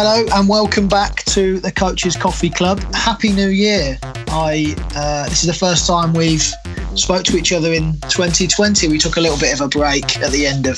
Hello 0.00 0.24
and 0.32 0.48
welcome 0.48 0.86
back 0.86 1.24
to 1.24 1.58
the 1.58 1.72
Coaches 1.72 2.16
Coffee 2.16 2.50
Club. 2.50 2.78
Happy 2.94 3.32
New 3.32 3.48
Year! 3.48 3.98
I 4.28 4.76
uh, 4.94 5.28
this 5.28 5.40
is 5.40 5.48
the 5.48 5.52
first 5.52 5.88
time 5.88 6.12
we've 6.12 6.54
spoke 6.94 7.24
to 7.24 7.36
each 7.36 7.52
other 7.52 7.72
in 7.72 7.94
2020. 8.02 8.86
We 8.86 8.98
took 8.98 9.16
a 9.16 9.20
little 9.20 9.36
bit 9.36 9.52
of 9.52 9.60
a 9.60 9.66
break 9.66 10.18
at 10.18 10.30
the 10.30 10.46
end 10.46 10.68
of 10.68 10.76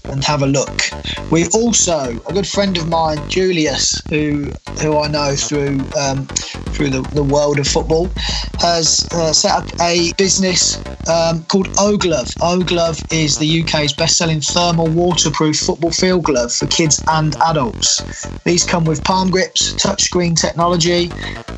and 0.04 0.24
have 0.24 0.42
a 0.42 0.46
look. 0.46 0.82
We 1.30 1.46
also 1.48 2.18
a 2.26 2.32
good 2.32 2.46
friend 2.46 2.76
of 2.76 2.88
mine, 2.88 3.18
Julius, 3.28 4.02
who 4.08 4.52
who 4.80 4.98
I 4.98 5.08
know 5.08 5.34
through 5.34 5.80
um, 5.98 6.26
through 6.74 6.90
the, 6.90 7.02
the 7.12 7.22
world 7.22 7.58
of 7.58 7.66
football, 7.66 8.10
has 8.58 9.06
uh, 9.12 9.32
set 9.32 9.52
up 9.52 9.80
a 9.80 10.12
business 10.14 10.78
um, 11.08 11.44
called 11.44 11.68
O-Glove. 11.78 12.32
O-Glove 12.42 13.00
is 13.10 13.38
the 13.38 13.62
UK's 13.62 13.92
best-selling 13.92 14.40
thermal 14.40 14.86
waterproof 14.88 15.58
football 15.58 15.90
field 15.90 16.24
glove 16.24 16.52
for 16.52 16.66
kids 16.66 17.02
and 17.08 17.36
adults. 17.36 18.26
These 18.44 18.64
come 18.64 18.84
with 18.84 19.02
palm 19.04 19.30
grips, 19.30 19.72
touchscreen 19.74 20.38
technology, 20.38 21.10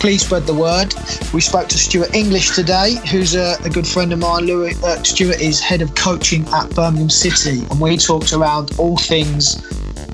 Please 0.00 0.24
spread 0.24 0.46
the 0.46 0.54
word. 0.54 0.92
We 1.32 1.40
spoke 1.40 1.68
to 1.68 1.78
Stuart 1.78 2.14
English 2.14 2.56
today, 2.56 2.96
who's 3.08 3.36
a, 3.36 3.56
a 3.64 3.70
good 3.70 3.86
friend 3.86 4.12
of 4.12 4.18
mine. 4.18 4.46
Louis, 4.46 4.82
uh, 4.82 5.00
Stuart 5.04 5.40
is 5.40 5.60
head 5.60 5.80
of 5.80 5.94
coaching 5.94 6.44
at 6.48 6.74
Birmingham 6.74 7.10
City, 7.10 7.64
and 7.70 7.80
we 7.80 7.96
talked 7.96 8.32
around 8.32 8.72
all 8.78 8.96
things 8.96 9.62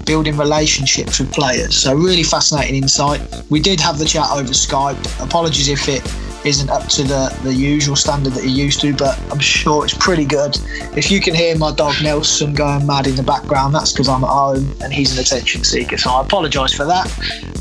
building 0.09 0.39
relationships 0.39 1.21
with 1.21 1.31
players. 1.33 1.77
So 1.77 1.95
really 1.95 2.23
fascinating 2.23 2.77
insight. 2.77 3.21
We 3.51 3.61
did 3.61 3.79
have 3.81 3.99
the 3.99 4.07
chat 4.07 4.27
over 4.33 4.49
Skype. 4.49 5.23
Apologies 5.23 5.69
if 5.69 5.87
it 5.87 6.03
isn't 6.47 6.71
up 6.71 6.89
to 6.89 7.03
the, 7.03 7.37
the 7.43 7.53
usual 7.53 7.95
standard 7.95 8.33
that 8.33 8.43
you're 8.45 8.65
used 8.65 8.81
to, 8.81 8.95
but 8.95 9.21
I'm 9.31 9.39
sure 9.39 9.85
it's 9.85 9.93
pretty 9.93 10.25
good. 10.25 10.59
If 10.97 11.11
you 11.11 11.21
can 11.21 11.35
hear 11.35 11.59
my 11.59 11.75
dog 11.75 11.95
Nelson 12.03 12.55
going 12.55 12.87
mad 12.87 13.07
in 13.07 13.17
the 13.17 13.23
background, 13.23 13.75
that's 13.75 13.93
because 13.93 14.09
I'm 14.09 14.25
at 14.25 14.31
home 14.31 14.75
and 14.83 14.95
he's 14.95 15.13
an 15.13 15.23
attention 15.23 15.63
seeker. 15.63 15.99
So 15.99 16.09
I 16.09 16.23
apologise 16.23 16.73
for 16.73 16.87
that. 16.87 17.07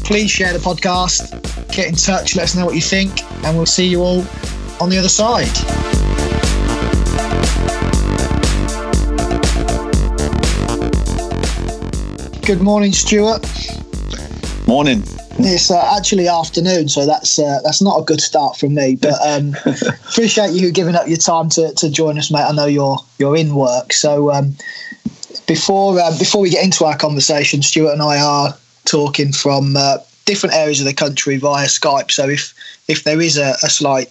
Please 0.05 0.31
share 0.31 0.53
the 0.53 0.59
podcast, 0.59 1.29
get 1.75 1.89
in 1.89 1.95
touch, 1.95 2.37
let 2.37 2.43
us 2.43 2.55
know 2.55 2.65
what 2.65 2.75
you 2.75 2.81
think, 2.81 3.23
and 3.43 3.57
we'll 3.57 3.65
see 3.65 3.85
you 3.85 4.01
all 4.01 4.25
on 4.79 4.89
the 4.89 4.97
other 4.97 5.09
side. 5.09 5.51
Good 12.47 12.61
morning, 12.61 12.93
Stuart. 12.93 13.45
Morning. 14.67 15.03
It's 15.37 15.69
uh, 15.69 15.97
actually 15.97 16.29
afternoon, 16.29 16.87
so 16.87 17.05
that's 17.05 17.37
uh, 17.37 17.59
that's 17.61 17.81
not 17.81 17.99
a 17.99 18.03
good 18.05 18.21
start 18.21 18.55
from 18.55 18.73
me. 18.73 18.95
But 18.95 19.15
um, 19.21 19.53
appreciate 20.09 20.51
you 20.51 20.71
giving 20.71 20.95
up 20.95 21.09
your 21.09 21.17
time 21.17 21.49
to, 21.49 21.73
to 21.73 21.89
join 21.89 22.17
us, 22.17 22.31
mate. 22.31 22.45
I 22.47 22.53
know 22.53 22.65
you're 22.65 22.99
you're 23.19 23.35
in 23.35 23.53
work, 23.53 23.91
so 23.91 24.31
um, 24.31 24.55
before 25.45 25.99
uh, 25.99 26.17
before 26.17 26.39
we 26.39 26.49
get 26.49 26.63
into 26.63 26.85
our 26.85 26.95
conversation, 26.95 27.61
Stuart 27.61 27.91
and 27.91 28.01
I 28.01 28.17
are 28.21 28.55
talking 28.85 29.33
from 29.33 29.75
uh, 29.75 29.97
different 30.23 30.55
areas 30.55 30.79
of 30.79 30.85
the 30.85 30.93
country 30.93 31.35
via 31.35 31.67
Skype. 31.67 32.11
So 32.11 32.29
if 32.29 32.53
if 32.87 33.03
there 33.03 33.19
is 33.19 33.37
a, 33.37 33.57
a 33.61 33.69
slight 33.69 34.09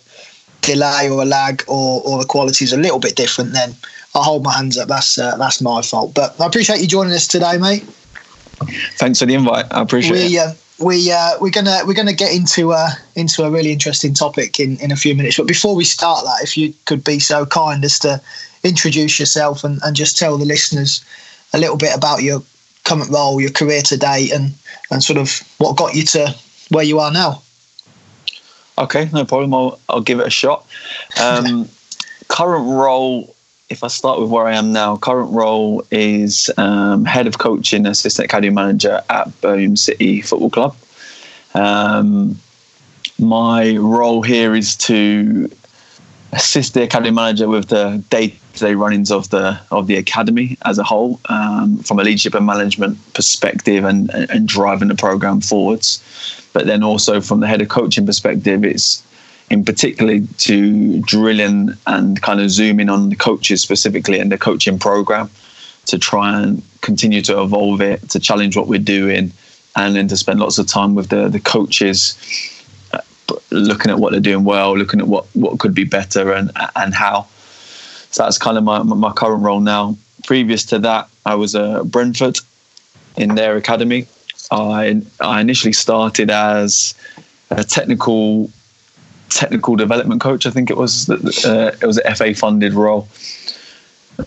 delay 0.61 1.09
or 1.09 1.23
a 1.23 1.25
lag 1.25 1.65
or 1.69 2.03
or 2.05 2.19
the 2.19 2.27
quality 2.27 2.67
is 2.67 2.75
a 2.75 2.79
little 2.79 2.99
bit 2.99 3.17
different, 3.17 3.55
then 3.55 3.75
I'll 4.15 4.25
hold 4.25 4.45
my 4.45 4.53
hands 4.53 4.77
up. 4.77 4.89
That's 4.89 5.17
uh, 5.17 5.39
that's 5.39 5.63
my 5.63 5.81
fault. 5.81 6.13
But 6.13 6.39
I 6.39 6.45
appreciate 6.45 6.83
you 6.83 6.87
joining 6.87 7.15
us 7.15 7.27
today, 7.27 7.57
mate. 7.57 7.89
Thanks 8.97 9.19
for 9.19 9.27
the 9.27 9.35
invite. 9.35 9.67
I 9.71 9.83
appreciate 9.83 10.29
we, 10.29 10.39
it. 10.39 10.41
Uh, 10.41 10.55
we 10.79 11.11
uh, 11.11 11.33
we're 11.41 11.51
gonna 11.51 11.81
we're 11.87 11.95
gonna 11.95 12.13
get 12.13 12.35
into 12.35 12.73
uh, 12.73 12.91
into 13.15 13.45
a 13.45 13.51
really 13.51 13.73
interesting 13.73 14.15
topic 14.15 14.61
in, 14.61 14.79
in 14.79 14.93
a 14.93 14.97
few 14.97 15.15
minutes. 15.15 15.37
But 15.37 15.47
before 15.47 15.75
we 15.75 15.85
start 15.85 16.25
that, 16.25 16.43
if 16.43 16.57
you 16.57 16.75
could 16.85 17.05
be 17.05 17.19
so 17.19 17.47
kind 17.47 17.85
as 17.85 17.99
to 18.01 18.21
introduce 18.63 19.19
yourself 19.19 19.65
and, 19.65 19.81
and 19.85 19.95
just 19.95 20.19
tell 20.19 20.37
the 20.37 20.45
listeners 20.45 21.05
a 21.53 21.59
little 21.59 21.77
bit 21.77 21.97
about 21.97 22.23
your 22.23 22.43
current 22.85 23.11
role, 23.11 23.41
your 23.41 23.51
career 23.51 23.83
to 23.83 23.97
date, 23.97 24.33
and 24.33 24.53
and 24.91 25.03
sort 25.03 25.19
of 25.19 25.41
what 25.59 25.77
got 25.77 25.95
you 25.95 26.05
to 26.05 26.35
where 26.71 26.85
you 26.85 26.99
are 26.99 27.13
now. 27.13 27.43
Okay, 28.79 29.09
no 29.13 29.25
problem. 29.25 29.55
I'll, 29.55 29.81
I'll 29.89 30.03
give 30.03 30.21
it 30.21 30.27
a 30.27 30.31
shot. 30.31 30.67
Um, 31.21 31.69
current 32.29 32.67
role 32.67 33.36
if 33.69 33.83
I 33.83 33.89
start 33.89 34.21
with 34.21 34.31
where 34.31 34.47
I 34.47 34.55
am 34.55 34.73
now, 34.73 34.97
current 34.97 35.33
role 35.33 35.85
is 35.91 36.51
um, 36.57 37.05
head 37.05 37.27
of 37.27 37.39
coaching, 37.39 37.87
assistant 37.87 38.27
academy 38.27 38.55
manager 38.55 39.03
at 39.11 39.41
Birmingham 39.41 39.77
City 39.77 40.21
Football 40.21 40.51
Club. 40.51 40.77
Um, 41.55 42.39
my 43.19 43.77
role 43.77 44.23
here 44.23 44.55
is 44.55 44.77
to 44.77 45.51
assist 46.33 46.75
the 46.75 46.83
academy 46.83 47.11
manager 47.11 47.49
with 47.49 47.69
the 47.69 48.03
day-to-day 48.11 48.75
runnings 48.75 49.11
of 49.11 49.31
the 49.31 49.59
of 49.71 49.87
the 49.87 49.97
academy 49.97 50.59
as 50.65 50.79
a 50.79 50.85
whole, 50.85 51.19
um, 51.29 51.79
from 51.79 51.99
a 51.99 52.05
leadership 52.05 52.35
and 52.35 52.47
management 52.47 52.99
perspective, 53.15 53.85
and, 53.85 54.11
and 54.11 54.47
driving 54.47 54.89
the 54.89 54.95
program 54.95 55.41
forwards. 55.41 56.03
But 56.53 56.67
then 56.67 56.85
also 56.85 57.21
from 57.21 57.41
the 57.41 57.49
head 57.49 57.63
of 57.63 57.69
coaching 57.69 58.07
perspective, 58.07 58.65
it's 58.65 59.03
in 59.51 59.65
particularly 59.65 60.27
to 60.39 61.01
drill 61.03 61.41
in 61.41 61.77
and 61.87 62.21
kind 62.23 62.41
of 62.41 62.51
zoom 62.51 62.81
in 62.81 62.89
on 62.89 63.11
the 63.11 63.17
coaches 63.17 63.63
specifically 63.63 64.19
and 64.19 64.33
the 64.33 64.39
coaching 64.39 64.79
program 64.79 65.31
to 65.87 65.99
try 65.99 66.41
and 66.41 66.63
continue 66.81 67.23
to 67.23 67.41
evolve 67.41 67.81
it, 67.81 68.09
to 68.11 68.19
challenge 68.19 68.57
what 68.57 68.67
we're 68.67 68.79
doing, 68.79 69.33
and 69.77 69.95
then 69.95 70.09
to 70.09 70.17
spend 70.17 70.41
lots 70.41 70.59
of 70.59 70.67
time 70.67 70.95
with 70.95 71.09
the 71.11 71.29
the 71.29 71.41
coaches, 71.41 72.17
uh, 72.93 73.01
looking 73.51 73.91
at 73.91 73.99
what 73.99 74.11
they're 74.13 74.21
doing 74.21 74.45
well, 74.45 74.77
looking 74.77 75.01
at 75.01 75.07
what 75.07 75.27
what 75.35 75.59
could 75.59 75.75
be 75.75 75.85
better 75.85 76.33
and 76.33 76.51
and 76.75 76.95
how. 76.95 77.27
So 78.11 78.25
that's 78.25 78.39
kind 78.39 78.59
of 78.59 78.65
my 78.65 78.83
my 78.83 79.13
current 79.13 79.43
role 79.43 79.61
now. 79.61 79.97
Previous 80.25 80.65
to 80.67 80.79
that, 80.81 81.09
I 81.25 81.37
was 81.37 81.55
at 81.55 81.85
Brentford 81.85 82.39
in 83.17 83.35
their 83.37 83.57
academy. 83.57 84.07
I 84.51 85.03
I 85.21 85.41
initially 85.41 85.73
started 85.73 86.31
as 86.31 86.95
a 87.51 87.63
technical 87.63 88.51
technical 89.29 89.77
development 89.77 90.21
coach. 90.21 90.47
I 90.47 90.51
think 90.51 90.71
it 90.71 90.77
was 90.77 91.09
uh, 91.11 91.77
it 91.81 91.87
was 91.87 91.99
an 91.99 92.15
FA 92.15 92.35
funded 92.35 92.75
role. 92.75 93.09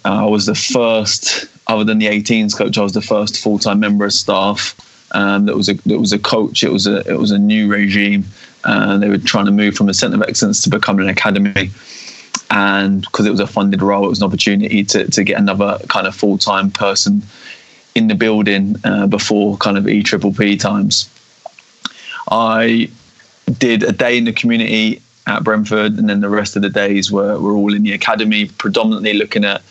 I 0.05 0.25
was 0.25 0.45
the 0.45 0.55
first, 0.55 1.47
other 1.67 1.83
than 1.83 1.97
the 1.97 2.07
18s 2.07 2.55
coach, 2.55 2.77
I 2.77 2.83
was 2.83 2.93
the 2.93 3.01
first 3.01 3.39
full 3.39 3.59
time 3.59 3.79
member 3.79 4.05
of 4.05 4.13
staff. 4.13 4.75
Um, 5.11 5.45
that 5.45 5.55
was 5.55 5.69
a 5.69 5.73
that 5.73 5.99
was 5.99 6.13
a 6.13 6.19
coach. 6.19 6.63
It 6.63 6.71
was 6.71 6.85
a 6.85 6.99
it 7.09 7.17
was 7.17 7.31
a 7.31 7.39
new 7.39 7.67
regime, 7.67 8.25
and 8.63 8.91
uh, 8.91 8.97
they 8.97 9.09
were 9.09 9.17
trying 9.17 9.45
to 9.45 9.51
move 9.51 9.75
from 9.75 9.89
a 9.89 9.93
centre 9.93 10.17
of 10.17 10.23
excellence 10.23 10.63
to 10.63 10.69
become 10.69 10.99
an 10.99 11.09
academy. 11.09 11.71
And 12.51 13.01
because 13.01 13.25
it 13.25 13.31
was 13.31 13.39
a 13.39 13.47
funded 13.47 13.81
role, 13.81 14.05
it 14.05 14.09
was 14.09 14.21
an 14.21 14.27
opportunity 14.27 14.83
to 14.85 15.09
to 15.09 15.23
get 15.23 15.39
another 15.39 15.79
kind 15.87 16.05
of 16.05 16.15
full 16.15 16.37
time 16.37 16.69
person 16.69 17.23
in 17.95 18.07
the 18.07 18.15
building 18.15 18.75
uh, 18.83 19.07
before 19.07 19.57
kind 19.57 19.77
of 19.77 19.87
E 19.87 20.03
Triple 20.03 20.33
P 20.33 20.55
times. 20.57 21.09
I 22.29 22.91
did 23.49 23.83
a 23.83 23.91
day 23.91 24.17
in 24.17 24.25
the 24.25 24.33
community 24.33 25.01
at 25.27 25.43
Brentford, 25.43 25.97
and 25.97 26.09
then 26.09 26.21
the 26.21 26.29
rest 26.29 26.55
of 26.55 26.61
the 26.61 26.69
days 26.69 27.11
were, 27.11 27.39
were 27.39 27.53
all 27.53 27.73
in 27.73 27.83
the 27.83 27.93
academy, 27.93 28.45
predominantly 28.45 29.13
looking 29.13 29.45
at 29.45 29.61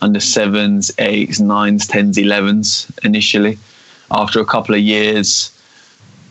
under 0.00 0.20
sevens, 0.20 0.92
eights, 0.98 1.40
nines, 1.40 1.86
tens, 1.86 2.16
elevens 2.16 2.90
initially. 3.02 3.58
After 4.10 4.40
a 4.40 4.44
couple 4.44 4.74
of 4.74 4.80
years, 4.80 5.52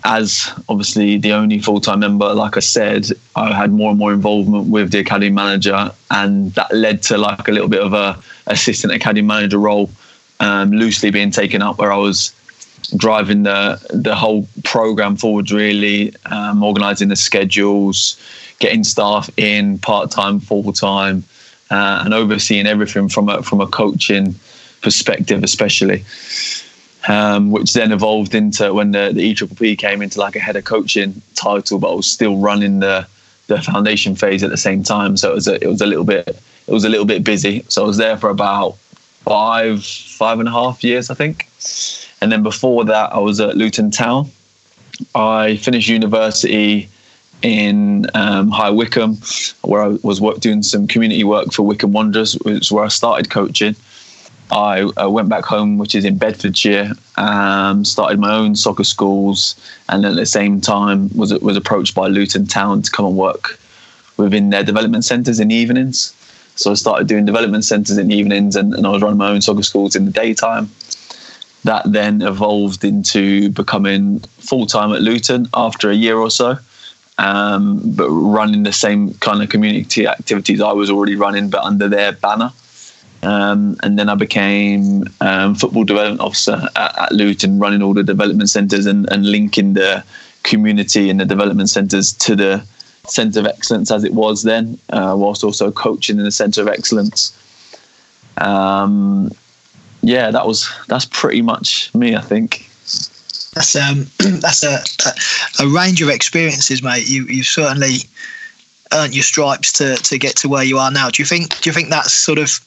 as 0.03 0.49
obviously 0.69 1.17
the 1.17 1.33
only 1.33 1.59
full 1.59 1.81
time 1.81 1.99
member, 1.99 2.33
like 2.33 2.55
I 2.55 2.61
said, 2.61 3.09
I 3.35 3.53
had 3.53 3.71
more 3.71 3.89
and 3.89 3.99
more 3.99 4.13
involvement 4.13 4.67
with 4.67 4.91
the 4.91 4.99
academy 4.99 5.31
manager, 5.31 5.91
and 6.11 6.53
that 6.53 6.73
led 6.73 7.03
to 7.03 7.17
like 7.17 7.47
a 7.47 7.51
little 7.51 7.67
bit 7.67 7.81
of 7.81 7.93
a 7.93 8.17
assistant 8.47 8.93
academy 8.93 9.27
manager 9.27 9.57
role, 9.57 9.89
um, 10.39 10.71
loosely 10.71 11.11
being 11.11 11.31
taken 11.31 11.61
up, 11.61 11.77
where 11.77 11.91
I 11.91 11.97
was 11.97 12.33
driving 12.95 13.43
the 13.43 13.79
the 13.93 14.15
whole 14.15 14.47
program 14.63 15.15
forwards, 15.15 15.51
really 15.51 16.13
um, 16.25 16.63
organising 16.63 17.09
the 17.09 17.15
schedules, 17.15 18.19
getting 18.59 18.83
staff 18.83 19.29
in 19.37 19.77
part 19.79 20.11
time, 20.11 20.39
full 20.39 20.71
time, 20.73 21.23
uh, 21.69 22.01
and 22.05 22.13
overseeing 22.13 22.67
everything 22.67 23.09
from 23.09 23.29
a 23.29 23.43
from 23.43 23.61
a 23.61 23.67
coaching 23.67 24.35
perspective, 24.81 25.43
especially. 25.43 26.03
Um, 27.09 27.51
which 27.51 27.71
then 27.71 27.93
evolved 27.93 28.35
into 28.35 28.73
when 28.73 28.91
the, 28.91 29.11
the 29.13 29.33
EPPP 29.33 29.77
came 29.77 30.01
into 30.01 30.19
like 30.19 30.35
a 30.35 30.41
head 30.41 30.57
of 30.57 30.65
coaching 30.65 31.21
title, 31.35 31.79
but 31.79 31.89
I 31.89 31.95
was 31.95 32.11
still 32.11 32.37
running 32.37 32.79
the 32.79 33.07
the 33.47 33.61
foundation 33.61 34.15
phase 34.15 34.43
at 34.43 34.49
the 34.49 34.57
same 34.57 34.83
time. 34.83 35.15
So 35.15 35.31
it 35.31 35.35
was 35.35 35.47
a, 35.47 35.63
it 35.63 35.67
was 35.67 35.79
a 35.79 35.85
little 35.85 36.03
bit 36.03 36.27
it 36.27 36.73
was 36.73 36.83
a 36.83 36.89
little 36.89 37.05
bit 37.05 37.23
busy. 37.23 37.63
So 37.69 37.83
I 37.83 37.87
was 37.87 37.97
there 37.97 38.17
for 38.17 38.29
about 38.29 38.77
five 39.23 39.85
five 39.85 40.39
and 40.39 40.49
a 40.49 40.51
half 40.51 40.83
years, 40.83 41.09
I 41.09 41.13
think. 41.13 41.47
And 42.21 42.31
then 42.31 42.43
before 42.43 42.85
that, 42.85 43.13
I 43.13 43.19
was 43.19 43.39
at 43.39 43.57
Luton 43.57 43.91
Town. 43.91 44.29
I 45.13 45.57
finished 45.57 45.87
university 45.87 46.89
in 47.43 48.07
um, 48.15 48.49
High 48.49 48.71
Wycombe, 48.71 49.17
where 49.61 49.83
I 49.83 49.87
was 50.01 50.19
work, 50.19 50.39
doing 50.39 50.63
some 50.63 50.87
community 50.87 51.23
work 51.23 51.53
for 51.53 51.63
Wycombe 51.63 51.91
Wanderers, 51.91 52.33
which 52.39 52.61
is 52.61 52.71
where 52.71 52.83
I 52.83 52.87
started 52.87 53.29
coaching. 53.29 53.75
I, 54.49 54.89
I 54.95 55.05
went 55.05 55.29
back 55.29 55.43
home, 55.43 55.77
which 55.77 55.93
is 55.93 56.05
in 56.05 56.17
Bedfordshire, 56.17 56.93
um, 57.17 57.83
started 57.83 58.19
my 58.19 58.33
own 58.33 58.55
soccer 58.55 58.85
schools, 58.85 59.55
and 59.89 60.05
at 60.05 60.15
the 60.15 60.25
same 60.25 60.61
time 60.61 61.09
was 61.15 61.33
was 61.39 61.57
approached 61.57 61.93
by 61.93 62.07
Luton 62.07 62.47
Town 62.47 62.81
to 62.81 62.89
come 62.89 63.05
and 63.05 63.17
work 63.17 63.59
within 64.15 64.49
their 64.49 64.63
development 64.63 65.05
centres 65.05 65.39
in 65.39 65.49
the 65.49 65.55
evenings. 65.55 66.13
So 66.55 66.71
I 66.71 66.73
started 66.75 67.07
doing 67.07 67.25
development 67.25 67.65
centres 67.65 67.97
in 67.97 68.07
the 68.07 68.15
evenings, 68.15 68.55
and, 68.55 68.73
and 68.73 68.87
I 68.87 68.89
was 68.89 69.01
running 69.01 69.17
my 69.17 69.29
own 69.29 69.41
soccer 69.41 69.63
schools 69.63 69.95
in 69.95 70.05
the 70.05 70.11
daytime 70.11 70.71
that 71.67 71.91
then 71.91 72.21
evolved 72.21 72.85
into 72.85 73.49
becoming 73.49 74.19
full 74.39 74.65
time 74.65 74.93
at 74.93 75.01
Luton 75.01 75.47
after 75.53 75.89
a 75.89 75.95
year 75.95 76.17
or 76.17 76.31
so. 76.31 76.57
Um, 77.17 77.81
but 77.83 78.09
running 78.09 78.63
the 78.63 78.71
same 78.71 79.13
kind 79.15 79.43
of 79.43 79.49
community 79.49 80.07
activities 80.07 80.61
I 80.61 80.71
was 80.71 80.89
already 80.89 81.15
running, 81.15 81.49
but 81.49 81.63
under 81.63 81.89
their 81.89 82.13
banner. 82.13 82.53
Um, 83.21 83.75
and 83.83 83.99
then 83.99 84.07
I 84.07 84.15
became 84.15 85.05
um, 85.19 85.55
football 85.55 85.83
development 85.83 86.21
officer 86.21 86.69
at, 86.75 86.99
at, 86.99 87.11
Luton, 87.11 87.59
running 87.59 87.81
all 87.81 87.93
the 87.93 88.03
development 88.03 88.49
centres 88.49 88.85
and, 88.85 89.11
and 89.11 89.29
linking 89.29 89.73
the 89.73 90.05
community 90.43 91.09
and 91.09 91.19
the 91.19 91.25
development 91.25 91.69
centres 91.69 92.13
to 92.13 92.35
the 92.35 92.65
centre 93.07 93.41
of 93.41 93.45
excellence 93.45 93.91
as 93.91 94.05
it 94.05 94.13
was 94.13 94.43
then, 94.43 94.79
uh, 94.91 95.15
whilst 95.17 95.43
also 95.43 95.69
coaching 95.71 96.17
in 96.17 96.23
the 96.23 96.31
centre 96.31 96.61
of 96.61 96.69
excellence. 96.69 97.35
Um, 98.37 99.31
yeah, 100.07 100.31
that 100.31 100.47
was 100.47 100.71
that's 100.87 101.03
pretty 101.03 101.41
much 101.41 101.93
me. 101.93 102.15
I 102.15 102.21
think. 102.21 102.69
That's 103.55 103.75
um 103.75 104.07
that's 104.39 104.63
a, 104.63 104.79
a, 105.05 105.65
a 105.65 105.67
range 105.67 106.01
of 106.01 106.07
experiences, 106.07 106.81
mate. 106.81 107.09
You 107.09 107.25
you 107.25 107.43
certainly 107.43 107.97
earned 108.93 109.13
your 109.13 109.25
stripes 109.25 109.73
to 109.73 109.97
to 109.97 110.17
get 110.17 110.37
to 110.37 110.47
where 110.47 110.63
you 110.63 110.77
are 110.77 110.91
now. 110.91 111.09
Do 111.09 111.21
you 111.21 111.25
think 111.25 111.59
do 111.59 111.69
you 111.69 111.73
think 111.73 111.89
that's 111.89 112.13
sort 112.13 112.39
of 112.39 112.57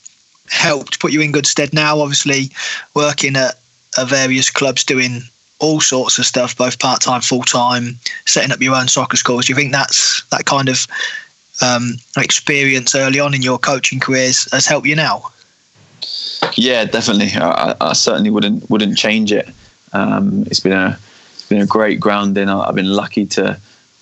helped 0.51 1.01
put 1.01 1.13
you 1.13 1.23
in 1.23 1.33
good 1.33 1.47
stead 1.47 1.73
now? 1.73 1.99
Obviously, 1.99 2.51
working 2.95 3.37
at, 3.37 3.59
at 3.97 4.09
various 4.09 4.51
clubs 4.51 4.85
doing 4.85 5.23
all 5.61 5.81
sorts 5.81 6.19
of 6.19 6.27
stuff, 6.27 6.55
both 6.59 6.79
part 6.79 7.01
time, 7.01 7.23
full 7.23 7.43
time, 7.43 7.99
setting 8.27 8.53
up 8.53 8.61
your 8.61 8.75
own 8.75 8.89
soccer 8.89 9.17
schools. 9.17 9.47
Do 9.47 9.53
you 9.53 9.57
think 9.57 9.73
that's 9.73 10.23
that 10.25 10.45
kind 10.45 10.69
of 10.69 10.87
um, 11.63 11.95
experience 12.19 12.95
early 12.95 13.19
on 13.19 13.33
in 13.33 13.41
your 13.41 13.59
coaching 13.59 13.99
careers 13.99 14.47
has 14.53 14.67
helped 14.67 14.87
you 14.87 14.97
now? 14.97 15.33
Yeah, 16.56 16.85
definitely. 16.85 17.31
I, 17.41 17.75
I 17.81 17.93
certainly 17.93 18.31
wouldn't 18.31 18.69
wouldn't 18.70 18.97
change 18.97 19.32
it. 19.32 19.49
Um, 19.93 20.44
it's 20.47 20.61
been 20.61 20.73
a 20.73 20.99
it's 21.32 21.49
been 21.49 21.61
a 21.61 21.67
great 21.67 22.00
grounding. 22.00 22.49
I've 22.49 22.75
been 22.75 22.93
lucky 22.93 23.26
to 23.26 23.58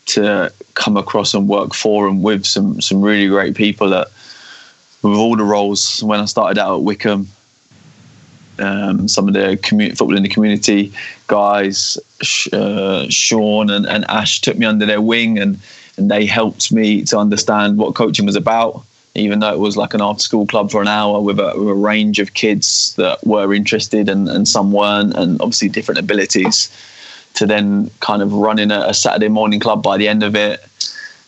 to 0.07 0.53
come 0.75 0.97
across 0.97 1.35
and 1.35 1.49
work 1.49 1.75
for 1.75 2.09
and 2.09 2.23
with 2.23 2.47
some 2.47 2.81
some 2.81 3.03
really 3.03 3.29
great 3.29 3.55
people 3.55 3.91
that 3.91 4.09
with 5.03 5.15
all 5.15 5.37
the 5.37 5.45
roles 5.45 6.03
when 6.03 6.21
I 6.21 6.25
started 6.25 6.59
out 6.61 6.77
at 6.77 6.83
Wycombe. 6.83 7.29
Um, 8.61 9.07
some 9.07 9.29
of 9.29 9.35
the 9.35 9.57
football 9.97 10.17
in 10.17 10.25
the 10.25 10.29
community 10.29 10.93
guys, 11.29 11.97
uh, 12.53 13.07
Sean 13.09 13.71
and, 13.71 13.87
and 13.87 14.05
Ash 14.09 14.41
took 14.41 14.59
me 14.59 14.67
under 14.67 14.85
their 14.85 15.01
wing 15.01 15.39
and 15.39 15.61
and 15.97 16.11
they 16.11 16.27
helped 16.27 16.73
me 16.73 17.05
to 17.05 17.19
understand 17.19 17.79
what 17.79 17.95
coaching 17.95 18.27
was 18.27 18.37
about 18.37 18.85
even 19.19 19.41
though 19.41 19.53
it 19.53 19.59
was 19.59 19.77
like 19.77 19.95
an 19.95 20.01
after 20.01 20.23
school 20.23 20.47
club 20.47 20.71
for 20.71 20.81
an 20.81 20.89
hour 20.89 21.21
with 21.21 21.39
a, 21.39 21.53
with 21.57 21.69
a 21.69 21.75
range 21.75 22.19
of 22.19 22.35
kids 22.35 22.95
that 22.97 23.25
were 23.27 23.53
interested 23.53 24.09
and, 24.09 24.29
and 24.29 24.49
some 24.49 24.73
weren't, 24.73 25.15
and 25.15 25.41
obviously 25.41 25.69
different 25.69 25.99
abilities, 25.99 26.71
to 27.35 27.47
then 27.47 27.91
kind 28.01 28.23
of 28.23 28.33
running 28.33 28.71
a, 28.71 28.81
a 28.81 28.95
Saturday 28.95 29.29
morning 29.29 29.61
club 29.61 29.83
by 29.83 29.97
the 29.97 30.09
end 30.09 30.23
of 30.23 30.35
it. 30.35 30.65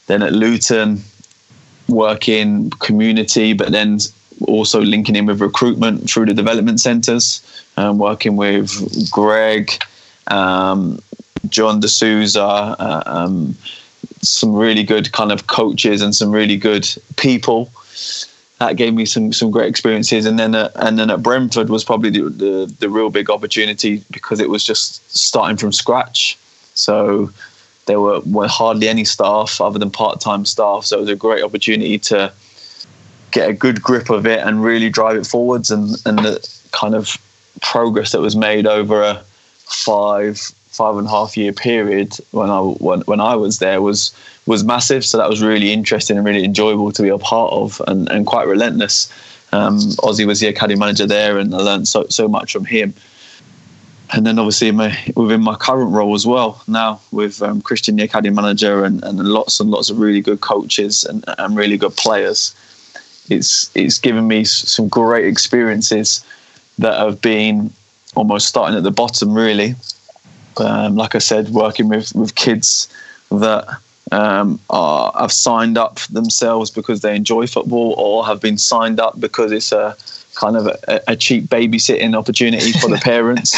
Then 0.07 0.23
at 0.23 0.33
Luton, 0.33 1.03
working 1.89 2.71
community, 2.71 3.53
but 3.53 3.73
then 3.73 3.99
also 4.47 4.81
linking 4.81 5.17
in 5.17 5.27
with 5.27 5.41
recruitment 5.41 6.09
through 6.09 6.27
the 6.27 6.35
development 6.35 6.81
centres, 6.81 7.43
um, 7.77 7.99
working 7.99 8.37
with 8.37 9.11
Greg, 9.11 9.71
um, 10.29 11.01
John 11.49 11.81
D'Souza, 11.81 12.43
uh, 12.43 13.03
um, 13.07 13.57
some 14.23 14.55
really 14.55 14.85
good 14.85 15.13
kind 15.13 15.33
of 15.33 15.47
coaches 15.47 16.03
and 16.03 16.15
some 16.15 16.31
really 16.31 16.57
good 16.57 16.87
people. 17.17 17.71
That 18.59 18.77
gave 18.77 18.93
me 18.93 19.07
some 19.07 19.33
some 19.33 19.51
great 19.51 19.69
experiences, 19.69 20.27
and 20.27 20.39
then 20.39 20.55
uh, 20.55 20.71
and 20.77 20.99
then 20.99 21.11
at 21.11 21.23
Brentford 21.23 21.71
was 21.71 21.83
probably 21.83 22.11
the, 22.11 22.29
the, 22.29 22.75
the 22.79 22.91
real 22.91 23.09
big 23.09 23.31
opportunity 23.31 24.05
because 24.11 24.39
it 24.39 24.51
was 24.51 24.63
just 24.63 25.11
starting 25.17 25.57
from 25.57 25.73
scratch. 25.73 26.39
So 26.75 27.31
there 27.87 28.01
were, 28.01 28.21
were 28.21 28.49
hardly 28.49 28.89
any 28.89 29.05
staff 29.05 29.61
other 29.61 29.79
than 29.79 29.91
part 29.91 30.21
time 30.21 30.45
staff. 30.45 30.85
So 30.85 30.99
it 30.99 31.01
was 31.01 31.09
a 31.09 31.17
great 31.17 31.43
opportunity 31.43 31.99
to 31.99 32.33
get 33.31 33.49
a 33.49 33.53
good 33.55 33.83
grip 33.83 34.11
of 34.11 34.27
it 34.27 34.41
and 34.41 34.63
really 34.63 34.91
drive 34.91 35.17
it 35.17 35.27
forwards. 35.27 35.71
And 35.71 35.97
and 36.05 36.19
the 36.19 36.47
kind 36.73 36.95
of 36.95 37.17
progress 37.63 38.13
that 38.13 38.21
was 38.21 38.37
made 38.37 38.67
over 38.67 39.03
a 39.03 39.23
five 39.57 40.53
five 40.71 40.97
and 40.97 41.07
a 41.07 41.11
half 41.11 41.37
year 41.37 41.53
period 41.53 42.17
when 42.31 42.49
I 42.49 42.61
when, 42.61 43.01
when 43.03 43.21
I 43.21 43.35
was 43.35 43.59
there 43.59 43.83
was 43.83 44.15
was 44.47 44.65
massive. 44.65 45.05
So 45.05 45.19
that 45.19 45.29
was 45.29 45.43
really 45.43 45.73
interesting 45.73 46.17
and 46.17 46.25
really 46.27 46.45
enjoyable 46.45 46.93
to 46.93 47.03
be 47.03 47.09
a 47.09 47.19
part 47.19 47.53
of, 47.53 47.81
and, 47.87 48.09
and 48.11 48.27
quite 48.27 48.47
relentless. 48.47 49.13
Um, 49.53 49.79
Ozzy 50.07 50.27
was 50.27 50.41
the 50.41 50.47
academy 50.47 50.79
manager 50.79 51.07
there, 51.07 51.39
and 51.39 51.55
I 51.55 51.59
learned 51.59 51.89
so 51.89 52.07
so 52.09 52.29
much 52.29 52.53
from 52.53 52.65
him. 52.65 52.95
And 54.13 54.27
then 54.27 54.41
obviously 54.41 54.73
my, 54.73 54.97
within 55.15 55.41
my 55.41 55.55
current 55.55 55.93
role 55.93 56.17
as 56.17 56.27
well 56.27 56.61
now 56.67 57.01
with 57.13 57.41
um, 57.43 57.63
Christian 57.63 57.95
the 57.95 58.03
academy 58.03 58.35
manager 58.35 58.85
and, 58.85 59.05
and 59.05 59.21
lots 59.21 59.61
and 59.61 59.71
lots 59.71 59.89
of 59.89 60.01
really 60.01 60.21
good 60.21 60.41
coaches 60.41 61.05
and, 61.05 61.25
and 61.39 61.57
really 61.57 61.79
good 61.79 61.95
players, 61.95 62.53
it's 63.29 63.71
it's 63.77 63.99
given 63.99 64.27
me 64.27 64.43
some 64.45 64.89
great 64.89 65.27
experiences 65.27 66.25
that 66.79 66.99
have 66.99 67.21
been 67.21 67.73
almost 68.17 68.49
starting 68.49 68.77
at 68.77 68.83
the 68.83 68.91
bottom 68.91 69.33
really 69.33 69.75
um, 70.61 70.97
like 70.97 71.15
I 71.15 71.19
said, 71.19 71.51
working 71.51 71.89
with 71.89 72.15
with 72.15 72.35
kids 72.35 72.89
that 73.31 73.67
um, 74.13 74.61
are, 74.71 75.13
have 75.19 75.33
signed 75.33 75.79
up 75.79 76.01
themselves 76.01 76.71
because 76.71 77.01
they 77.01 77.15
enjoy 77.15 77.47
football 77.47 77.95
or 77.97 78.27
have 78.27 78.41
been 78.41 78.59
signed 78.59 79.01
up 79.01 79.19
because 79.21 79.53
it's 79.53 79.73
a 79.73 79.97
kind 80.35 80.57
of 80.57 80.67
a, 80.67 81.01
a 81.09 81.17
cheap 81.17 81.45
babysitting 81.45 82.17
opportunity 82.17 82.73
for 82.73 82.89
the 82.89 82.97
parents 83.03 83.53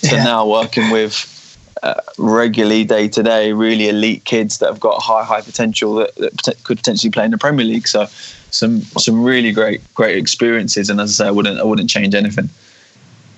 to 0.00 0.14
yeah. 0.14 0.24
now 0.24 0.46
working 0.48 0.90
with 0.90 1.34
uh, 1.82 1.94
regularly 2.16 2.84
day 2.84 3.08
to 3.08 3.22
day 3.22 3.52
really 3.52 3.88
elite 3.88 4.24
kids 4.24 4.58
that 4.58 4.66
have 4.66 4.80
got 4.80 5.00
high 5.00 5.24
high 5.24 5.40
potential 5.40 5.94
that, 5.94 6.14
that, 6.16 6.56
could 6.64 6.78
potentially 6.78 7.10
play 7.10 7.24
in 7.24 7.30
the 7.30 7.38
Premier 7.38 7.64
League. 7.64 7.86
So 7.86 8.06
some 8.50 8.80
some 8.80 9.22
really 9.22 9.52
great 9.52 9.80
great 9.94 10.16
experiences. 10.16 10.90
And 10.90 11.00
as 11.00 11.20
I 11.20 11.24
say 11.24 11.28
I 11.28 11.30
wouldn't 11.30 11.60
I 11.60 11.64
wouldn't 11.64 11.90
change 11.90 12.14
anything 12.14 12.48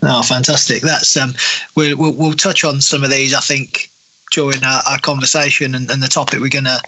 Oh, 0.02 0.22
fantastic! 0.22 0.82
That's 0.82 1.16
um, 1.16 1.34
we'll, 1.76 1.96
we'll, 1.96 2.14
we'll 2.14 2.32
touch 2.32 2.64
on 2.64 2.80
some 2.80 3.04
of 3.04 3.10
these. 3.10 3.34
I 3.34 3.40
think 3.40 3.90
during 4.30 4.62
our, 4.64 4.82
our 4.88 4.98
conversation 4.98 5.74
and, 5.74 5.90
and, 5.90 6.02
the 6.02 6.08
topic 6.08 6.40
we're 6.40 6.48
gonna 6.48 6.78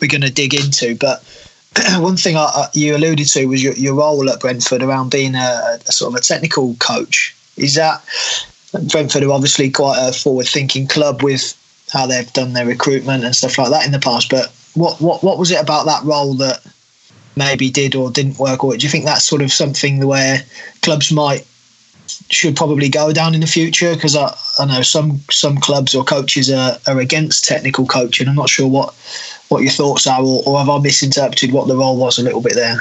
we're 0.00 0.08
gonna 0.08 0.30
dig 0.30 0.54
into. 0.54 0.94
But 0.96 1.22
one 1.98 2.16
thing 2.16 2.36
I, 2.36 2.68
you 2.74 2.94
alluded 2.96 3.26
to 3.28 3.46
was 3.46 3.62
your, 3.62 3.74
your 3.74 3.94
role 3.94 4.28
at 4.28 4.40
Brentford 4.40 4.82
around 4.82 5.10
being 5.10 5.34
a, 5.34 5.78
a, 5.86 5.92
sort 5.92 6.12
of 6.12 6.18
a 6.18 6.22
technical 6.22 6.74
coach. 6.74 7.34
Is 7.56 7.74
that 7.76 8.04
Brentford 8.90 9.22
are 9.22 9.32
obviously 9.32 9.70
quite 9.70 9.98
a 10.00 10.12
forward-thinking 10.12 10.88
club 10.88 11.22
with 11.22 11.54
how 11.90 12.06
they've 12.06 12.32
done 12.32 12.52
their 12.52 12.66
recruitment 12.66 13.24
and 13.24 13.34
stuff 13.34 13.58
like 13.58 13.70
that 13.70 13.86
in 13.86 13.92
the 13.92 13.98
past. 13.98 14.28
But 14.30 14.52
what 14.74 15.00
what 15.00 15.22
what 15.24 15.38
was 15.38 15.50
it 15.50 15.60
about 15.60 15.86
that 15.86 16.04
role 16.04 16.34
that 16.34 16.60
maybe 17.36 17.70
did 17.70 17.94
or 17.94 18.10
didn't 18.10 18.38
work, 18.38 18.64
or 18.64 18.76
do 18.76 18.84
you 18.84 18.90
think 18.90 19.04
that's 19.04 19.24
sort 19.24 19.42
of 19.42 19.52
something 19.52 20.06
where 20.06 20.42
clubs 20.82 21.12
might 21.12 21.46
should 22.30 22.56
probably 22.56 22.88
go 22.88 23.12
down 23.12 23.34
in 23.34 23.40
the 23.40 23.46
future 23.46 23.94
because 23.94 24.16
I, 24.16 24.34
I 24.58 24.66
know 24.66 24.82
some 24.82 25.20
some 25.30 25.58
clubs 25.58 25.94
or 25.94 26.04
coaches 26.04 26.50
are, 26.50 26.78
are 26.86 26.98
against 26.98 27.44
technical 27.44 27.86
coaching. 27.86 28.28
I'm 28.28 28.34
not 28.34 28.48
sure 28.48 28.68
what 28.68 28.94
what 29.48 29.62
your 29.62 29.72
thoughts 29.72 30.06
are, 30.06 30.22
or, 30.22 30.42
or 30.46 30.58
have 30.58 30.68
I 30.68 30.78
misinterpreted 30.78 31.52
what 31.52 31.68
the 31.68 31.76
role 31.76 31.96
was 31.96 32.18
a 32.18 32.22
little 32.22 32.40
bit 32.40 32.54
there? 32.54 32.78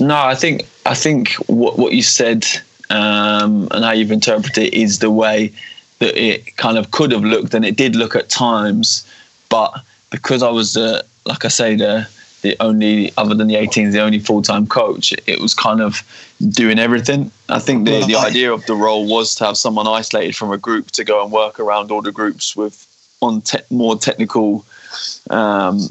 No, 0.00 0.16
I 0.16 0.34
think 0.34 0.66
I 0.86 0.94
think 0.94 1.32
what 1.46 1.78
what 1.78 1.92
you 1.92 2.02
said 2.02 2.46
um, 2.90 3.68
and 3.70 3.84
how 3.84 3.92
you've 3.92 4.12
interpreted 4.12 4.64
it 4.64 4.74
is 4.74 4.98
the 4.98 5.10
way 5.10 5.52
that 5.98 6.16
it 6.16 6.56
kind 6.56 6.78
of 6.78 6.90
could 6.90 7.12
have 7.12 7.24
looked, 7.24 7.54
and 7.54 7.64
it 7.64 7.76
did 7.76 7.96
look 7.96 8.16
at 8.16 8.28
times, 8.28 9.06
but 9.48 9.72
because 10.10 10.42
I 10.42 10.50
was 10.50 10.74
the 10.74 11.04
like 11.24 11.44
I 11.44 11.48
say 11.48 11.76
the 11.76 12.08
the 12.42 12.56
only 12.60 13.12
other 13.16 13.34
than 13.34 13.48
the 13.48 13.54
18s 13.54 13.92
the 13.92 14.00
only 14.00 14.18
full-time 14.18 14.66
coach 14.66 15.14
it 15.26 15.40
was 15.40 15.54
kind 15.54 15.80
of 15.80 16.02
doing 16.48 16.78
everything. 16.78 17.30
I 17.48 17.58
think 17.58 17.86
the, 17.86 18.04
the 18.04 18.16
idea 18.16 18.52
of 18.52 18.66
the 18.66 18.74
role 18.74 19.06
was 19.06 19.34
to 19.36 19.44
have 19.46 19.56
someone 19.56 19.86
isolated 19.86 20.36
from 20.36 20.52
a 20.52 20.58
group 20.58 20.90
to 20.92 21.04
go 21.04 21.22
and 21.22 21.32
work 21.32 21.60
around 21.60 21.90
all 21.90 22.02
the 22.02 22.12
groups 22.12 22.56
with 22.56 22.86
on 23.20 23.40
te- 23.42 23.58
more 23.70 23.96
technical 23.96 24.64
um, 25.30 25.88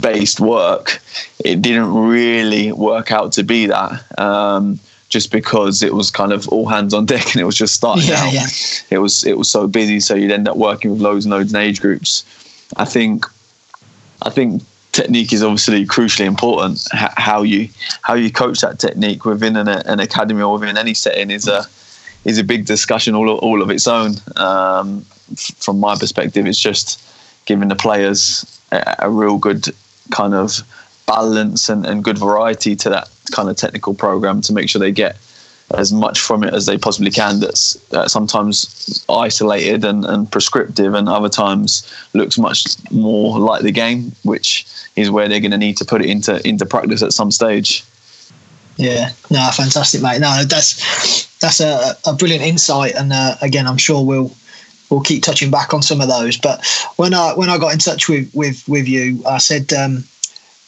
based 0.00 0.40
work. 0.40 1.00
It 1.44 1.62
didn't 1.62 1.92
really 1.92 2.72
work 2.72 3.10
out 3.10 3.32
to 3.32 3.42
be 3.42 3.66
that 3.66 4.20
um, 4.20 4.78
just 5.08 5.32
because 5.32 5.82
it 5.82 5.94
was 5.94 6.10
kind 6.10 6.32
of 6.32 6.48
all 6.48 6.66
hands 6.66 6.92
on 6.92 7.06
deck 7.06 7.32
and 7.32 7.40
it 7.40 7.44
was 7.44 7.56
just 7.56 7.74
starting 7.74 8.06
yeah, 8.06 8.24
out. 8.24 8.32
yeah. 8.32 8.46
it 8.90 8.98
was 8.98 9.24
it 9.24 9.38
was 9.38 9.48
so 9.48 9.66
busy 9.66 10.00
so 10.00 10.14
you'd 10.14 10.30
end 10.30 10.48
up 10.48 10.56
working 10.56 10.90
with 10.90 11.00
loads 11.00 11.24
and 11.24 11.32
loads 11.32 11.52
of 11.54 11.60
age 11.60 11.80
groups. 11.80 12.24
I 12.76 12.84
think 12.84 13.24
i 14.22 14.30
think 14.30 14.62
technique 14.96 15.32
is 15.32 15.42
obviously 15.42 15.84
crucially 15.86 16.24
important. 16.24 16.88
H- 16.94 17.10
how 17.16 17.42
you 17.42 17.68
how 18.02 18.14
you 18.14 18.32
coach 18.32 18.60
that 18.62 18.78
technique 18.78 19.24
within 19.24 19.56
an, 19.56 19.68
an, 19.68 20.00
academy 20.00 20.42
or 20.42 20.58
within 20.58 20.78
any 20.78 20.94
setting 20.94 21.30
is 21.30 21.46
a 21.46 21.66
is 22.24 22.38
a 22.38 22.44
big 22.44 22.64
discussion 22.64 23.14
all 23.14 23.28
all 23.38 23.62
of 23.62 23.70
its 23.70 23.86
own. 23.86 24.12
Um, 24.36 25.04
f- 25.32 25.54
from 25.58 25.78
my 25.78 25.94
perspective, 25.96 26.46
it's 26.46 26.58
just 26.58 26.88
giving 27.44 27.68
the 27.68 27.76
players 27.76 28.16
a, 28.72 28.96
a 29.00 29.10
real 29.10 29.36
good 29.38 29.68
kind 30.10 30.34
of 30.34 30.62
balance 31.06 31.68
and, 31.68 31.86
and 31.86 32.02
good 32.02 32.18
variety 32.18 32.74
to 32.74 32.88
that 32.90 33.08
kind 33.30 33.48
of 33.48 33.56
technical 33.56 33.94
program 33.94 34.40
to 34.40 34.52
make 34.52 34.68
sure 34.68 34.80
they 34.80 34.92
get 34.92 35.16
as 35.74 35.92
much 35.92 36.20
from 36.20 36.44
it 36.44 36.54
as 36.54 36.66
they 36.66 36.78
possibly 36.78 37.10
can 37.10 37.40
that's 37.40 37.76
uh, 37.92 38.06
sometimes 38.06 39.04
isolated 39.08 39.84
and, 39.84 40.04
and 40.04 40.30
prescriptive 40.30 40.94
and 40.94 41.08
other 41.08 41.28
times 41.28 41.92
looks 42.14 42.38
much 42.38 42.64
more 42.92 43.38
like 43.38 43.62
the 43.62 43.72
game 43.72 44.12
which 44.22 44.66
is 44.94 45.10
where 45.10 45.28
they're 45.28 45.40
going 45.40 45.50
to 45.50 45.58
need 45.58 45.76
to 45.76 45.84
put 45.84 46.00
it 46.00 46.08
into 46.08 46.46
into 46.46 46.64
practice 46.64 47.02
at 47.02 47.12
some 47.12 47.30
stage. 47.30 47.84
Yeah. 48.76 49.10
No 49.30 49.48
fantastic 49.54 50.02
mate. 50.02 50.20
No 50.20 50.44
that's 50.44 51.26
that's 51.38 51.60
a, 51.60 51.96
a 52.06 52.14
brilliant 52.14 52.44
insight 52.44 52.94
and 52.94 53.12
uh, 53.12 53.36
again 53.42 53.66
i'm 53.66 53.76
sure 53.76 54.04
we'll 54.04 54.30
we'll 54.90 55.02
keep 55.02 55.22
touching 55.22 55.50
back 55.50 55.74
on 55.74 55.82
some 55.82 56.00
of 56.00 56.08
those. 56.08 56.36
But 56.36 56.64
when 56.96 57.12
i 57.12 57.34
when 57.34 57.50
i 57.50 57.58
got 57.58 57.72
in 57.72 57.78
touch 57.78 58.08
with 58.08 58.32
with 58.34 58.66
with 58.68 58.86
you 58.86 59.22
i 59.26 59.38
said 59.38 59.72
um, 59.72 60.04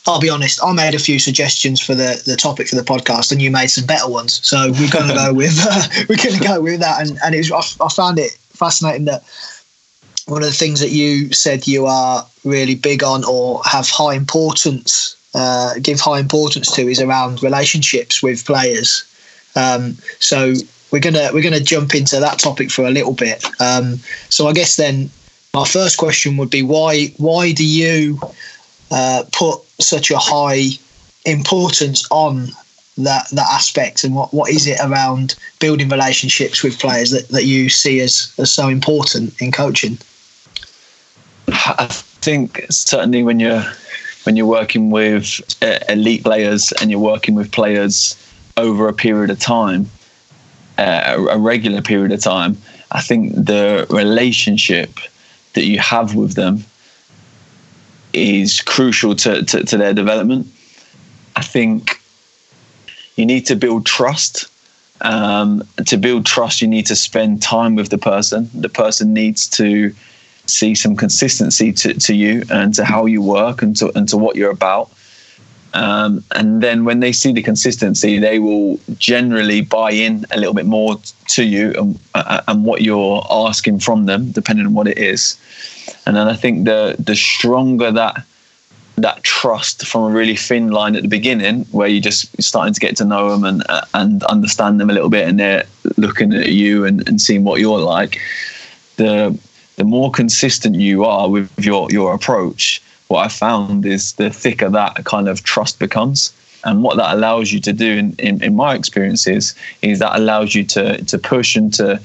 I'll 0.07 0.21
be 0.21 0.31
honest, 0.31 0.61
I 0.65 0.73
made 0.73 0.95
a 0.95 0.99
few 0.99 1.19
suggestions 1.19 1.81
for 1.81 1.95
the, 1.95 2.23
the 2.25 2.37
topic 2.37 2.69
for 2.69 2.77
the 2.77 2.83
podcast, 2.83 3.31
and 3.31 3.43
you 3.43 3.51
made 3.51 3.67
some 3.67 3.85
better 3.85 4.09
ones. 4.09 4.47
So 4.47 4.71
we're 4.73 4.91
going 4.91 5.09
to 5.09 5.15
go 5.15 5.35
with 5.35 5.59
uh, 5.61 5.83
we're 6.09 6.17
going 6.17 6.39
to 6.39 6.47
go 6.47 6.61
with 6.61 6.81
that. 6.81 7.07
And 7.07 7.19
and 7.25 7.35
it 7.35 7.39
was, 7.39 7.79
I, 7.81 7.85
I 7.85 7.89
found 7.91 8.19
it 8.19 8.33
fascinating 8.51 9.05
that 9.07 9.23
one 10.27 10.43
of 10.43 10.49
the 10.49 10.55
things 10.55 10.81
that 10.81 10.91
you 10.91 11.33
said 11.33 11.67
you 11.67 11.87
are 11.87 12.27
really 12.45 12.75
big 12.75 13.03
on 13.03 13.25
or 13.25 13.63
have 13.65 13.89
high 13.89 14.15
importance, 14.15 15.17
uh, 15.35 15.75
give 15.83 16.01
high 16.01 16.21
importance 16.21 16.71
to, 16.75 16.87
is 16.87 17.01
around 17.01 17.43
relationships 17.43 18.23
with 18.23 18.45
players. 18.45 19.05
Um, 19.57 19.97
so 20.21 20.55
we're 20.91 21.01
gonna 21.01 21.31
we're 21.33 21.43
gonna 21.43 21.61
jump 21.61 21.95
into 21.95 22.21
that 22.21 22.39
topic 22.39 22.71
for 22.71 22.87
a 22.87 22.91
little 22.91 23.15
bit. 23.15 23.45
Um, 23.61 23.99
so 24.29 24.49
I 24.49 24.53
guess 24.53 24.77
then 24.77 25.11
my 25.55 25.67
first 25.67 25.99
question 25.99 26.37
would 26.37 26.51
be 26.51 26.63
why 26.63 27.07
why 27.17 27.53
do 27.53 27.67
you 27.67 28.21
uh, 28.91 29.25
put 29.33 29.63
such 29.81 30.11
a 30.11 30.19
high 30.19 30.67
importance 31.25 32.07
on 32.11 32.49
that 32.97 33.29
that 33.31 33.47
aspect 33.53 34.03
and 34.05 34.15
what, 34.15 34.35
what 34.35 34.51
is 34.51 34.67
it 34.67 34.79
around 34.81 35.37
building 35.61 35.89
relationships 35.89 36.63
with 36.63 36.79
players 36.79 37.11
that, 37.11 37.29
that 37.29 37.45
you 37.45 37.69
see 37.69 38.01
as, 38.01 38.35
as 38.39 38.51
so 38.51 38.69
important 38.69 39.41
in 39.41 39.53
coaching? 39.53 39.99
I 41.49 41.87
think 41.91 42.67
certainly 42.71 43.23
when 43.23 43.41
you're 43.41 43.65
when 44.25 44.37
you're 44.37 44.47
working 44.47 44.91
with 44.91 45.41
uh, 45.63 45.79
elite 45.89 46.23
players 46.23 46.73
and 46.81 46.91
you're 46.91 47.01
working 47.01 47.35
with 47.35 47.51
players 47.53 48.17
over 48.57 48.89
a 48.89 48.93
period 48.93 49.31
of 49.31 49.39
time, 49.39 49.89
uh, 50.77 51.27
a 51.31 51.39
regular 51.39 51.81
period 51.81 52.13
of 52.13 52.21
time, 52.21 52.59
I 52.91 53.01
think 53.01 53.33
the 53.33 53.87
relationship 53.91 54.91
that 55.55 55.65
you 55.65 55.79
have 55.79 56.15
with 56.15 56.35
them 56.35 56.65
is 58.19 58.61
crucial 58.61 59.15
to, 59.17 59.45
to, 59.45 59.65
to 59.65 59.77
their 59.77 59.95
development. 59.95 60.47
I 61.37 61.43
think 61.43 62.01
you 63.17 63.27
need 63.27 63.47
to 63.47 63.57
build 63.57 63.87
trust. 63.87 64.47
Um, 65.01 65.63
to 65.87 65.97
build 65.97 66.27
trust, 66.27 66.61
you 66.61 66.69
need 66.69 66.87
to 66.87 66.97
spend 66.97 67.41
time 67.41 67.77
with 67.77 67.91
the 67.91 67.99
person. 67.99 68.51
The 68.53 68.69
person 68.69 69.13
needs 69.13 69.49
to 69.51 69.95
see 70.47 70.75
some 70.75 70.97
consistency 70.97 71.73
to, 71.73 71.95
to 71.95 72.15
you 72.15 72.43
and 72.51 72.75
to 72.75 72.85
how 72.85 73.07
you 73.07 73.23
work 73.23 73.63
and 73.63 73.77
to, 73.77 73.97
and 73.97 74.09
to 74.09 74.17
what 74.17 74.35
you're 74.37 74.51
about. 74.51 74.91
Um, 75.75 76.25
and 76.35 76.63
then 76.63 76.85
when 76.85 77.01
they 77.01 77.13
see 77.13 77.33
the 77.33 77.43
consistency, 77.43 78.19
they 78.19 78.39
will 78.39 78.81
generally 78.97 79.61
buy 79.61 79.91
in 79.91 80.25
a 80.31 80.39
little 80.39 80.55
bit 80.55 80.67
more 80.67 80.97
to 81.29 81.45
you 81.45 81.73
and, 81.77 81.99
uh, 82.15 82.41
and 82.49 82.65
what 82.65 82.83
you're 82.83 83.25
asking 83.31 83.81
from 83.81 84.07
them, 84.07 84.33
depending 84.33 84.67
on 84.67 84.75
what 84.75 84.89
it 84.89 84.99
is. 84.99 85.39
And 86.07 86.17
then 86.17 86.29
I 86.29 86.35
think 86.35 86.65
the 86.65 86.97
the 86.99 87.15
stronger 87.15 87.91
that 87.93 88.25
that 88.97 89.23
trust 89.23 89.87
from 89.87 90.03
a 90.05 90.11
really 90.11 90.37
thin 90.37 90.71
line 90.71 90.97
at 90.97 91.03
the 91.03 91.09
beginning, 91.09 91.65
where 91.71 91.89
you're 91.89 92.03
just 92.03 92.41
starting 92.43 92.75
to 92.75 92.81
get 92.81 92.97
to 92.97 93.05
know 93.05 93.31
them 93.31 93.45
and 93.45 93.63
uh, 93.69 93.85
and 93.95 94.23
understand 94.25 94.81
them 94.81 94.91
a 94.91 94.93
little 94.93 95.11
bit, 95.11 95.29
and 95.29 95.39
they're 95.39 95.65
looking 95.97 96.33
at 96.35 96.53
you 96.53 96.85
and, 96.85 97.07
and 97.09 97.21
seeing 97.21 97.45
what 97.45 97.61
you're 97.61 97.79
like. 97.79 98.21
The 98.97 99.39
the 99.77 99.85
more 99.85 100.11
consistent 100.11 100.77
you 100.77 101.05
are 101.05 101.29
with 101.29 101.51
your 101.59 101.91
your 101.91 102.15
approach, 102.15 102.83
what 103.09 103.25
I 103.25 103.29
found 103.29 103.85
is 103.85 104.13
the 104.15 104.31
thicker 104.31 104.69
that 104.71 105.05
kind 105.05 105.29
of 105.29 105.43
trust 105.43 105.79
becomes. 105.79 106.33
And 106.65 106.83
what 106.83 106.97
that 106.97 107.15
allows 107.15 107.53
you 107.53 107.61
to 107.61 107.73
do, 107.73 107.97
in, 107.97 108.15
in, 108.19 108.43
in 108.43 108.57
my 108.57 108.75
experiences, 108.75 109.55
is 109.81 110.01
that 110.01 110.17
allows 110.17 110.55
you 110.55 110.65
to 110.65 111.03
to 111.05 111.19
push 111.19 111.57
and 111.57 111.73
to 111.75 112.01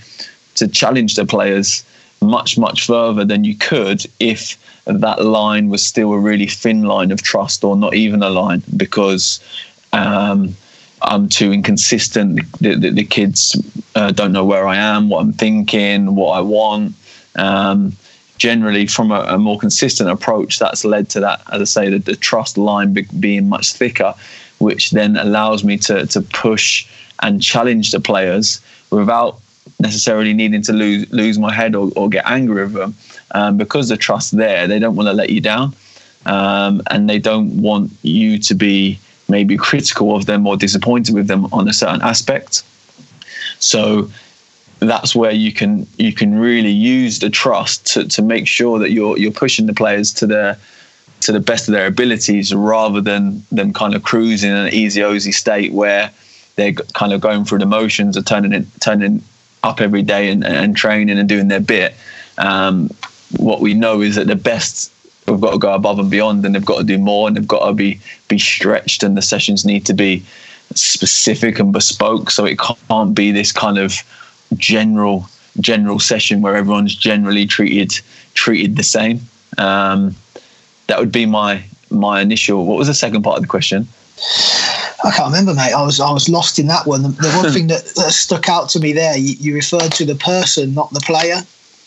to 0.55 0.67
challenge 0.67 1.15
the 1.15 1.25
players 1.25 1.83
much, 2.21 2.57
much 2.57 2.85
further 2.85 3.25
than 3.25 3.43
you 3.43 3.55
could 3.55 4.05
if 4.19 4.57
that 4.85 5.23
line 5.23 5.69
was 5.69 5.85
still 5.85 6.13
a 6.13 6.19
really 6.19 6.47
thin 6.47 6.83
line 6.83 7.11
of 7.11 7.21
trust 7.21 7.63
or 7.63 7.75
not 7.75 7.93
even 7.93 8.21
a 8.23 8.29
line 8.29 8.61
because 8.75 9.39
um, 9.93 10.55
I'm 11.01 11.29
too 11.29 11.51
inconsistent. 11.51 12.39
The, 12.59 12.75
the, 12.75 12.89
the 12.89 13.03
kids 13.03 13.55
uh, 13.95 14.11
don't 14.11 14.31
know 14.31 14.45
where 14.45 14.67
I 14.67 14.77
am, 14.77 15.09
what 15.09 15.21
I'm 15.21 15.33
thinking, 15.33 16.15
what 16.15 16.31
I 16.37 16.41
want. 16.41 16.95
Um, 17.35 17.93
generally, 18.37 18.87
from 18.87 19.11
a, 19.11 19.21
a, 19.21 19.37
more 19.37 19.57
consistent 19.57 20.09
approach, 20.09 20.59
that's 20.59 20.83
led 20.83 21.09
to 21.09 21.19
that, 21.21 21.41
as 21.51 21.61
I 21.61 21.65
say, 21.65 21.89
the, 21.89 21.99
the 21.99 22.15
trust 22.15 22.57
line 22.57 22.93
be, 22.93 23.03
being 23.19 23.49
much 23.49 23.73
thicker, 23.73 24.13
which 24.59 24.91
then 24.91 25.17
allows 25.17 25.63
me 25.63 25.77
to, 25.77 26.05
to 26.07 26.21
push 26.21 26.87
and 27.21 27.41
challenge 27.41 27.91
the 27.91 27.99
players 27.99 28.61
without 28.89 29.39
necessarily 29.79 30.33
needing 30.33 30.61
to 30.61 30.73
lose 30.73 31.11
lose 31.13 31.39
my 31.39 31.53
head 31.53 31.73
or, 31.73 31.89
or 31.95 32.09
get 32.09 32.25
angry 32.25 32.63
with 32.63 32.73
them 32.73 32.93
um, 33.31 33.55
because 33.57 33.87
the 33.87 33.95
trust 33.95 34.35
there 34.35 34.67
they 34.67 34.77
don't 34.77 34.95
want 34.95 35.07
to 35.07 35.13
let 35.13 35.29
you 35.29 35.39
down 35.39 35.73
um, 36.25 36.81
and 36.91 37.09
they 37.09 37.19
don't 37.19 37.61
want 37.61 37.91
you 38.01 38.37
to 38.39 38.53
be 38.53 38.99
maybe 39.29 39.57
critical 39.57 40.15
of 40.15 40.25
them 40.25 40.45
or 40.45 40.57
disappointed 40.57 41.13
with 41.15 41.27
them 41.27 41.45
on 41.53 41.67
a 41.67 41.73
certain 41.73 42.01
aspect. 42.01 42.63
So 43.59 44.09
that's 44.89 45.15
where 45.15 45.31
you 45.31 45.51
can 45.51 45.87
you 45.97 46.13
can 46.13 46.37
really 46.37 46.71
use 46.71 47.19
the 47.19 47.29
trust 47.29 47.85
to, 47.87 48.07
to 48.07 48.21
make 48.21 48.47
sure 48.47 48.79
that 48.79 48.91
you're 48.91 49.17
you're 49.17 49.31
pushing 49.31 49.65
the 49.65 49.73
players 49.73 50.13
to 50.13 50.27
their 50.27 50.57
to 51.21 51.31
the 51.31 51.39
best 51.39 51.67
of 51.67 51.73
their 51.73 51.87
abilities 51.87 52.53
rather 52.53 52.99
than 52.99 53.43
them 53.51 53.71
kind 53.71 53.95
of 53.95 54.03
cruising 54.03 54.51
in 54.51 54.57
an 54.57 54.73
easy 54.73 55.01
ozy 55.01 55.33
state 55.33 55.71
where 55.71 56.11
they're 56.55 56.73
kind 56.73 57.13
of 57.13 57.21
going 57.21 57.45
through 57.45 57.59
the 57.59 57.65
motions 57.65 58.17
of 58.17 58.25
turning 58.25 58.53
it 58.53 58.65
turning 58.79 59.23
up 59.63 59.79
every 59.79 60.01
day 60.01 60.29
and, 60.29 60.45
and 60.45 60.75
training 60.75 61.17
and 61.17 61.29
doing 61.29 61.47
their 61.47 61.61
bit. 61.61 61.95
Um, 62.37 62.89
what 63.37 63.61
we 63.61 63.73
know 63.73 64.01
is 64.01 64.15
that 64.15 64.27
the 64.27 64.35
best 64.35 64.91
we've 65.27 65.39
got 65.39 65.51
to 65.51 65.57
go 65.57 65.73
above 65.73 65.99
and 65.99 66.11
beyond 66.11 66.45
and 66.45 66.53
they've 66.53 66.65
got 66.65 66.79
to 66.79 66.83
do 66.83 66.97
more 66.97 67.27
and 67.27 67.37
they've 67.37 67.47
got 67.47 67.65
to 67.65 67.73
be 67.73 67.99
be 68.27 68.37
stretched 68.37 69.03
and 69.03 69.15
the 69.15 69.21
sessions 69.21 69.65
need 69.65 69.85
to 69.85 69.93
be 69.93 70.23
specific 70.75 71.59
and 71.59 71.71
bespoke 71.71 72.29
so 72.29 72.45
it 72.45 72.59
can't 72.59 73.15
be 73.15 73.31
this 73.31 73.51
kind 73.51 73.77
of 73.77 73.93
general 74.57 75.27
general 75.59 75.99
session 75.99 76.41
where 76.41 76.55
everyone's 76.55 76.95
generally 76.95 77.45
treated 77.45 77.91
treated 78.33 78.75
the 78.75 78.83
same 78.83 79.21
um, 79.57 80.15
that 80.87 80.99
would 80.99 81.11
be 81.11 81.25
my 81.25 81.63
my 81.89 82.21
initial 82.21 82.65
what 82.65 82.77
was 82.77 82.87
the 82.87 82.93
second 82.93 83.21
part 83.21 83.37
of 83.37 83.43
the 83.43 83.47
question 83.47 83.87
I 85.03 85.11
can't 85.11 85.27
remember, 85.27 85.53
mate. 85.53 85.73
I 85.73 85.83
was 85.83 85.99
I 85.99 86.11
was 86.11 86.29
lost 86.29 86.59
in 86.59 86.67
that 86.67 86.85
one. 86.85 87.03
The, 87.03 87.09
the 87.09 87.31
one 87.31 87.51
thing 87.53 87.67
that, 87.67 87.83
that, 87.95 88.11
stuck 88.11 88.47
out 88.47 88.69
to 88.69 88.79
me 88.79 88.93
there, 88.93 89.17
you, 89.17 89.35
you 89.39 89.53
referred 89.53 89.91
to 89.93 90.05
the 90.05 90.15
person, 90.15 90.73
not 90.73 90.91
the 90.91 91.01
player. 91.01 91.41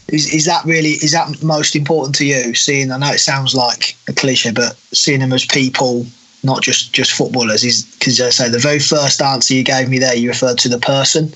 Is, 0.08 0.32
is 0.32 0.44
that 0.44 0.64
really 0.64 0.90
is 0.90 1.12
that 1.12 1.42
most 1.42 1.74
important 1.74 2.14
to 2.16 2.26
you? 2.26 2.54
Seeing, 2.54 2.92
I 2.92 2.98
know 2.98 3.10
it 3.10 3.18
sounds 3.18 3.54
like 3.54 3.96
a 4.08 4.12
cliche, 4.12 4.52
but 4.52 4.76
seeing 4.92 5.20
them 5.20 5.32
as 5.32 5.46
people, 5.46 6.06
not 6.44 6.62
just 6.62 6.92
just 6.92 7.12
footballers, 7.12 7.64
is 7.64 7.84
because 7.98 8.20
I 8.20 8.30
say 8.30 8.48
the 8.48 8.58
very 8.58 8.78
first 8.78 9.22
answer 9.22 9.54
you 9.54 9.64
gave 9.64 9.88
me 9.88 9.98
there, 9.98 10.14
you 10.14 10.28
referred 10.28 10.58
to 10.58 10.68
the 10.68 10.78
person. 10.78 11.32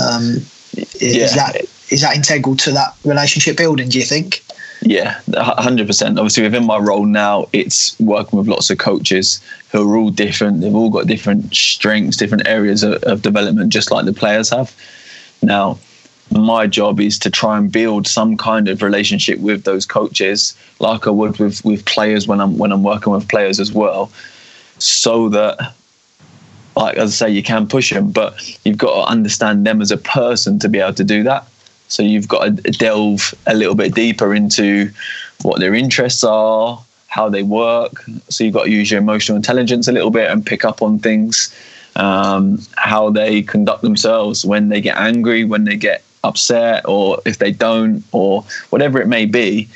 Um, 0.00 0.38
is 0.78 1.16
yeah. 1.16 1.26
that 1.34 1.56
is 1.90 2.00
that 2.00 2.16
integral 2.16 2.56
to 2.56 2.72
that 2.72 2.96
relationship 3.04 3.56
building? 3.56 3.88
Do 3.88 3.98
you 3.98 4.04
think? 4.04 4.42
Yeah, 4.82 5.20
hundred 5.36 5.86
percent. 5.86 6.18
Obviously, 6.18 6.42
within 6.42 6.66
my 6.66 6.78
role 6.78 7.06
now, 7.06 7.46
it's 7.52 7.98
working 8.00 8.38
with 8.38 8.48
lots 8.48 8.68
of 8.70 8.78
coaches 8.78 9.40
who 9.70 9.90
are 9.90 9.96
all 9.96 10.10
different. 10.10 10.60
They've 10.60 10.74
all 10.74 10.90
got 10.90 11.06
different 11.06 11.54
strengths, 11.54 12.18
different 12.18 12.46
areas 12.46 12.82
of, 12.82 13.02
of 13.04 13.22
development, 13.22 13.72
just 13.72 13.90
like 13.90 14.04
the 14.04 14.12
players 14.12 14.50
have. 14.50 14.74
Now, 15.42 15.78
my 16.30 16.66
job 16.66 17.00
is 17.00 17.18
to 17.20 17.30
try 17.30 17.56
and 17.56 17.70
build 17.70 18.06
some 18.06 18.36
kind 18.36 18.68
of 18.68 18.82
relationship 18.82 19.38
with 19.38 19.64
those 19.64 19.86
coaches, 19.86 20.56
like 20.80 21.06
I 21.06 21.10
would 21.10 21.38
with 21.38 21.64
with 21.64 21.84
players 21.84 22.26
when 22.26 22.40
I'm 22.40 22.58
when 22.58 22.72
I'm 22.72 22.82
working 22.82 23.12
with 23.12 23.28
players 23.28 23.60
as 23.60 23.72
well, 23.72 24.10
so 24.78 25.28
that, 25.30 25.72
like 26.76 26.96
as 26.96 27.10
I 27.10 27.26
say, 27.26 27.32
you 27.32 27.42
can 27.42 27.66
push 27.68 27.92
them, 27.92 28.10
but 28.10 28.34
you've 28.64 28.78
got 28.78 28.94
to 28.94 29.10
understand 29.10 29.66
them 29.66 29.80
as 29.80 29.90
a 29.90 29.96
person 29.96 30.58
to 30.60 30.68
be 30.68 30.80
able 30.80 30.94
to 30.94 31.04
do 31.04 31.22
that. 31.22 31.46
So 31.88 32.02
you've 32.02 32.28
got 32.28 32.44
to 32.44 32.50
delve 32.72 33.34
a 33.46 33.54
little 33.54 33.74
bit 33.74 33.94
deeper 33.94 34.34
into 34.34 34.90
what 35.42 35.60
their 35.60 35.74
interests 35.74 36.24
are, 36.24 36.82
how 37.08 37.28
they 37.28 37.42
work. 37.42 38.04
So 38.28 38.44
you've 38.44 38.54
got 38.54 38.64
to 38.64 38.70
use 38.70 38.90
your 38.90 39.00
emotional 39.00 39.36
intelligence 39.36 39.86
a 39.86 39.92
little 39.92 40.10
bit 40.10 40.30
and 40.30 40.44
pick 40.44 40.64
up 40.64 40.82
on 40.82 40.98
things, 40.98 41.54
um, 41.96 42.60
how 42.76 43.10
they 43.10 43.42
conduct 43.42 43.82
themselves 43.82 44.44
when 44.44 44.68
they 44.68 44.80
get 44.80 44.96
angry, 44.96 45.44
when 45.44 45.64
they 45.64 45.76
get 45.76 46.02
upset 46.24 46.88
or 46.88 47.20
if 47.26 47.38
they 47.38 47.52
don't 47.52 48.02
or 48.12 48.42
whatever 48.70 48.98
it 49.00 49.06
may 49.06 49.26
be 49.26 49.68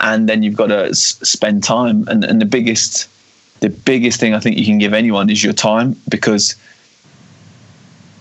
and 0.00 0.28
then 0.28 0.42
you've 0.42 0.56
got 0.56 0.68
to 0.68 0.94
spend 0.94 1.62
time 1.62 2.06
and, 2.08 2.24
and 2.24 2.40
the 2.40 2.46
biggest 2.46 3.08
the 3.64 3.70
biggest 3.70 4.20
thing 4.20 4.34
i 4.34 4.40
think 4.40 4.56
you 4.56 4.64
can 4.64 4.78
give 4.78 4.92
anyone 4.92 5.30
is 5.30 5.42
your 5.42 5.52
time 5.52 5.96
because 6.08 6.54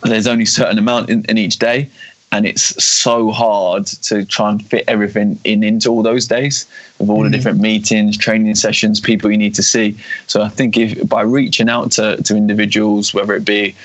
there's 0.03 0.27
only 0.27 0.43
a 0.43 0.53
certain 0.61 0.77
amount 0.77 1.09
in, 1.09 1.23
in 1.25 1.37
each 1.37 1.57
day 1.59 1.89
and 2.31 2.45
it's 2.47 2.83
so 2.83 3.29
hard 3.29 3.85
to 3.85 4.25
try 4.25 4.49
and 4.49 4.65
fit 4.65 4.83
everything 4.87 5.39
in 5.43 5.63
into 5.63 5.89
all 5.89 6.01
those 6.01 6.27
days 6.27 6.65
with 6.97 7.09
all 7.09 7.17
mm-hmm. 7.17 7.25
the 7.25 7.37
different 7.37 7.59
meetings 7.59 8.17
training 8.17 8.55
sessions 8.55 8.99
people 8.99 9.29
you 9.31 9.37
need 9.37 9.55
to 9.55 9.63
see 9.63 9.97
so 10.27 10.41
i 10.41 10.49
think 10.49 10.77
if 10.77 11.07
by 11.07 11.21
reaching 11.21 11.69
out 11.69 11.91
to, 11.91 12.17
to 12.23 12.35
individuals 12.35 13.13
whether 13.13 13.33
it 13.33 13.45
be 13.45 13.75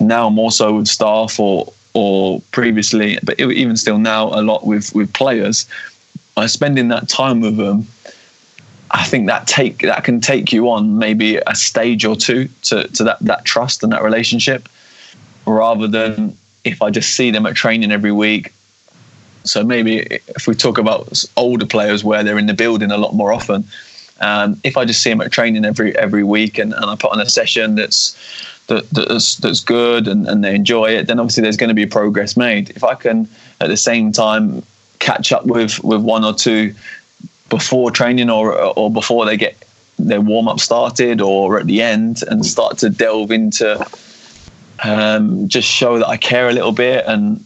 now 0.00 0.28
more 0.30 0.52
so 0.52 0.76
with 0.76 0.88
staff 0.88 1.40
or 1.40 1.72
or 1.94 2.40
previously, 2.50 3.18
but 3.22 3.40
even 3.40 3.76
still 3.76 3.98
now, 3.98 4.26
a 4.28 4.42
lot 4.42 4.66
with 4.66 4.94
with 4.94 5.12
players. 5.14 5.66
By 6.34 6.46
spending 6.46 6.88
that 6.88 7.08
time 7.08 7.40
with 7.40 7.56
them, 7.56 7.86
I 8.94 9.02
think 9.02 9.26
that 9.26 9.48
take 9.48 9.78
that 9.80 10.04
can 10.04 10.20
take 10.20 10.52
you 10.52 10.70
on 10.70 10.98
maybe 10.98 11.36
a 11.36 11.54
stage 11.56 12.04
or 12.04 12.14
two 12.14 12.48
to, 12.62 12.86
to 12.88 13.04
that, 13.04 13.18
that 13.20 13.44
trust 13.44 13.82
and 13.82 13.92
that 13.92 14.04
relationship, 14.04 14.68
rather 15.46 15.88
than 15.88 16.38
if 16.62 16.80
I 16.80 16.90
just 16.90 17.16
see 17.16 17.32
them 17.32 17.44
at 17.44 17.56
training 17.56 17.90
every 17.90 18.12
week. 18.12 18.52
So 19.42 19.64
maybe 19.64 19.98
if 20.28 20.46
we 20.46 20.54
talk 20.54 20.78
about 20.78 21.24
older 21.36 21.66
players 21.66 22.04
where 22.04 22.22
they're 22.22 22.38
in 22.38 22.46
the 22.46 22.54
building 22.54 22.92
a 22.92 22.96
lot 22.96 23.14
more 23.14 23.32
often, 23.32 23.64
um, 24.20 24.60
if 24.62 24.76
I 24.76 24.84
just 24.84 25.02
see 25.02 25.10
them 25.10 25.20
at 25.20 25.32
training 25.32 25.64
every 25.64 25.98
every 25.98 26.22
week 26.22 26.56
and, 26.56 26.72
and 26.72 26.84
I 26.84 26.94
put 26.94 27.10
on 27.10 27.20
a 27.20 27.28
session 27.28 27.74
that's 27.74 28.16
that, 28.68 28.88
that's 28.90 29.36
that's 29.36 29.60
good 29.60 30.06
and, 30.06 30.28
and 30.28 30.44
they 30.44 30.54
enjoy 30.54 30.90
it, 30.90 31.08
then 31.08 31.18
obviously 31.18 31.42
there's 31.42 31.56
going 31.56 31.68
to 31.68 31.74
be 31.74 31.84
progress 31.84 32.36
made. 32.36 32.70
If 32.70 32.84
I 32.84 32.94
can 32.94 33.28
at 33.60 33.68
the 33.68 33.76
same 33.76 34.12
time 34.12 34.62
catch 35.00 35.32
up 35.32 35.46
with 35.46 35.82
with 35.82 36.00
one 36.00 36.24
or 36.24 36.32
two 36.32 36.74
before 37.48 37.90
training 37.90 38.30
or 38.30 38.54
or 38.78 38.90
before 38.90 39.26
they 39.26 39.36
get 39.36 39.56
their 39.98 40.20
warm 40.20 40.48
up 40.48 40.60
started 40.60 41.20
or 41.20 41.58
at 41.58 41.66
the 41.66 41.80
end 41.80 42.22
and 42.28 42.44
start 42.44 42.78
to 42.78 42.90
delve 42.90 43.30
into 43.30 43.86
um, 44.82 45.48
just 45.48 45.68
show 45.68 45.98
that 45.98 46.08
I 46.08 46.16
care 46.16 46.48
a 46.48 46.52
little 46.52 46.72
bit 46.72 47.04
and 47.06 47.44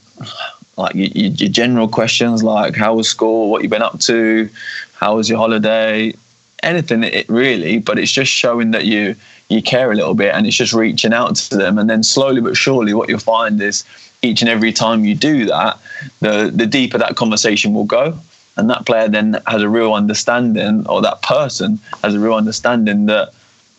like 0.76 0.94
your, 0.94 1.08
your 1.08 1.50
general 1.50 1.88
questions 1.88 2.42
like 2.42 2.74
how 2.74 2.94
was 2.94 3.08
school, 3.08 3.50
what 3.50 3.62
you 3.62 3.68
been 3.68 3.82
up 3.82 4.00
to, 4.00 4.48
how 4.94 5.16
was 5.16 5.28
your 5.28 5.38
holiday, 5.38 6.14
anything 6.62 7.04
it 7.04 7.28
really, 7.28 7.78
but 7.78 7.98
it's 7.98 8.12
just 8.12 8.32
showing 8.32 8.70
that 8.72 8.86
you 8.86 9.14
you 9.48 9.62
care 9.62 9.90
a 9.90 9.94
little 9.94 10.14
bit 10.14 10.34
and 10.34 10.46
it's 10.46 10.56
just 10.56 10.72
reaching 10.74 11.12
out 11.12 11.34
to 11.36 11.56
them 11.56 11.78
and 11.78 11.88
then 11.88 12.02
slowly 12.02 12.40
but 12.40 12.56
surely 12.56 12.92
what 12.92 13.08
you'll 13.08 13.18
find 13.18 13.60
is 13.62 13.84
each 14.20 14.42
and 14.42 14.48
every 14.48 14.72
time 14.72 15.06
you 15.06 15.14
do 15.14 15.46
that 15.46 15.78
the 16.20 16.50
the 16.54 16.66
deeper 16.66 16.98
that 16.98 17.16
conversation 17.16 17.72
will 17.72 17.84
go 17.84 18.18
and 18.58 18.68
that 18.68 18.84
player 18.84 19.08
then 19.08 19.40
has 19.46 19.62
a 19.62 19.68
real 19.68 19.94
understanding 19.94 20.86
or 20.88 21.00
that 21.00 21.22
person 21.22 21.78
has 22.02 22.14
a 22.14 22.20
real 22.20 22.34
understanding 22.34 23.06
that 23.06 23.32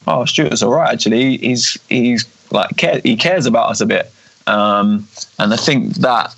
oh 0.07 0.23
Stuart's 0.25 0.63
all 0.63 0.71
right 0.71 0.91
actually. 0.91 1.37
He's 1.37 1.77
he's 1.89 2.25
like 2.51 2.75
care, 2.77 3.01
he 3.03 3.15
cares 3.15 3.45
about 3.45 3.69
us 3.69 3.81
a 3.81 3.85
bit. 3.85 4.11
Um, 4.47 5.07
and 5.37 5.53
I 5.53 5.57
think 5.57 5.95
that 5.95 6.33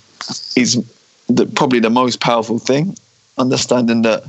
is 0.56 0.84
the, 1.28 1.46
probably 1.46 1.78
the 1.80 1.88
most 1.88 2.20
powerful 2.20 2.58
thing 2.58 2.96
understanding 3.38 4.02
that 4.02 4.24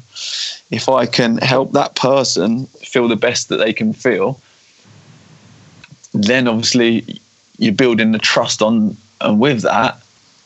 if 0.71 0.87
I 0.87 1.05
can 1.05 1.37
help 1.37 1.73
that 1.73 1.95
person 1.95 2.67
feel 2.67 3.09
the 3.09 3.17
best 3.17 3.49
that 3.49 3.57
they 3.57 3.73
can 3.73 3.91
feel 3.91 4.39
then 6.13 6.47
obviously 6.47 7.19
you're 7.57 7.73
building 7.73 8.11
the 8.11 8.19
trust 8.19 8.61
on 8.61 8.95
and 9.19 9.39
with 9.39 9.63
that 9.63 9.99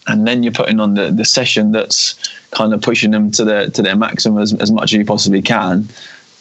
and 0.08 0.26
then 0.28 0.42
you're 0.42 0.54
putting 0.54 0.80
on 0.80 0.94
the, 0.94 1.12
the 1.12 1.26
session 1.26 1.72
that's 1.72 2.16
kind 2.52 2.74
of 2.74 2.82
pushing 2.82 3.12
them 3.12 3.32
to 3.32 3.44
their 3.44 3.70
to 3.70 3.82
their 3.82 3.96
maximum 3.96 4.42
as, 4.42 4.54
as 4.56 4.72
much 4.72 4.94
as 4.94 4.94
you 4.94 5.06
possibly 5.06 5.42
can 5.42 5.88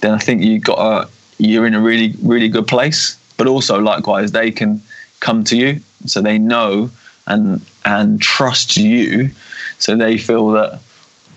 then 0.00 0.12
i 0.12 0.18
think 0.18 0.42
you 0.42 0.58
got 0.58 0.78
a 0.78 1.08
you're 1.38 1.66
in 1.66 1.74
a 1.74 1.80
really 1.80 2.14
really 2.22 2.48
good 2.48 2.66
place. 2.66 3.16
But 3.36 3.46
also 3.46 3.78
likewise 3.78 4.32
they 4.32 4.50
can 4.50 4.80
come 5.20 5.44
to 5.44 5.56
you 5.56 5.80
so 6.06 6.20
they 6.20 6.38
know 6.38 6.90
and 7.26 7.60
and 7.84 8.20
trust 8.20 8.76
you 8.76 9.30
so 9.78 9.96
they 9.96 10.16
feel 10.16 10.50
that 10.52 10.80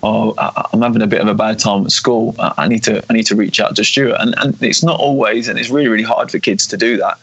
oh 0.04 0.34
i'm 0.72 0.82
having 0.82 1.02
a 1.02 1.08
bit 1.08 1.20
of 1.20 1.28
a 1.28 1.34
bad 1.34 1.60
time 1.60 1.86
at 1.86 1.92
school. 1.92 2.36
I 2.40 2.68
need 2.68 2.84
to 2.84 3.04
i 3.10 3.14
need 3.14 3.26
to 3.28 3.36
reach 3.36 3.60
out 3.60 3.76
to 3.76 3.84
stuart. 3.84 4.18
And, 4.20 4.34
and 4.38 4.62
it's 4.64 4.84
not 4.84 5.00
always 5.00 5.48
and 5.48 5.60
it's 5.60 5.70
really 5.70 5.90
really 5.90 6.04
hard 6.04 6.32
for 6.32 6.40
kids 6.40 6.68
to 6.68 6.78
do 6.78 6.98
that 6.98 7.20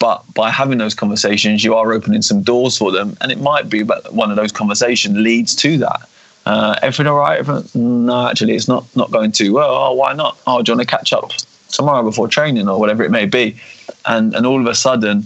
but 0.00 0.24
by 0.32 0.50
having 0.50 0.78
those 0.78 0.94
conversations, 0.94 1.62
you 1.62 1.74
are 1.74 1.92
opening 1.92 2.22
some 2.22 2.42
doors 2.42 2.76
for 2.76 2.90
them, 2.90 3.16
and 3.20 3.30
it 3.30 3.38
might 3.38 3.68
be 3.68 3.82
that 3.82 4.12
one 4.12 4.30
of 4.30 4.36
those 4.36 4.50
conversations 4.50 5.16
leads 5.16 5.54
to 5.56 5.76
that. 5.78 6.08
Uh, 6.46 6.74
everything 6.82 7.06
all 7.06 7.18
right? 7.18 7.38
Everything, 7.38 8.06
no, 8.06 8.26
actually, 8.26 8.54
it's 8.54 8.66
not 8.66 8.84
not 8.96 9.10
going 9.10 9.30
too 9.30 9.52
well. 9.52 9.70
Oh, 9.70 9.92
why 9.92 10.14
not? 10.14 10.38
Oh, 10.46 10.62
do 10.62 10.72
you 10.72 10.76
want 10.76 10.88
to 10.88 10.96
catch 10.96 11.12
up 11.12 11.30
tomorrow 11.68 12.02
before 12.02 12.28
training 12.28 12.66
or 12.66 12.80
whatever 12.80 13.04
it 13.04 13.10
may 13.10 13.26
be? 13.26 13.60
And 14.06 14.34
and 14.34 14.46
all 14.46 14.58
of 14.58 14.66
a 14.66 14.74
sudden, 14.74 15.24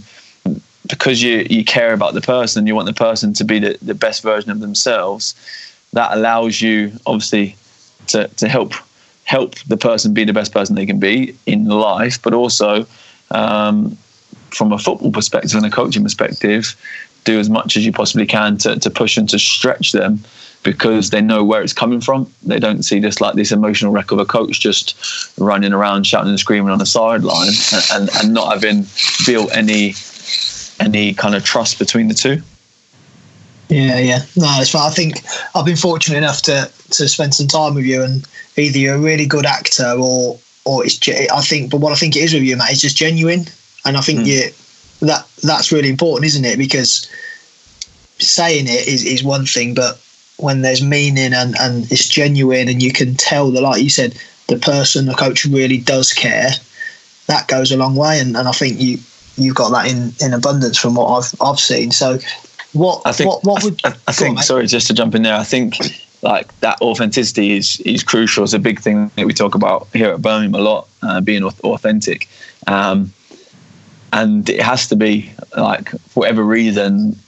because 0.87 1.23
you 1.23 1.47
you 1.49 1.63
care 1.63 1.93
about 1.93 2.13
the 2.13 2.21
person, 2.21 2.67
you 2.67 2.75
want 2.75 2.87
the 2.87 2.93
person 2.93 3.33
to 3.33 3.45
be 3.45 3.59
the, 3.59 3.77
the 3.81 3.95
best 3.95 4.21
version 4.23 4.51
of 4.51 4.59
themselves. 4.59 5.35
That 5.93 6.11
allows 6.11 6.61
you, 6.61 6.91
obviously, 7.05 7.55
to 8.07 8.27
to 8.27 8.49
help 8.49 8.73
help 9.23 9.55
the 9.59 9.77
person 9.77 10.13
be 10.13 10.25
the 10.25 10.33
best 10.33 10.51
person 10.51 10.75
they 10.75 10.85
can 10.85 10.99
be 10.99 11.33
in 11.45 11.65
life, 11.65 12.21
but 12.21 12.33
also 12.33 12.85
um, 13.31 13.97
from 14.51 14.71
a 14.71 14.77
football 14.77 15.11
perspective 15.11 15.55
and 15.55 15.65
a 15.65 15.69
coaching 15.69 16.03
perspective, 16.03 16.75
do 17.23 17.39
as 17.39 17.49
much 17.49 17.75
as 17.75 17.85
you 17.85 17.91
possibly 17.91 18.25
can 18.25 18.57
to, 18.59 18.79
to 18.79 18.89
push 18.89 19.17
and 19.17 19.29
to 19.29 19.39
stretch 19.39 19.91
them 19.91 20.19
because 20.63 21.11
they 21.11 21.21
know 21.21 21.43
where 21.43 21.61
it's 21.61 21.73
coming 21.73 22.01
from. 22.01 22.31
They 22.43 22.59
don't 22.59 22.83
see 22.83 22.99
this 22.99 23.21
like 23.21 23.35
this 23.35 23.51
emotional 23.51 23.91
wreck 23.91 24.11
of 24.11 24.19
a 24.19 24.25
coach 24.25 24.59
just 24.59 24.95
running 25.39 25.73
around 25.73 26.05
shouting 26.05 26.29
and 26.29 26.39
screaming 26.39 26.71
on 26.71 26.79
the 26.79 26.85
sideline 26.85 27.47
and, 27.47 27.83
and, 27.93 28.09
and 28.15 28.33
not 28.33 28.51
having 28.51 28.85
built 29.25 29.55
any 29.55 29.93
any 30.79 31.13
kind 31.13 31.35
of 31.35 31.43
trust 31.43 31.79
between 31.79 32.07
the 32.07 32.13
two. 32.13 32.41
Yeah, 33.69 33.99
yeah. 33.99 34.19
No, 34.35 34.47
it's 34.59 34.71
fine. 34.71 34.91
I 34.91 34.93
think 34.93 35.15
I've 35.55 35.65
been 35.65 35.75
fortunate 35.75 36.17
enough 36.17 36.41
to 36.43 36.71
to 36.91 37.07
spend 37.07 37.33
some 37.33 37.47
time 37.47 37.75
with 37.75 37.85
you, 37.85 38.03
and 38.03 38.27
either 38.57 38.77
you're 38.77 38.95
a 38.95 38.99
really 38.99 39.25
good 39.25 39.45
actor 39.45 39.95
or 39.97 40.39
or 40.65 40.85
it's. 40.85 40.99
I 41.07 41.41
think, 41.41 41.71
but 41.71 41.79
what 41.79 41.91
I 41.91 41.95
think 41.95 42.15
it 42.15 42.23
is 42.23 42.33
with 42.33 42.43
you, 42.43 42.57
Matt, 42.57 42.71
is 42.71 42.81
just 42.81 42.97
genuine, 42.97 43.45
and 43.85 43.97
I 43.97 44.01
think 44.01 44.21
mm. 44.21 44.25
you 44.27 45.07
that 45.07 45.27
that's 45.43 45.71
really 45.71 45.89
important, 45.89 46.25
isn't 46.25 46.45
it? 46.45 46.57
Because 46.57 47.09
saying 48.19 48.65
it 48.67 48.87
is 48.87 49.05
is 49.05 49.23
one 49.23 49.45
thing, 49.45 49.73
but 49.73 50.01
when 50.37 50.61
there's 50.61 50.83
meaning 50.83 51.33
and 51.33 51.55
and 51.59 51.91
it's 51.91 52.07
genuine, 52.07 52.67
and 52.67 52.81
you 52.81 52.91
can 52.91 53.15
tell 53.15 53.51
that, 53.51 53.61
like 53.61 53.81
you 53.81 53.89
said, 53.89 54.17
the 54.47 54.57
person, 54.57 55.05
the 55.05 55.13
coach, 55.13 55.45
really 55.45 55.77
does 55.77 56.13
care. 56.13 56.51
That 57.27 57.47
goes 57.47 57.71
a 57.71 57.77
long 57.77 57.95
way, 57.95 58.19
and, 58.19 58.37
and 58.37 58.47
I 58.47 58.51
think 58.51 58.79
you 58.79 58.99
you've 59.37 59.55
got 59.55 59.69
that 59.69 59.89
in 59.89 60.13
in 60.25 60.33
abundance 60.33 60.77
from 60.77 60.95
what 60.95 61.07
I've 61.07 61.41
I've 61.41 61.59
seen. 61.59 61.91
So 61.91 62.19
what 62.75 63.01
I 63.05 63.11
think, 63.11 63.29
what, 63.29 63.43
what 63.43 63.63
would 63.63 63.79
I, 63.83 63.95
I 64.07 64.11
think 64.11 64.37
on, 64.37 64.43
sorry 64.43 64.67
just 64.67 64.87
to 64.87 64.93
jump 64.93 65.15
in 65.15 65.21
there 65.21 65.35
I 65.35 65.43
think 65.43 65.77
like 66.21 66.57
that 66.59 66.81
authenticity 66.81 67.55
is 67.55 67.79
is 67.81 68.03
crucial 68.03 68.43
it's 68.43 68.53
a 68.53 68.59
big 68.59 68.81
thing 68.81 69.09
that 69.15 69.25
we 69.25 69.33
talk 69.33 69.55
about 69.55 69.87
here 69.93 70.09
at 70.09 70.21
Birmingham 70.21 70.55
a 70.55 70.63
lot 70.63 70.87
uh, 71.01 71.21
being 71.21 71.43
authentic 71.43 72.27
um, 72.67 73.13
and 74.15 74.49
it 74.49 74.61
has 74.61 74.87
to 74.87 74.95
be 74.95 75.29
like 75.57 75.89
for 75.89 76.21
whatever 76.21 76.43
reason 76.43 77.19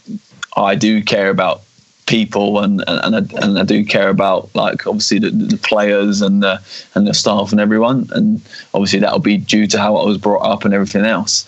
I 0.55 0.75
do 0.75 1.03
care 1.03 1.29
about 1.29 1.61
people 2.05 2.59
and 2.63 2.81
and, 2.87 3.15
and, 3.15 3.15
I, 3.15 3.45
and 3.45 3.59
I 3.59 3.63
do 3.63 3.83
care 3.83 4.09
about 4.09 4.55
like 4.55 4.87
obviously 4.87 5.19
the, 5.19 5.29
the, 5.29 5.57
players 5.57 6.21
and 6.21 6.41
the 6.41 6.61
and 6.95 7.05
the 7.05 7.13
staff 7.13 7.51
and 7.51 7.59
everyone 7.59 8.07
and 8.11 8.41
obviously 8.73 8.99
that'll 8.99 9.19
be 9.19 9.37
due 9.37 9.67
to 9.67 9.77
how 9.77 9.97
I 9.97 10.05
was 10.05 10.17
brought 10.17 10.43
up 10.43 10.63
and 10.63 10.73
everything 10.73 11.03
else 11.05 11.45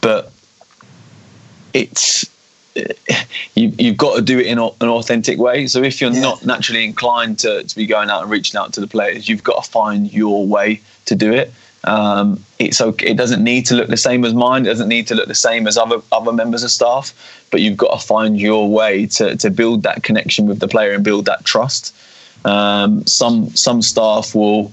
but 0.00 0.32
it's 1.74 2.30
you, 3.54 3.68
you've 3.78 3.98
got 3.98 4.16
to 4.16 4.22
do 4.22 4.38
it 4.38 4.46
in 4.46 4.58
an 4.58 4.88
authentic 4.88 5.38
way. 5.38 5.66
So 5.66 5.82
if 5.82 6.00
you're 6.00 6.10
yeah. 6.10 6.22
not 6.22 6.46
naturally 6.46 6.84
inclined 6.84 7.38
to, 7.40 7.62
to 7.62 7.76
be 7.76 7.86
going 7.86 8.08
out 8.08 8.22
and 8.22 8.30
reaching 8.30 8.58
out 8.58 8.72
to 8.72 8.80
the 8.80 8.86
players, 8.86 9.28
you've 9.28 9.44
got 9.44 9.62
to 9.62 9.70
find 9.70 10.10
your 10.10 10.46
way 10.46 10.80
to 11.04 11.14
do 11.14 11.34
it. 11.34 11.52
Um, 11.84 12.44
it's 12.58 12.80
okay. 12.80 13.08
It 13.08 13.16
doesn't 13.16 13.42
need 13.42 13.66
to 13.66 13.74
look 13.74 13.88
the 13.88 13.96
same 13.96 14.24
as 14.24 14.34
mine. 14.34 14.62
It 14.62 14.68
doesn't 14.68 14.88
need 14.88 15.06
to 15.08 15.14
look 15.14 15.28
the 15.28 15.34
same 15.34 15.66
as 15.66 15.76
other 15.76 16.00
other 16.12 16.32
members 16.32 16.62
of 16.62 16.70
staff. 16.70 17.12
But 17.50 17.60
you've 17.60 17.76
got 17.76 17.98
to 17.98 18.06
find 18.06 18.40
your 18.40 18.70
way 18.70 19.06
to 19.06 19.36
to 19.36 19.50
build 19.50 19.82
that 19.82 20.02
connection 20.02 20.46
with 20.46 20.60
the 20.60 20.68
player 20.68 20.92
and 20.92 21.02
build 21.02 21.24
that 21.26 21.44
trust. 21.44 21.94
Um, 22.44 23.06
some 23.06 23.50
some 23.50 23.82
staff 23.82 24.34
will 24.34 24.72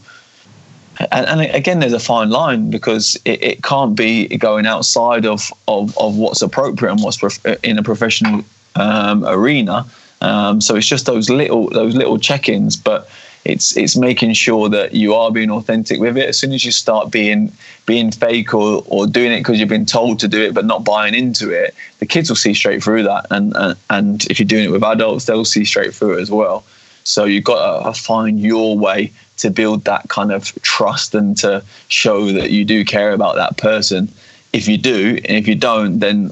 and, 1.12 1.26
and, 1.28 1.56
again, 1.56 1.80
there's 1.80 1.93
a 1.93 2.00
fine 2.00 2.30
line 2.30 2.69
because 2.69 3.15
it, 3.24 3.41
it, 3.41 3.63
can't 3.63 3.95
be 3.95 4.28
going 4.38 4.65
outside 4.65 5.26
of, 5.26 5.50
of, 5.67 5.98
of 5.98 6.17
what's 6.17 6.41
appropriate 6.41 6.91
and 6.91 7.02
what's 7.02 7.15
prof- 7.15 7.45
in 7.63 7.78
a 7.78 7.84
professional 7.84 8.43
um, 8.76 9.24
arena. 9.26 9.86
Um, 10.19 10.60
so 10.60 10.76
it's 10.76 10.88
just 10.88 11.06
those 11.06 11.30
little 11.30 11.69
those 11.69 11.95
little 11.95 12.19
check-ins, 12.19 12.76
but 12.76 13.10
it's 13.45 13.75
it's 13.78 13.95
making 13.95 14.34
sure 14.34 14.69
that 14.69 14.93
you 14.93 15.13
are 15.13 15.32
being 15.32 15.49
authentic 15.49 15.99
with 15.99 16.17
it. 16.17 16.30
As 16.30 16.38
soon 16.38 16.52
as 16.54 16.65
you 16.65 16.71
start 16.71 17.12
being 17.12 17.52
being 17.86 18.12
fake 18.12 18.54
or, 18.54 18.84
or 18.88 19.08
doing 19.08 19.32
it 19.32 19.39
because 19.39 19.60
you've 19.60 19.69
been 19.69 19.86
told 19.86 20.19
to 20.19 20.28
do 20.28 20.41
it 20.41 20.54
but 20.54 20.65
not 20.65 20.84
buying 20.84 21.13
into 21.13 21.49
it, 21.49 21.73
the 21.99 22.06
kids 22.06 22.30
will 22.30 22.36
see 22.36 22.54
straight 22.54 22.84
through 22.84 23.04
that. 23.04 23.25
And 23.32 23.56
and, 23.56 23.78
and 23.89 24.25
if 24.25 24.39
you're 24.39 24.47
doing 24.47 24.65
it 24.65 24.71
with 24.71 24.84
adults, 24.84 25.25
they'll 25.25 25.45
see 25.45 25.65
straight 25.65 25.93
through 25.93 26.17
it 26.17 26.21
as 26.21 26.32
well. 26.32 26.63
So 27.04 27.25
you've 27.25 27.45
got 27.45 27.84
to 27.84 27.99
find 27.99 28.39
your 28.39 28.78
way 28.78 29.12
to 29.38 29.49
build 29.49 29.86
that 29.86 30.10
kind 30.10 30.32
of 30.32 30.54
trust 30.62 31.15
and 31.15 31.36
to 31.38 31.63
show 31.88 32.32
that 32.34 32.52
you 32.52 32.65
do 32.65 32.84
care 32.84 33.13
about 33.13 33.36
that 33.36 33.58
person. 33.58 34.10
If 34.52 34.67
you 34.67 34.78
do, 34.78 35.17
and 35.25 35.38
if 35.38 35.47
you 35.47 35.56
don't, 35.56 35.99
then 35.99 36.32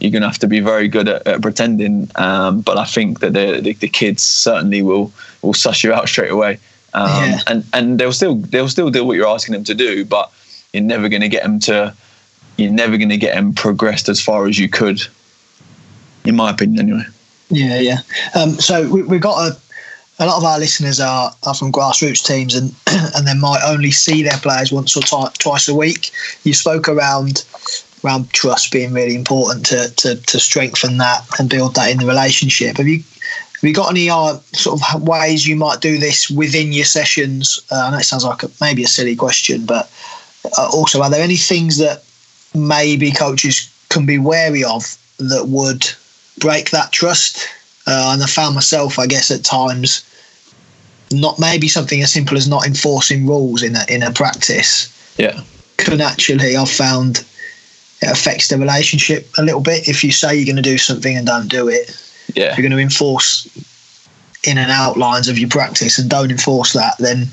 you're 0.00 0.10
going 0.10 0.22
to 0.22 0.28
have 0.28 0.38
to 0.38 0.48
be 0.48 0.60
very 0.60 0.88
good 0.88 1.08
at, 1.08 1.26
at 1.26 1.42
pretending. 1.42 2.10
Um, 2.16 2.62
but 2.62 2.76
I 2.76 2.84
think 2.84 3.20
that 3.20 3.34
the, 3.34 3.60
the, 3.60 3.72
the 3.74 3.88
kids 3.88 4.22
certainly 4.22 4.82
will 4.82 5.12
will 5.42 5.54
suss 5.54 5.82
you 5.82 5.92
out 5.92 6.08
straight 6.08 6.30
away, 6.30 6.58
um, 6.94 7.08
yeah. 7.08 7.38
and 7.46 7.64
and 7.72 7.98
they'll 7.98 8.12
still 8.12 8.36
they'll 8.36 8.68
still 8.68 8.90
do 8.90 9.04
what 9.04 9.16
you're 9.16 9.28
asking 9.28 9.52
them 9.52 9.64
to 9.64 9.74
do, 9.74 10.04
but 10.04 10.32
you're 10.72 10.82
never 10.82 11.08
going 11.08 11.22
to 11.22 11.28
get 11.28 11.42
them 11.42 11.58
to 11.60 11.94
you're 12.56 12.70
never 12.70 12.96
going 12.96 13.08
to 13.08 13.16
get 13.16 13.34
them 13.34 13.54
progressed 13.54 14.08
as 14.08 14.20
far 14.20 14.46
as 14.46 14.58
you 14.58 14.68
could, 14.68 15.00
in 16.24 16.36
my 16.36 16.50
opinion, 16.50 16.78
anyway. 16.78 17.04
Yeah, 17.48 17.80
yeah. 17.80 17.98
Um, 18.34 18.50
so 18.50 18.88
we, 18.88 19.02
we've 19.02 19.20
got 19.20 19.52
a 19.52 19.56
a 20.20 20.26
lot 20.26 20.36
of 20.36 20.44
our 20.44 20.58
listeners 20.58 21.00
are, 21.00 21.34
are 21.44 21.54
from 21.54 21.72
grassroots 21.72 22.24
teams 22.24 22.54
and 22.54 22.74
and 23.16 23.26
they 23.26 23.34
might 23.34 23.62
only 23.64 23.90
see 23.90 24.22
their 24.22 24.36
players 24.38 24.70
once 24.70 24.96
or 24.96 25.02
t- 25.02 25.34
twice 25.38 25.66
a 25.66 25.74
week. 25.74 26.10
You 26.44 26.52
spoke 26.52 26.88
around 26.88 27.44
around 28.04 28.30
trust 28.32 28.72
being 28.72 28.92
really 28.92 29.14
important 29.14 29.66
to, 29.66 29.90
to, 29.96 30.16
to 30.16 30.40
strengthen 30.40 30.96
that 30.98 31.22
and 31.38 31.50
build 31.50 31.74
that 31.74 31.90
in 31.90 31.98
the 31.98 32.06
relationship. 32.06 32.76
Have 32.78 32.86
you 32.86 33.02
have 33.60 33.68
you 33.68 33.74
got 33.74 33.90
any 33.90 34.08
uh, 34.08 34.38
sort 34.52 34.80
of 34.80 35.02
ways 35.02 35.46
you 35.46 35.54
might 35.54 35.82
do 35.82 35.98
this 35.98 36.30
within 36.30 36.72
your 36.72 36.86
sessions? 36.86 37.62
Uh, 37.70 37.88
I 37.88 37.90
know 37.90 37.98
it 37.98 38.04
sounds 38.04 38.24
like 38.24 38.42
a, 38.42 38.50
maybe 38.58 38.84
a 38.84 38.88
silly 38.88 39.14
question, 39.14 39.66
but 39.66 39.92
uh, 40.56 40.70
also 40.72 41.02
are 41.02 41.10
there 41.10 41.22
any 41.22 41.36
things 41.36 41.76
that 41.76 42.02
maybe 42.54 43.12
coaches 43.12 43.70
can 43.90 44.06
be 44.06 44.18
wary 44.18 44.64
of 44.64 44.96
that 45.18 45.48
would 45.48 45.86
break 46.38 46.70
that 46.70 46.92
trust? 46.92 47.48
Uh, 47.86 48.12
and 48.14 48.22
I 48.22 48.26
found 48.26 48.54
myself, 48.54 48.98
I 48.98 49.06
guess, 49.06 49.30
at 49.30 49.44
times 49.44 50.06
not 51.10 51.38
maybe 51.38 51.68
something 51.68 52.00
as 52.00 52.12
simple 52.12 52.38
as 52.38 52.48
not 52.48 52.66
enforcing 52.66 53.26
rules 53.26 53.62
in 53.62 53.76
a 53.76 53.84
in 53.88 54.02
a 54.02 54.10
practice. 54.10 54.88
Yeah, 55.18 55.42
can 55.76 56.00
actually 56.00 56.56
I've 56.56 56.70
found 56.70 57.26
it 58.00 58.10
affects 58.10 58.48
the 58.48 58.56
relationship 58.56 59.28
a 59.36 59.42
little 59.42 59.60
bit 59.60 59.86
if 59.86 60.02
you 60.02 60.12
say 60.12 60.34
you're 60.34 60.46
going 60.46 60.56
to 60.56 60.62
do 60.62 60.78
something 60.78 61.14
and 61.14 61.26
don't 61.26 61.48
do 61.48 61.68
it. 61.68 61.90
Yeah, 62.34 62.52
if 62.52 62.58
you're 62.58 62.68
going 62.68 62.78
to 62.78 62.82
enforce 62.82 63.46
in 64.44 64.58
and 64.58 64.70
outlines 64.70 65.28
of 65.28 65.38
your 65.38 65.48
practice 65.48 65.98
and 65.98 66.08
don't 66.08 66.30
enforce 66.30 66.72
that, 66.72 66.96
then 66.98 67.26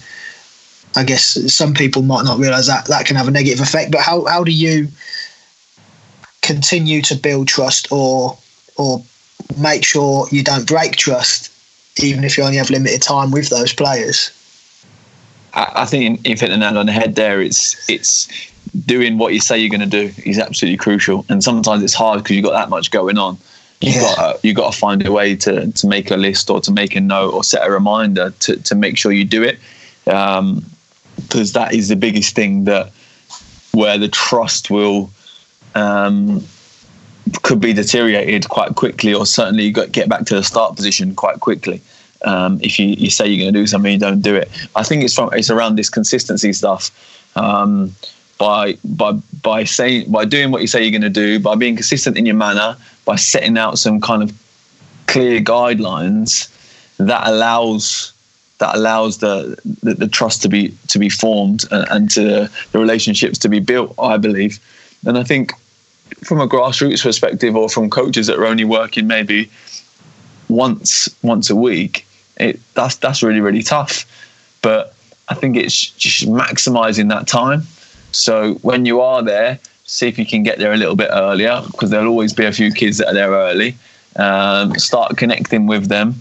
I 0.96 1.04
guess 1.04 1.54
some 1.54 1.74
people 1.74 2.02
might 2.02 2.26
not 2.26 2.40
realise 2.40 2.68
that 2.68 2.88
that 2.88 3.06
can 3.06 3.16
have 3.16 3.28
a 3.28 3.32
negative 3.32 3.62
effect. 3.62 3.92
But 3.92 4.02
how 4.02 4.26
how 4.26 4.44
do 4.44 4.52
you 4.52 4.88
continue 6.42 7.02
to 7.02 7.16
build 7.16 7.48
trust 7.48 7.92
or 7.92 8.38
or 8.78 9.02
make 9.60 9.84
sure 9.84 10.28
you 10.32 10.44
don't 10.44 10.68
break 10.68 10.96
trust 10.96 11.52
even 12.04 12.24
if 12.24 12.38
you 12.38 12.44
only 12.44 12.58
have 12.58 12.70
limited 12.70 13.02
time 13.02 13.32
with 13.32 13.50
those 13.50 13.74
players. 13.74 14.32
I, 15.54 15.86
think 15.86 16.28
you've 16.28 16.40
hit 16.40 16.50
the 16.50 16.58
nail 16.58 16.78
on 16.78 16.86
the 16.86 16.92
head 16.92 17.16
there. 17.16 17.42
It's 17.42 17.90
it's 17.90 18.28
doing 18.86 19.18
what 19.18 19.34
you 19.34 19.40
say 19.40 19.58
you're 19.58 19.76
going 19.76 19.90
to 19.90 20.06
do 20.06 20.14
is 20.24 20.38
absolutely 20.38 20.78
crucial, 20.78 21.26
and 21.30 21.44
sometimes 21.44 21.84
it's 21.84 21.96
hard 21.96 22.22
because 22.22 22.36
you've 22.36 22.46
got 22.46 22.52
that 22.52 22.70
much 22.70 22.92
going 22.92 23.18
on. 23.18 23.38
You've 23.82 23.96
yeah. 23.96 24.02
got 24.02 24.42
to, 24.42 24.48
you've 24.48 24.56
got 24.56 24.74
to 24.74 24.80
find 24.80 25.06
a 25.06 25.12
way 25.12 25.36
to, 25.36 25.72
to 25.72 25.88
make 25.88 26.10
a 26.10 26.18
list 26.18 26.50
or 26.50 26.60
to 26.62 26.72
make 26.72 26.96
a 26.96 27.00
note 27.00 27.34
or 27.34 27.44
set 27.44 27.66
a 27.68 27.72
reminder 27.72 28.32
to, 28.32 28.58
to 28.64 28.76
make 28.76 28.98
sure 28.98 29.12
you 29.12 29.24
do 29.24 29.44
it, 29.44 29.60
because 30.04 30.40
um, 30.40 30.64
that 31.54 31.74
is 31.74 31.88
the 31.88 31.96
biggest 31.96 32.36
thing 32.36 32.64
that 32.64 32.92
where 33.74 33.98
the 34.00 34.08
trust 34.08 34.72
will 34.72 35.12
um, 35.76 36.44
could 37.44 37.60
be 37.60 37.74
deteriorated 37.74 38.50
quite 38.50 38.74
quickly, 38.76 39.14
or 39.14 39.26
certainly 39.26 39.72
get 39.72 40.10
back 40.10 40.26
to 40.26 40.36
the 40.36 40.44
start 40.44 40.76
position 40.76 41.14
quite 41.14 41.40
quickly. 41.40 41.82
Um, 42.26 42.60
if 42.64 42.80
you, 42.80 42.88
you 42.88 43.12
say 43.12 43.28
you're 43.28 43.44
going 43.44 43.54
to 43.54 43.60
do 43.60 43.68
something, 43.68 43.92
you 43.94 44.00
don't 44.00 44.22
do 44.22 44.36
it. 44.36 44.50
I 44.76 44.82
think 44.82 45.04
it's 45.04 45.14
from 45.14 45.30
it's 45.34 45.52
around 45.52 45.76
this 45.76 45.90
consistency 45.90 46.52
stuff. 46.52 46.90
By 48.38 48.78
by 48.86 49.14
by 49.42 49.64
saying 49.64 50.12
by 50.12 50.26
doing 50.26 50.52
what 50.52 50.62
you 50.62 50.68
say 50.68 50.84
you're 50.84 50.92
going 50.92 51.02
to 51.02 51.10
do, 51.10 51.40
by 51.40 51.56
being 51.56 51.76
consistent 51.76 52.18
in 52.18 52.26
your 52.26 52.36
manner, 52.36 52.78
by 53.06 53.16
setting 53.16 53.58
out 53.58 53.80
some 53.80 54.00
kind 54.00 54.22
of 54.22 54.32
clear 55.08 55.40
guidelines, 55.42 56.50
that 56.98 57.26
allows 57.28 58.14
that 58.60 58.76
allows 58.76 59.20
the, 59.20 59.58
the, 59.84 59.94
the 59.94 60.08
trust 60.08 60.42
to 60.42 60.50
be 60.50 60.76
to 60.88 61.00
be 61.00 61.10
formed 61.10 61.66
and, 61.72 61.88
and 61.90 62.10
to 62.12 62.50
the 62.72 62.80
relationships 62.80 63.38
to 63.40 63.50
be 63.50 63.60
built. 63.60 63.94
I 64.00 64.18
believe, 64.18 64.60
and 65.06 65.18
I 65.18 65.24
think 65.24 65.54
from 66.24 66.40
a 66.40 66.48
grassroots 66.48 67.04
perspective 67.04 67.56
or 67.56 67.70
from 67.70 67.90
coaches 67.90 68.28
that 68.28 68.38
are 68.38 68.46
only 68.46 68.64
working 68.64 69.08
maybe 69.08 69.50
once 70.50 71.10
once 71.24 71.50
a 71.50 71.56
week, 71.56 72.06
it 72.38 72.60
that's 72.74 72.96
that's 72.98 73.22
really 73.22 73.42
really 73.42 73.64
tough. 73.64 74.06
But 74.62 74.96
I 75.30 75.36
think 75.36 75.56
it's 75.56 75.92
just 75.92 76.28
maximizing 76.28 77.10
that 77.10 77.28
time. 77.28 77.64
So 78.18 78.56
when 78.56 78.86
you 78.86 79.02
are 79.02 79.22
there, 79.22 79.60
see 79.86 80.08
if 80.08 80.20
you 80.20 80.26
can 80.26 80.44
get 80.44 80.58
there 80.58 80.74
a 80.74 80.78
little 80.78 80.96
bit 80.96 81.10
earlier 81.12 81.62
because 81.72 81.90
there'll 81.90 82.08
always 82.08 82.34
be 82.34 82.46
a 82.46 82.52
few 82.52 82.72
kids 82.72 82.98
that 82.98 83.08
are 83.08 83.14
there 83.14 83.32
early. 83.32 83.78
Um, 84.16 84.74
start 84.76 85.18
connecting 85.18 85.68
with 85.68 85.88
them. 85.88 86.16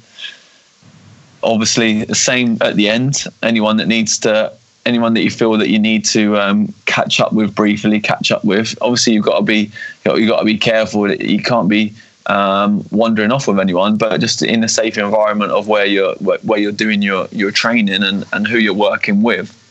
Obviously, 1.43 2.05
the 2.05 2.15
same 2.15 2.59
at 2.61 2.77
the 2.77 2.89
end. 2.89 3.25
Anyone 3.43 3.77
that 3.79 3.89
needs 3.89 4.19
to 4.21 4.53
anyone 4.85 5.15
that 5.15 5.23
you 5.23 5.31
feel 5.31 5.53
that 5.59 5.69
you 5.69 5.79
need 5.79 6.05
to 6.05 6.39
um, 6.39 6.73
catch 6.87 7.21
up 7.21 7.33
with 7.33 7.55
briefly, 7.55 8.01
catch 8.01 8.31
up 8.31 8.45
with. 8.45 8.77
Obviously, 8.81 9.15
you've 9.15 9.25
got 9.25 9.39
to 9.39 9.45
be 9.45 9.71
you've 10.05 10.29
got 10.29 10.39
to 10.39 10.45
be 10.45 10.59
careful. 10.59 11.11
You 11.11 11.43
can't 11.43 11.69
be 11.69 11.93
um, 12.27 12.85
wandering 12.91 13.33
off 13.33 13.49
with 13.49 13.59
anyone, 13.59 13.97
but 13.97 14.21
just 14.21 14.43
in 14.43 14.63
a 14.65 14.69
safe 14.69 14.99
environment 14.99 15.53
of 15.53 15.67
where 15.67 15.87
you're 15.87 16.15
where 16.17 16.59
you're 16.59 16.73
doing 16.73 17.03
your 17.03 17.29
your 17.33 17.51
training 17.51 18.03
and, 18.03 18.25
and 18.33 18.47
who 18.47 18.59
you're 18.59 18.75
working 18.75 19.23
with. 19.23 19.63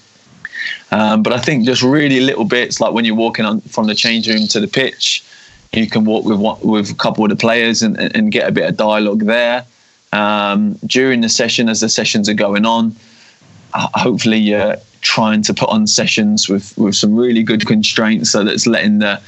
Um, 0.91 1.23
but 1.23 1.33
I 1.33 1.39
think 1.39 1.65
just 1.65 1.81
really 1.81 2.19
little 2.19 2.45
bits 2.45 2.79
like 2.79 2.93
when 2.93 3.05
you're 3.05 3.15
walking 3.15 3.45
on 3.45 3.61
from 3.61 3.87
the 3.87 3.95
change 3.95 4.27
room 4.27 4.47
to 4.47 4.59
the 4.59 4.67
pitch, 4.67 5.23
you 5.73 5.87
can 5.87 6.05
walk 6.05 6.25
with 6.25 6.39
with 6.63 6.91
a 6.91 6.95
couple 6.95 7.23
of 7.23 7.29
the 7.29 7.35
players 7.35 7.81
and, 7.81 7.97
and 7.97 8.31
get 8.31 8.47
a 8.47 8.51
bit 8.51 8.69
of 8.69 8.77
dialogue 8.77 9.25
there. 9.25 9.65
Um, 10.13 10.79
during 10.85 11.21
the 11.21 11.29
session, 11.29 11.67
as 11.67 11.81
the 11.81 11.89
sessions 11.89 12.29
are 12.29 12.33
going 12.33 12.65
on, 12.65 12.95
hopefully 13.73 14.37
you're 14.37 14.77
trying 15.01 15.41
to 15.43 15.53
put 15.53 15.69
on 15.69 15.87
sessions 15.87 16.47
with 16.49 16.77
with 16.77 16.95
some 16.95 17.15
really 17.15 17.43
good 17.43 17.65
constraints, 17.67 18.31
so 18.31 18.43
that's 18.43 18.65
letting 18.65 18.99
the 18.99 19.21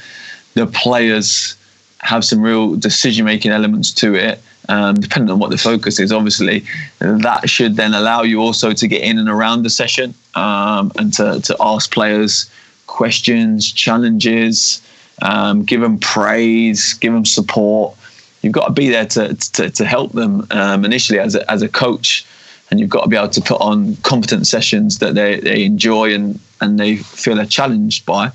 the 0.54 0.66
players 0.66 1.56
have 2.00 2.24
some 2.24 2.40
real 2.40 2.76
decision 2.76 3.24
making 3.24 3.50
elements 3.50 3.92
to 3.92 4.14
it. 4.14 4.40
Um, 4.70 4.96
depending 4.96 5.30
on 5.30 5.38
what 5.38 5.50
the 5.50 5.56
focus 5.56 5.98
is, 5.98 6.12
obviously, 6.12 6.62
that 6.98 7.48
should 7.48 7.76
then 7.76 7.94
allow 7.94 8.22
you 8.22 8.42
also 8.42 8.74
to 8.74 8.86
get 8.86 9.00
in 9.00 9.18
and 9.18 9.28
around 9.28 9.62
the 9.62 9.70
session 9.70 10.12
um, 10.34 10.92
and 10.96 11.10
to, 11.14 11.40
to 11.40 11.56
ask 11.58 11.90
players 11.90 12.50
questions, 12.86 13.72
challenges, 13.72 14.82
um, 15.22 15.64
give 15.64 15.80
them 15.80 15.98
praise, 15.98 16.94
give 16.94 17.12
them 17.12 17.24
support. 17.24 17.96
You've 18.42 18.52
got 18.52 18.66
to 18.66 18.72
be 18.72 18.88
there 18.88 19.06
to, 19.06 19.34
to, 19.34 19.70
to 19.70 19.84
help 19.84 20.12
them 20.12 20.46
um, 20.50 20.84
initially 20.84 21.18
as 21.18 21.34
a, 21.34 21.48
as 21.50 21.62
a 21.62 21.68
coach, 21.68 22.26
and 22.70 22.80
you've 22.80 22.90
got 22.90 23.02
to 23.04 23.08
be 23.08 23.16
able 23.16 23.28
to 23.28 23.40
put 23.40 23.60
on 23.60 23.96
competent 23.96 24.46
sessions 24.46 24.98
that 24.98 25.14
they, 25.14 25.40
they 25.40 25.64
enjoy 25.64 26.14
and, 26.14 26.38
and 26.60 26.78
they 26.78 26.96
feel 26.96 27.36
they're 27.36 27.46
challenged 27.46 28.04
by. 28.04 28.30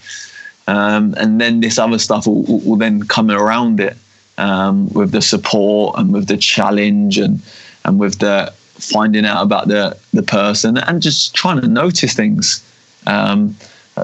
Um, 0.66 1.14
and 1.18 1.42
then 1.42 1.60
this 1.60 1.78
other 1.78 2.00
stuff 2.00 2.26
will, 2.26 2.44
will 2.44 2.78
then 2.78 3.06
come 3.06 3.30
around 3.30 3.80
it 3.80 3.98
um, 4.38 4.90
with 4.94 5.12
the 5.12 5.22
support 5.22 5.98
and 5.98 6.14
with 6.14 6.28
the 6.28 6.38
challenge 6.38 7.18
and 7.18 7.42
and 7.86 8.00
with 8.00 8.20
the 8.20 8.54
finding 8.74 9.26
out 9.26 9.44
about 9.44 9.68
the 9.68 9.98
the 10.14 10.24
person 10.24 10.78
and 10.78 11.02
just 11.02 11.34
trying 11.34 11.62
to 11.62 11.68
notice 11.68 12.14
things. 12.14 12.68
Um, 13.06 13.56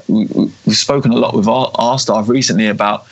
we, 0.08 0.28
have 0.28 0.76
spoken 0.76 1.12
a 1.12 1.16
lot 1.16 1.34
with 1.34 1.48
our, 1.48 1.72
our, 1.76 1.98
staff 1.98 2.30
recently 2.30 2.68
about 2.68 3.08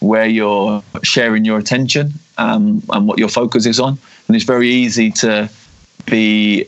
where 0.00 0.24
you're 0.24 0.82
sharing 1.02 1.44
your 1.44 1.58
attention 1.58 2.14
um, 2.38 2.82
and 2.90 3.06
what 3.06 3.18
your 3.18 3.28
focus 3.28 3.66
is 3.66 3.78
on, 3.78 3.98
and 4.26 4.36
it's 4.36 4.44
very 4.44 4.68
easy 4.68 5.10
to 5.10 5.50
be 6.06 6.66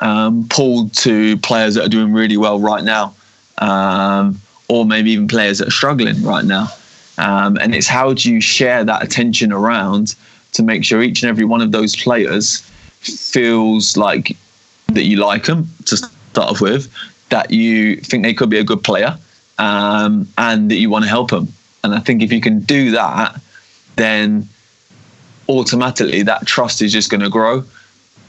um, 0.00 0.46
pulled 0.48 0.94
to 0.94 1.36
players 1.38 1.74
that 1.74 1.86
are 1.86 1.88
doing 1.88 2.12
really 2.12 2.36
well 2.36 2.60
right 2.60 2.84
now, 2.84 3.14
um, 3.58 4.40
or 4.68 4.84
maybe 4.84 5.10
even 5.10 5.26
players 5.26 5.58
that 5.58 5.68
are 5.68 5.72
struggling 5.72 6.22
right 6.22 6.44
now. 6.44 6.68
Um, 7.20 7.58
and 7.60 7.74
it's 7.74 7.86
how 7.86 8.14
do 8.14 8.32
you 8.32 8.40
share 8.40 8.82
that 8.82 9.02
attention 9.02 9.52
around 9.52 10.14
to 10.52 10.62
make 10.62 10.84
sure 10.84 11.02
each 11.02 11.22
and 11.22 11.28
every 11.28 11.44
one 11.44 11.60
of 11.60 11.70
those 11.70 11.94
players 11.94 12.60
feels 13.00 13.96
like 13.96 14.36
that 14.86 15.04
you 15.04 15.18
like 15.18 15.44
them 15.44 15.68
to 15.84 15.96
start 15.96 16.50
off 16.50 16.60
with, 16.60 16.90
that 17.28 17.50
you 17.50 17.96
think 17.96 18.22
they 18.22 18.32
could 18.32 18.48
be 18.48 18.58
a 18.58 18.64
good 18.64 18.82
player, 18.82 19.18
um, 19.58 20.26
and 20.38 20.70
that 20.70 20.76
you 20.76 20.88
want 20.88 21.04
to 21.04 21.08
help 21.08 21.30
them. 21.30 21.52
And 21.84 21.94
I 21.94 22.00
think 22.00 22.22
if 22.22 22.32
you 22.32 22.40
can 22.40 22.60
do 22.60 22.90
that, 22.92 23.38
then 23.96 24.48
automatically 25.48 26.22
that 26.22 26.46
trust 26.46 26.80
is 26.80 26.90
just 26.92 27.10
going 27.10 27.20
to 27.20 27.28
grow. 27.28 27.64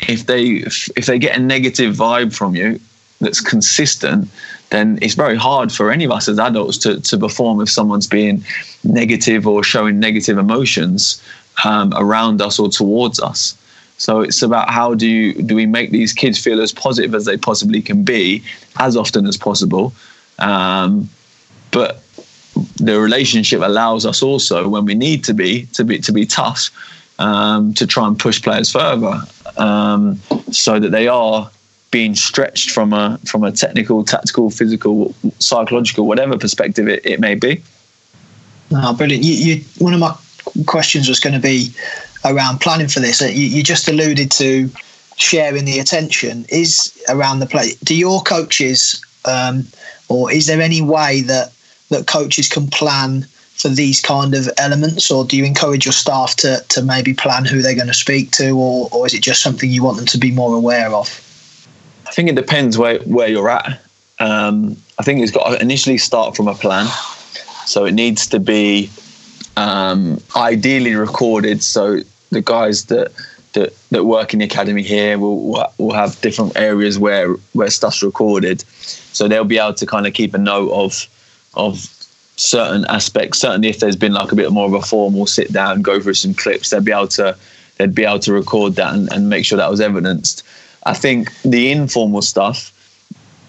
If 0.02 0.26
they 0.26 0.64
if 0.98 1.06
they 1.06 1.18
get 1.18 1.38
a 1.38 1.40
negative 1.40 1.96
vibe 1.96 2.36
from 2.36 2.56
you 2.56 2.80
that's 3.22 3.40
consistent, 3.40 4.28
then 4.72 4.98
it's 5.02 5.16
very 5.16 5.36
hard 5.36 5.72
for 5.72 5.92
any 5.92 6.06
of 6.06 6.12
us 6.12 6.28
as 6.28 6.40
adults 6.40 6.78
to, 6.80 7.00
to 7.02 7.18
perform 7.18 7.62
if 7.62 7.70
someone's 7.70 8.08
being 8.08 8.44
negative 8.84 9.46
or 9.46 9.64
showing 9.64 10.00
negative 10.00 10.38
emotions 10.38 11.22
um, 11.66 11.94
around 11.96 12.42
us 12.42 12.58
or 12.58 12.70
towards 12.70 13.20
us. 13.20 13.58
So 13.98 14.22
it's 14.22 14.42
about 14.42 14.70
how 14.70 14.96
do 14.96 15.08
you, 15.08 15.44
do 15.44 15.56
we 15.56 15.66
make 15.66 15.92
these 15.92 16.14
kids 16.14 16.40
feel 16.40 16.60
as 16.62 16.72
positive 16.72 17.14
as 17.14 17.26
they 17.26 17.38
possibly 17.38 17.82
can 17.82 18.04
be 18.04 18.44
as 18.80 18.98
often 18.98 19.28
as 19.28 19.38
possible. 19.38 19.94
Um, 20.40 21.10
but 21.72 22.02
the 22.78 23.00
relationship 23.00 23.62
allows 23.62 24.06
us 24.06 24.24
also 24.24 24.68
when 24.68 24.86
we 24.86 24.96
need 24.96 25.24
to 25.26 25.34
be 25.34 25.68
to 25.68 25.84
be 25.84 26.00
to 26.00 26.12
be 26.12 26.26
tough 26.26 26.70
um, 27.20 27.74
to 27.76 27.86
try 27.88 28.08
and 28.08 28.20
push 28.20 28.42
players 28.42 28.72
further 28.72 29.22
um, 29.58 30.16
so 30.52 30.80
that 30.80 30.90
they 30.90 31.08
are 31.08 31.50
being 31.92 32.16
stretched 32.16 32.72
from 32.72 32.94
a 32.94 33.20
from 33.26 33.44
a 33.44 33.52
technical, 33.52 34.04
tactical, 34.04 34.50
physical, 34.50 35.14
psychological, 35.40 36.08
whatever 36.08 36.38
perspective 36.38 36.88
it, 36.88 37.06
it 37.06 37.20
may 37.20 37.36
be. 37.36 37.62
Oh, 38.72 38.96
brilliant! 38.96 39.24
You, 39.24 39.34
you, 39.34 39.64
one 39.80 39.94
of 39.94 40.00
my 40.00 40.16
questions 40.66 41.10
was 41.10 41.20
going 41.20 41.34
to 41.34 41.42
be 41.42 41.74
around 42.26 42.62
planning 42.62 42.88
for 42.88 43.02
this. 43.02 43.22
You, 43.22 43.28
you 43.30 43.62
just 43.62 43.88
alluded 43.88 44.32
to 44.32 44.70
sharing 45.18 45.66
the 45.66 45.80
attention 45.80 46.46
is 46.50 46.92
around 47.10 47.40
the 47.40 47.46
play. 47.46 47.74
Do 47.84 47.96
your 47.96 48.22
coaches, 48.22 49.04
um, 49.26 49.68
or 50.10 50.32
is 50.32 50.48
there 50.48 50.62
any 50.62 50.82
way 50.82 51.22
that 51.22 51.52
that 51.90 52.08
coaches 52.08 52.48
can 52.48 52.68
plan 52.68 53.24
for 53.24 53.68
these 53.68 54.00
kind 54.00 54.34
of 54.34 54.50
elements, 54.58 55.12
or 55.12 55.26
do 55.26 55.38
you 55.38 55.44
encourage 55.44 55.86
your 55.86 55.94
staff 55.94 56.38
to 56.38 56.64
to 56.70 56.82
maybe 56.82 57.14
plan 57.14 57.44
who 57.44 57.62
they're 57.62 57.76
going 57.76 57.88
to 57.88 57.94
speak 57.94 58.32
to, 58.32 58.52
or 58.52 58.88
or 58.94 59.06
is 59.06 59.14
it 59.14 59.22
just 59.22 59.42
something 59.42 59.70
you 59.70 59.84
want 59.84 59.98
them 59.98 60.06
to 60.06 60.18
be 60.18 60.32
more 60.32 60.56
aware 60.56 60.94
of? 60.94 61.28
I 62.12 62.14
think 62.14 62.28
it 62.28 62.36
depends 62.36 62.78
where, 62.78 63.00
where 63.04 63.30
you're 63.30 63.50
at. 63.50 63.80
Um, 64.20 64.76
I 65.00 65.04
think 65.04 65.22
it's 65.22 65.32
got 65.32 65.50
to 65.50 65.62
initially 65.62 65.98
start 65.98 66.36
from 66.36 66.50
a 66.50 66.54
plan. 66.54 66.88
So 67.66 67.86
it 67.86 67.94
needs 67.94 68.28
to 68.28 68.40
be 68.40 68.90
um, 69.56 70.20
ideally 70.36 70.94
recorded. 70.96 71.64
So 71.64 72.02
the 72.30 72.42
guys 72.42 72.86
that, 72.88 73.14
that, 73.54 73.74
that 73.92 74.04
work 74.04 74.34
in 74.34 74.40
the 74.40 74.46
academy 74.46 74.82
here 74.84 75.18
will, 75.18 75.66
will 75.78 75.94
have 75.94 76.20
different 76.20 76.58
areas 76.58 77.00
where, 77.00 77.32
where 77.54 77.70
stuff's 77.70 78.04
recorded. 78.04 78.60
So 79.14 79.30
they'll 79.30 79.46
be 79.46 79.58
able 79.58 79.76
to 79.76 79.86
kind 79.86 80.06
of 80.06 80.14
keep 80.14 80.34
a 80.34 80.38
note 80.38 80.70
of, 80.74 81.08
of 81.54 81.78
certain 82.36 82.84
aspects. 82.90 83.40
Certainly 83.40 83.70
if 83.70 83.80
there's 83.80 83.96
been 83.96 84.14
like 84.14 84.34
a 84.34 84.36
bit 84.36 84.52
more 84.52 84.66
of 84.66 84.74
a 84.74 84.82
formal 84.82 85.28
sit 85.28 85.54
down, 85.54 85.82
go 85.82 86.02
through 86.02 86.16
some 86.16 86.34
clips, 86.34 86.72
they'll 86.72 86.82
be 86.82 86.92
able 86.92 87.08
to, 87.08 87.38
they'd 87.78 87.96
be 87.96 88.04
able 88.04 88.20
to 88.20 88.34
record 88.34 88.76
that 88.76 88.94
and, 88.94 89.10
and 89.14 89.30
make 89.30 89.46
sure 89.46 89.58
that 89.58 89.72
was 89.72 89.80
evidenced. 89.80 90.44
I 90.84 90.94
think 90.94 91.34
the 91.42 91.72
informal 91.72 92.22
stuff 92.22 92.78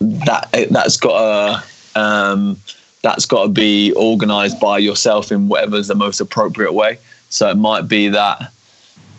that 0.00 0.48
that's 0.70 0.96
got 0.96 1.62
to 1.94 2.00
um, 2.00 2.56
that's 3.02 3.26
got 3.26 3.44
to 3.44 3.48
be 3.48 3.92
organised 3.94 4.60
by 4.60 4.78
yourself 4.78 5.32
in 5.32 5.48
whatever's 5.48 5.88
the 5.88 5.94
most 5.94 6.20
appropriate 6.20 6.72
way. 6.72 6.98
So 7.28 7.48
it 7.50 7.56
might 7.56 7.88
be 7.88 8.08
that 8.08 8.52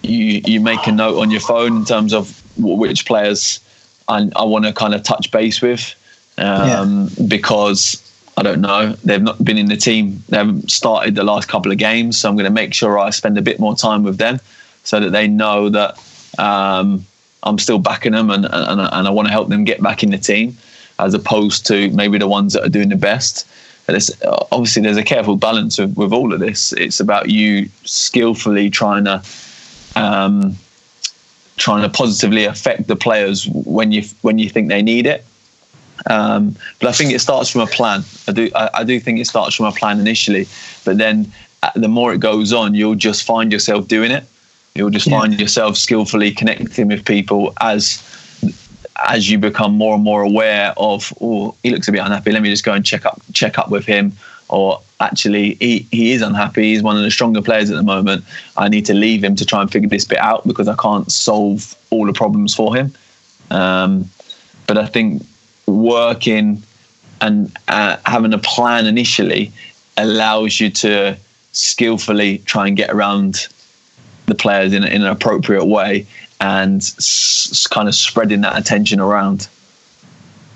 you 0.04 0.42
you 0.46 0.60
make 0.60 0.86
a 0.88 0.92
note 0.92 1.20
on 1.20 1.32
your 1.32 1.42
phone 1.42 1.78
in 1.78 1.86
terms 1.86 2.14
of 2.14 2.42
which 2.58 3.06
players 3.06 3.60
I, 4.08 4.30
I 4.36 4.44
want 4.44 4.66
to 4.66 4.74
kind 4.74 4.94
of 4.94 5.04
touch 5.04 5.32
base 5.32 5.62
with 5.62 5.96
um, 6.38 7.08
yeah. 7.08 7.26
because 7.28 8.00
I 8.38 8.44
don't 8.44 8.62
know 8.62 8.94
they've 9.04 9.22
not 9.22 9.44
been 9.44 9.58
in 9.58 9.68
the 9.68 9.78
team 9.78 10.24
they 10.30 10.38
haven't 10.38 10.72
started 10.72 11.16
the 11.16 11.24
last 11.24 11.48
couple 11.48 11.72
of 11.72 11.78
games 11.78 12.20
so 12.20 12.30
I'm 12.30 12.36
going 12.36 12.46
to 12.46 12.52
make 12.52 12.74
sure 12.74 13.00
I 13.00 13.10
spend 13.12 13.38
a 13.38 13.42
bit 13.42 13.60
more 13.60 13.76
time 13.76 14.04
with 14.04 14.18
them 14.18 14.40
so 14.84 15.00
that 15.00 15.12
they 15.12 15.28
know 15.28 15.70
that 15.70 15.98
um, 16.38 17.06
I'm 17.44 17.60
still 17.60 17.80
backing 17.80 18.14
them 18.14 18.30
and, 18.30 18.46
and, 18.46 18.82
and 18.82 19.08
I 19.08 19.10
want 19.10 19.28
to 19.28 19.32
help 19.32 19.50
them 19.50 19.64
get 19.64 19.82
back 19.82 20.04
in 20.04 20.12
the 20.12 20.18
team 20.18 20.58
as 21.00 21.14
opposed 21.14 21.66
to 21.68 21.90
maybe 21.92 22.18
the 22.18 22.28
ones 22.28 22.54
that 22.54 22.64
are 22.64 22.70
doing 22.70 22.90
the 22.90 22.96
best. 22.96 23.48
There's, 23.86 24.12
obviously, 24.52 24.82
there's 24.82 24.98
a 24.98 25.04
careful 25.04 25.36
balance 25.36 25.78
with, 25.78 25.98
with 25.98 26.14
all 26.14 26.34
of 26.34 26.40
this. 26.40 26.72
It's 26.74 27.00
about 27.00 27.30
you 27.30 27.70
skillfully 27.84 28.70
trying 28.70 29.04
to 29.06 29.22
um, 29.96 30.56
trying 31.58 31.84
to 31.84 31.90
positively 31.90 32.46
affect 32.46 32.88
the 32.88 32.96
players 32.96 33.48
when 33.48 33.92
you 33.92 34.04
when 34.22 34.38
you 34.38 34.50
think 34.50 34.70
they 34.70 34.82
need 34.82 35.06
it. 35.06 35.26
Um, 36.08 36.56
but 36.80 36.90
I 36.90 36.92
think 36.92 37.12
it 37.12 37.20
starts 37.20 37.50
from 37.50 37.62
a 37.62 37.68
plan. 37.68 38.04
I 38.28 38.32
do 38.32 38.50
I, 38.56 38.70
I, 38.76 38.84
do 38.84 39.00
think 39.00 39.20
it 39.20 39.28
starts 39.28 39.56
from 39.56 39.68
a 39.68 39.72
plan 39.72 40.00
initially, 40.00 40.48
but 40.86 40.98
then 40.98 41.32
uh, 41.62 41.72
the 41.76 41.88
more 41.88 42.14
it 42.14 42.20
goes 42.20 42.52
on, 42.52 42.74
you'll 42.74 42.96
just 42.96 43.24
find 43.24 43.52
yourself 43.52 43.88
doing 43.88 44.12
it. 44.12 44.24
You'll 44.76 44.90
just 44.90 45.08
yeah. 45.08 45.20
find 45.20 45.40
yourself 45.40 45.78
skillfully 45.78 46.32
connecting 46.32 46.88
with 46.88 47.06
people 47.06 47.54
as 47.62 48.02
as 49.08 49.30
you 49.30 49.38
become 49.38 49.74
more 49.76 49.96
and 49.96 50.04
more 50.04 50.22
aware 50.22 50.74
of, 50.78 51.12
oh, 51.20 51.56
he 51.64 51.72
looks 51.72 51.88
a 51.88 51.92
bit 51.92 52.00
unhappy. 52.00 52.32
Let 52.32 52.42
me 52.42 52.50
just 52.50 52.64
go 52.64 52.74
and 52.74 52.86
check 52.86 53.06
up 53.06 53.22
check 53.34 53.58
up 53.58 53.70
with 53.70 53.86
him. 53.86 54.14
Or 54.50 54.82
actually, 55.00 55.56
he, 55.56 55.88
he 55.92 56.12
is 56.12 56.22
unhappy. 56.22 56.74
He's 56.74 56.84
one 56.84 56.96
of 56.96 57.04
the 57.04 57.10
stronger 57.10 57.42
players 57.42 57.72
at 57.72 57.76
the 57.76 57.84
moment. 57.84 58.24
I 58.56 58.70
need 58.70 58.86
to 58.86 58.94
leave 58.94 59.24
him 59.24 59.36
to 59.36 59.46
try 59.46 59.62
and 59.62 59.72
figure 59.72 59.90
this 59.90 60.06
bit 60.06 60.20
out 60.20 60.46
because 60.46 60.68
I 60.68 60.76
can't 60.76 61.12
solve 61.12 61.76
all 61.90 62.06
the 62.06 62.14
problems 62.14 62.54
for 62.54 62.76
him. 62.76 62.94
Um, 63.50 64.10
but 64.68 64.78
I 64.78 64.86
think 64.86 65.26
working 65.66 66.62
and 67.22 67.56
uh, 67.68 67.98
having 68.06 68.34
a 68.34 68.38
plan 68.38 68.86
initially 68.86 69.52
allows 69.98 70.60
you 70.60 70.70
to 70.70 71.18
skillfully 71.52 72.40
try 72.40 72.68
and 72.68 72.76
get 72.76 72.90
around 72.92 73.48
the 74.26 74.36
players 74.36 74.74
in, 74.74 74.84
in 74.84 75.02
an 75.02 75.08
appropriate 75.08 75.66
way 75.66 76.06
and 76.40 76.82
s- 76.82 77.68
kind 77.68 77.88
of 77.88 77.96
spreading 77.96 78.42
that 78.42 78.58
attention 78.58 79.00
around. 79.00 79.48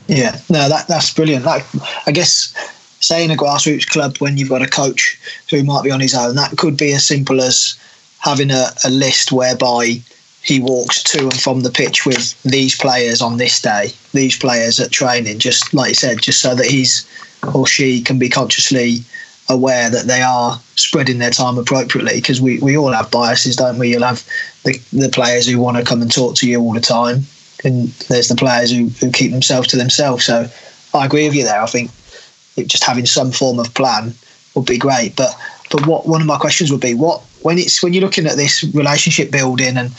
Yeah, 0.08 0.40
no, 0.50 0.70
that 0.70 0.88
that's 0.88 1.14
brilliant. 1.14 1.46
Like, 1.46 1.66
I 2.06 2.12
guess 2.12 2.54
say 3.00 3.24
in 3.24 3.32
a 3.32 3.36
grassroots 3.36 3.88
club 3.88 4.18
when 4.18 4.38
you've 4.38 4.50
got 4.50 4.62
a 4.62 4.68
coach 4.68 5.20
who 5.50 5.64
might 5.64 5.84
be 5.84 5.92
on 5.92 6.00
his 6.00 6.16
own, 6.16 6.36
that 6.36 6.58
could 6.58 6.78
be 6.78 6.94
as 6.94 7.06
simple 7.06 7.42
as 7.42 7.78
having 8.20 8.52
a, 8.52 8.70
a 8.84 8.90
list 8.90 9.32
whereby 9.32 10.02
he 10.42 10.60
walks 10.60 11.04
to 11.04 11.24
and 11.24 11.40
from 11.40 11.62
the 11.62 11.70
pitch 11.70 12.06
with 12.06 12.42
these 12.44 12.76
players 12.76 13.22
on 13.22 13.38
this 13.38 13.62
day, 13.62 13.90
these 14.14 14.38
players 14.38 14.80
at 14.80 14.92
training, 14.92 15.40
just 15.40 15.74
like 15.74 15.90
you 15.90 15.96
said, 15.96 16.22
just 16.22 16.42
so 16.42 16.56
that 16.56 16.66
he's 16.66 17.08
or 17.54 17.68
she 17.68 18.02
can 18.02 18.18
be 18.18 18.30
consciously 18.30 19.00
aware 19.50 19.90
that 19.90 20.08
they 20.08 20.22
are 20.22 20.60
spreading 20.76 21.20
their 21.20 21.32
time 21.32 21.58
appropriately 21.58 22.16
because 22.16 22.42
we, 22.42 22.60
we 22.60 22.78
all 22.78 22.92
have 22.92 23.10
biases, 23.12 23.56
don't 23.56 23.78
we? 23.78 23.92
You'll 23.92 24.04
have 24.04 24.24
the, 24.64 24.80
the 24.92 25.10
players 25.10 25.48
who 25.48 25.60
want 25.60 25.78
to 25.78 25.84
come 25.84 26.02
and 26.02 26.12
talk 26.12 26.36
to 26.36 26.50
you 26.50 26.60
all 26.60 26.74
the 26.74 26.82
time, 26.82 27.24
and 27.64 27.90
there's 28.10 28.28
the 28.28 28.36
players 28.36 28.72
who, 28.72 28.88
who 28.90 29.12
keep 29.12 29.32
themselves 29.32 29.68
to 29.70 29.78
themselves. 29.78 30.26
So 30.26 30.48
I 30.94 31.06
agree 31.06 31.26
with 31.28 31.36
you 31.36 31.44
there. 31.44 31.62
I 31.62 31.68
think 31.68 31.92
just 32.68 32.84
having 32.84 33.06
some 33.06 33.32
form 33.32 33.60
of 33.60 33.74
plan 33.74 34.14
would 34.56 34.66
be 34.66 34.78
great. 34.78 35.16
But 35.16 35.36
but 35.72 35.86
what 35.86 36.08
one 36.08 36.22
of 36.22 36.28
my 36.28 36.38
questions 36.38 36.72
would 36.72 36.82
be 36.82 36.94
what 36.94 37.22
when 37.42 37.58
it's 37.58 37.84
when 37.84 37.94
you're 37.94 38.04
looking 38.04 38.26
at 38.26 38.38
this 38.38 38.64
relationship 38.74 39.32
building 39.32 39.78
and 39.78 39.92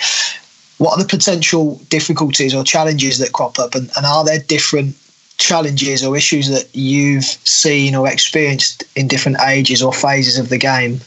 what 0.78 0.92
are 0.92 1.02
the 1.02 1.08
potential 1.08 1.80
difficulties 1.88 2.54
or 2.54 2.62
challenges 2.62 3.18
that 3.18 3.32
crop 3.32 3.58
up 3.58 3.74
and, 3.74 3.90
and 3.96 4.06
are 4.06 4.24
there 4.24 4.38
different 4.38 4.96
challenges 5.38 6.04
or 6.04 6.16
issues 6.16 6.48
that 6.48 6.68
you've 6.74 7.24
seen 7.24 7.94
or 7.94 8.08
experienced 8.08 8.84
in 8.96 9.08
different 9.08 9.38
ages 9.46 9.82
or 9.82 9.92
phases 9.92 10.38
of 10.38 10.48
the 10.48 10.58
game 10.58 11.00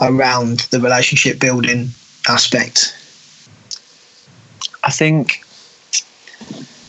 around 0.00 0.60
the 0.70 0.80
relationship 0.80 1.40
building 1.40 1.88
aspect? 2.28 2.94
I 4.84 4.90
think 4.90 5.44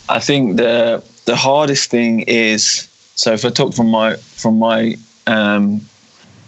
I 0.10 0.20
think 0.20 0.58
the 0.58 1.04
the 1.26 1.36
hardest 1.36 1.90
thing 1.90 2.22
is 2.22 2.88
so 3.16 3.34
if 3.34 3.46
I 3.46 3.50
talk 3.50 3.74
from 3.74 3.90
my 3.90 4.16
from 4.16 4.58
my 4.58 4.96
um, 5.28 5.82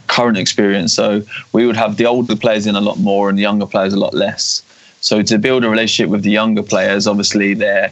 current 0.08 0.38
experience, 0.38 0.94
so 0.94 1.22
we 1.54 1.66
would 1.66 1.78
have 1.78 1.98
the 1.98 2.06
older 2.06 2.36
players 2.36 2.66
in 2.66 2.76
a 2.76 2.82
lot 2.82 2.98
more 2.98 3.30
and 3.30 3.38
the 3.38 3.44
younger 3.44 3.66
players 3.66 3.94
a 3.94 4.00
lot 4.00 4.14
less. 4.14 4.64
So 5.02 5.24
to 5.24 5.38
build 5.38 5.64
a 5.64 5.70
relationship 5.70 6.12
with 6.12 6.24
the 6.24 6.30
younger 6.30 6.64
players, 6.64 7.08
obviously 7.08 7.54
they're 7.54 7.92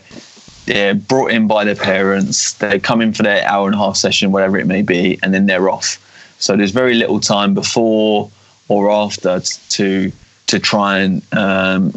they're 0.70 0.94
brought 0.94 1.32
in 1.32 1.48
by 1.48 1.64
their 1.64 1.76
parents. 1.76 2.54
They 2.54 2.80
come 2.80 3.02
in 3.02 3.12
for 3.12 3.24
their 3.24 3.44
hour 3.44 3.66
and 3.66 3.74
a 3.74 3.80
half 3.80 3.98
session, 3.98 4.32
whatever 4.32 4.56
it 4.60 4.68
may 4.68 4.84
be, 4.84 5.18
and 5.24 5.34
then 5.34 5.48
they're 5.48 5.68
off. 5.68 5.98
So 6.38 6.56
there's 6.56 6.70
very 6.70 6.94
little 6.94 7.20
time 7.20 7.56
before 7.56 8.30
or 8.68 8.92
after 8.92 9.40
to 9.40 10.12
to 10.46 10.60
try 10.60 11.00
and 11.00 11.24
um, 11.34 11.92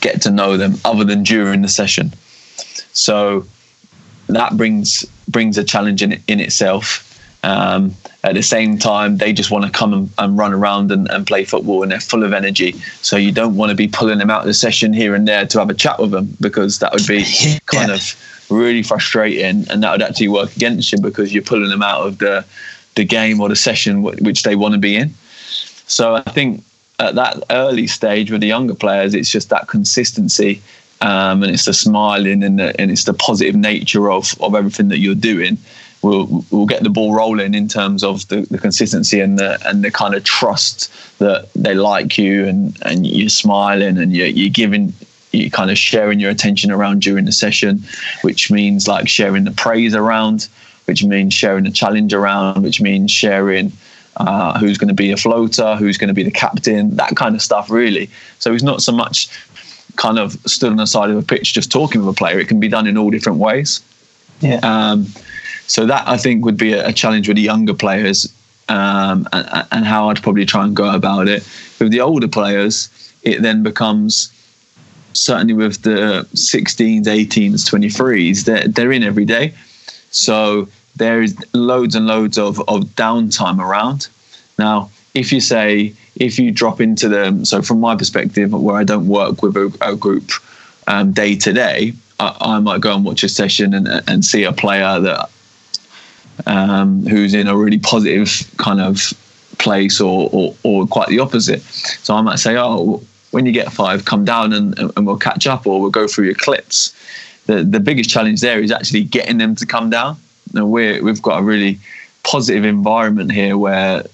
get 0.00 0.22
to 0.22 0.30
know 0.30 0.56
them, 0.56 0.74
other 0.84 1.02
than 1.02 1.24
during 1.24 1.62
the 1.62 1.68
session. 1.68 2.12
So 2.92 3.46
that 4.28 4.56
brings 4.56 5.04
brings 5.28 5.58
a 5.58 5.64
challenge 5.64 6.00
in 6.00 6.22
in 6.28 6.38
itself. 6.38 7.13
Um, 7.44 7.94
at 8.22 8.34
the 8.34 8.42
same 8.42 8.78
time, 8.78 9.18
they 9.18 9.34
just 9.34 9.50
want 9.50 9.66
to 9.66 9.70
come 9.70 9.92
and, 9.92 10.10
and 10.16 10.38
run 10.38 10.54
around 10.54 10.90
and, 10.90 11.10
and, 11.10 11.26
play 11.26 11.44
football, 11.44 11.82
and 11.82 11.92
they're 11.92 12.00
full 12.00 12.24
of 12.24 12.32
energy. 12.32 12.72
So 13.02 13.18
you 13.18 13.32
don't 13.32 13.54
want 13.54 13.68
to 13.68 13.76
be 13.76 13.86
pulling 13.86 14.16
them 14.16 14.30
out 14.30 14.40
of 14.40 14.46
the 14.46 14.54
session 14.54 14.94
here 14.94 15.14
and 15.14 15.28
there 15.28 15.44
to 15.46 15.58
have 15.58 15.68
a 15.68 15.74
chat 15.74 15.98
with 15.98 16.10
them 16.10 16.34
because 16.40 16.78
that 16.78 16.94
would 16.94 17.06
be 17.06 17.22
yeah. 17.40 17.58
kind 17.66 17.90
of 17.90 18.00
really 18.48 18.82
frustrating, 18.82 19.68
and 19.68 19.82
that 19.82 19.92
would 19.92 20.00
actually 20.00 20.28
work 20.28 20.56
against 20.56 20.90
you 20.90 21.00
because 21.00 21.34
you're 21.34 21.42
pulling 21.42 21.68
them 21.68 21.82
out 21.82 22.06
of 22.06 22.18
the 22.18 22.46
the 22.94 23.04
game 23.04 23.40
or 23.40 23.48
the 23.48 23.56
session 23.56 24.02
which 24.02 24.44
they 24.44 24.56
want 24.56 24.72
to 24.72 24.80
be 24.80 24.96
in. 24.96 25.10
So 25.86 26.14
I 26.14 26.22
think 26.22 26.64
at 27.00 27.16
that 27.16 27.42
early 27.50 27.88
stage 27.88 28.30
with 28.30 28.40
the 28.40 28.46
younger 28.46 28.74
players, 28.74 29.14
it's 29.14 29.28
just 29.28 29.50
that 29.50 29.68
consistency. 29.68 30.62
Um, 31.00 31.42
and 31.42 31.52
it's 31.52 31.66
the 31.66 31.74
smiling 31.74 32.42
and, 32.42 32.58
the, 32.58 32.80
and 32.80 32.90
it's 32.90 33.04
the 33.04 33.12
positive 33.12 33.56
nature 33.56 34.10
of, 34.10 34.40
of 34.40 34.54
everything 34.54 34.88
that 34.88 35.00
you're 35.00 35.16
doing 35.16 35.58
we'll 36.04 36.44
we'll 36.50 36.66
get 36.66 36.82
the 36.82 36.90
ball 36.90 37.14
rolling 37.14 37.54
in 37.54 37.66
terms 37.66 38.04
of 38.04 38.28
the, 38.28 38.42
the 38.42 38.58
consistency 38.58 39.20
and 39.20 39.38
the 39.38 39.58
and 39.66 39.82
the 39.82 39.90
kind 39.90 40.14
of 40.14 40.22
trust 40.22 40.92
that 41.18 41.48
they 41.54 41.74
like 41.74 42.18
you 42.18 42.46
and 42.46 42.78
and 42.82 43.06
you're 43.06 43.28
smiling 43.28 43.98
and 43.98 44.14
you're, 44.14 44.26
you're 44.26 44.50
giving 44.50 44.92
you 45.32 45.50
kind 45.50 45.70
of 45.70 45.78
sharing 45.78 46.20
your 46.20 46.30
attention 46.30 46.70
around 46.70 47.02
during 47.02 47.24
the 47.24 47.32
session, 47.32 47.82
which 48.22 48.50
means 48.50 48.86
like 48.86 49.08
sharing 49.08 49.44
the 49.44 49.50
praise 49.50 49.94
around, 49.94 50.48
which 50.84 51.02
means 51.02 51.34
sharing 51.34 51.64
the 51.64 51.70
challenge 51.70 52.14
around, 52.14 52.62
which 52.62 52.80
means 52.80 53.10
sharing 53.10 53.72
uh, 54.18 54.56
who's 54.58 54.78
going 54.78 54.88
to 54.88 54.94
be 54.94 55.10
a 55.10 55.16
floater, 55.16 55.74
who's 55.74 55.98
going 55.98 56.08
to 56.08 56.14
be 56.14 56.22
the 56.22 56.30
captain, 56.30 56.94
that 56.94 57.16
kind 57.16 57.34
of 57.34 57.42
stuff, 57.42 57.68
really. 57.68 58.08
So 58.38 58.52
it's 58.52 58.62
not 58.62 58.80
so 58.80 58.92
much 58.92 59.28
kind 59.96 60.20
of 60.20 60.32
stood 60.46 60.70
on 60.70 60.76
the 60.76 60.86
side 60.86 61.10
of 61.10 61.16
a 61.16 61.22
pitch 61.22 61.52
just 61.52 61.72
talking 61.72 62.04
with 62.04 62.14
a 62.14 62.16
player. 62.16 62.38
It 62.38 62.46
can 62.46 62.60
be 62.60 62.68
done 62.68 62.86
in 62.86 62.96
all 62.96 63.10
different 63.10 63.38
ways. 63.38 63.82
Yeah. 64.40 64.60
Um, 64.62 65.06
so 65.66 65.86
that 65.86 66.06
I 66.06 66.16
think 66.16 66.44
would 66.44 66.56
be 66.56 66.72
a, 66.72 66.92
challenge 66.92 67.28
with 67.28 67.36
the 67.36 67.42
younger 67.42 67.74
players 67.74 68.32
um, 68.68 69.26
and, 69.32 69.66
and, 69.70 69.84
how 69.84 70.08
I'd 70.08 70.22
probably 70.22 70.46
try 70.46 70.64
and 70.64 70.74
go 70.74 70.94
about 70.94 71.28
it. 71.28 71.46
With 71.78 71.90
the 71.90 72.00
older 72.00 72.28
players, 72.28 72.88
it 73.22 73.42
then 73.42 73.62
becomes 73.62 74.30
certainly 75.12 75.54
with 75.54 75.82
the 75.82 76.26
16s, 76.34 77.04
18s, 77.04 77.70
23s, 77.70 78.44
they're, 78.44 78.68
they're 78.68 78.92
in 78.92 79.02
every 79.02 79.24
day. 79.24 79.54
So 80.10 80.68
there 80.96 81.22
is 81.22 81.36
loads 81.54 81.94
and 81.94 82.06
loads 82.06 82.38
of, 82.38 82.60
of 82.68 82.84
downtime 82.96 83.58
around. 83.58 84.08
Now, 84.58 84.90
if 85.14 85.32
you 85.32 85.40
say, 85.40 85.94
if 86.16 86.38
you 86.38 86.50
drop 86.50 86.80
into 86.80 87.08
them, 87.08 87.44
so 87.44 87.62
from 87.62 87.80
my 87.80 87.96
perspective, 87.96 88.52
where 88.52 88.76
I 88.76 88.84
don't 88.84 89.06
work 89.06 89.42
with 89.42 89.56
a, 89.56 89.76
a 89.80 89.96
group 89.96 90.30
um, 90.86 91.12
day 91.12 91.36
to 91.36 91.52
day, 91.52 91.92
I, 92.20 92.36
I, 92.40 92.58
might 92.60 92.80
go 92.80 92.94
and 92.94 93.04
watch 93.04 93.24
a 93.24 93.28
session 93.28 93.74
and, 93.74 93.88
and 94.08 94.24
see 94.24 94.44
a 94.44 94.52
player 94.52 95.00
that 95.00 95.30
um, 96.46 97.04
who's 97.06 97.34
in 97.34 97.48
a 97.48 97.56
really 97.56 97.78
positive 97.78 98.50
kind 98.56 98.80
of 98.80 99.12
place 99.58 100.00
or, 100.00 100.28
or, 100.32 100.54
or 100.62 100.86
quite 100.86 101.08
the 101.08 101.18
opposite. 101.18 101.62
So 101.62 102.14
I 102.14 102.20
might 102.20 102.38
say, 102.38 102.56
oh, 102.56 103.02
when 103.30 103.46
you 103.46 103.52
get 103.52 103.72
five, 103.72 104.04
come 104.04 104.24
down 104.24 104.52
and, 104.52 104.78
and 104.78 105.06
we'll 105.06 105.16
catch 105.16 105.46
up 105.46 105.66
or 105.66 105.80
we'll 105.80 105.90
go 105.90 106.06
through 106.06 106.26
your 106.26 106.34
clips. 106.34 106.94
The, 107.46 107.62
the 107.62 107.80
biggest 107.80 108.10
challenge 108.10 108.40
there 108.40 108.60
is 108.60 108.70
actually 108.70 109.04
getting 109.04 109.38
them 109.38 109.54
to 109.56 109.66
come 109.66 109.90
down. 109.90 110.16
Now 110.52 110.66
we're, 110.66 111.02
we've 111.02 111.20
got 111.22 111.40
a 111.40 111.42
really 111.42 111.78
positive 112.22 112.64
environment 112.64 113.32
here 113.32 113.58
where 113.58 114.04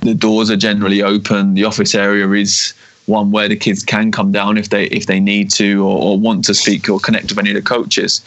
the 0.00 0.14
doors 0.14 0.50
are 0.50 0.56
generally 0.56 1.02
open. 1.02 1.54
The 1.54 1.64
office 1.64 1.94
area 1.94 2.28
is 2.30 2.74
one 3.06 3.30
where 3.30 3.48
the 3.48 3.56
kids 3.56 3.82
can 3.82 4.12
come 4.12 4.30
down 4.30 4.56
if 4.56 4.70
they 4.70 4.84
if 4.86 5.06
they 5.06 5.18
need 5.18 5.50
to 5.50 5.84
or, 5.84 6.02
or 6.02 6.18
want 6.18 6.44
to 6.44 6.54
speak 6.54 6.88
or 6.88 7.00
connect 7.00 7.30
with 7.30 7.38
any 7.38 7.50
of 7.50 7.56
the 7.56 7.62
coaches. 7.62 8.24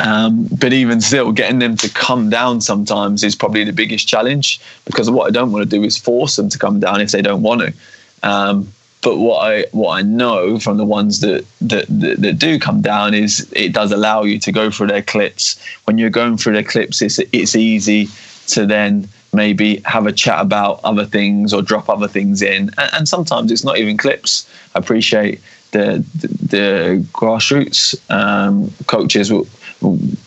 Um, 0.00 0.48
but 0.58 0.72
even 0.72 1.00
still, 1.00 1.30
getting 1.30 1.58
them 1.58 1.76
to 1.76 1.90
come 1.90 2.30
down 2.30 2.62
sometimes 2.62 3.22
is 3.22 3.36
probably 3.36 3.64
the 3.64 3.72
biggest 3.72 4.08
challenge 4.08 4.60
because 4.86 5.10
what 5.10 5.26
I 5.26 5.30
don't 5.30 5.52
want 5.52 5.68
to 5.68 5.76
do 5.76 5.84
is 5.84 5.98
force 5.98 6.36
them 6.36 6.48
to 6.48 6.58
come 6.58 6.80
down 6.80 7.00
if 7.00 7.10
they 7.10 7.20
don't 7.20 7.42
want 7.42 7.60
to. 7.60 7.72
Um, 8.22 8.72
but 9.02 9.18
what 9.18 9.38
I 9.40 9.66
what 9.72 9.98
I 9.98 10.02
know 10.02 10.58
from 10.58 10.76
the 10.76 10.84
ones 10.84 11.20
that, 11.20 11.44
that, 11.60 11.86
that 11.88 12.20
that 12.20 12.38
do 12.38 12.58
come 12.58 12.80
down 12.80 13.14
is 13.14 13.50
it 13.54 13.72
does 13.72 13.92
allow 13.92 14.22
you 14.22 14.38
to 14.40 14.52
go 14.52 14.70
through 14.70 14.88
their 14.88 15.02
clips. 15.02 15.58
When 15.84 15.98
you're 15.98 16.10
going 16.10 16.36
through 16.36 16.54
their 16.54 16.64
clips, 16.64 17.02
it's 17.02 17.18
it's 17.18 17.54
easy 17.54 18.08
to 18.48 18.66
then 18.66 19.08
maybe 19.32 19.76
have 19.84 20.06
a 20.06 20.12
chat 20.12 20.40
about 20.40 20.80
other 20.82 21.06
things 21.06 21.52
or 21.52 21.62
drop 21.62 21.88
other 21.88 22.08
things 22.08 22.42
in. 22.42 22.70
And, 22.78 22.90
and 22.94 23.08
sometimes 23.08 23.52
it's 23.52 23.64
not 23.64 23.78
even 23.78 23.96
clips. 23.96 24.48
I 24.74 24.78
appreciate 24.78 25.40
the 25.72 26.04
the, 26.14 26.28
the 26.28 27.06
grassroots 27.12 27.94
um, 28.10 28.70
coaches 28.86 29.32
will 29.32 29.46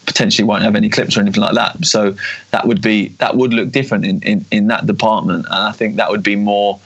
potentially 0.05 0.47
won't 0.47 0.63
have 0.63 0.75
any 0.75 0.89
clips 0.89 1.17
or 1.17 1.21
anything 1.21 1.41
like 1.41 1.55
that. 1.55 1.85
So 1.85 2.15
that 2.51 2.67
would 2.67 2.81
be 2.81 3.09
that 3.19 3.35
would 3.35 3.53
look 3.53 3.71
different 3.71 4.05
in, 4.05 4.21
in, 4.23 4.45
in 4.51 4.67
that 4.67 4.85
department, 4.85 5.45
and 5.45 5.55
I 5.55 5.71
think 5.71 5.95
that 5.97 6.09
would 6.09 6.23
be 6.23 6.35
more 6.35 6.79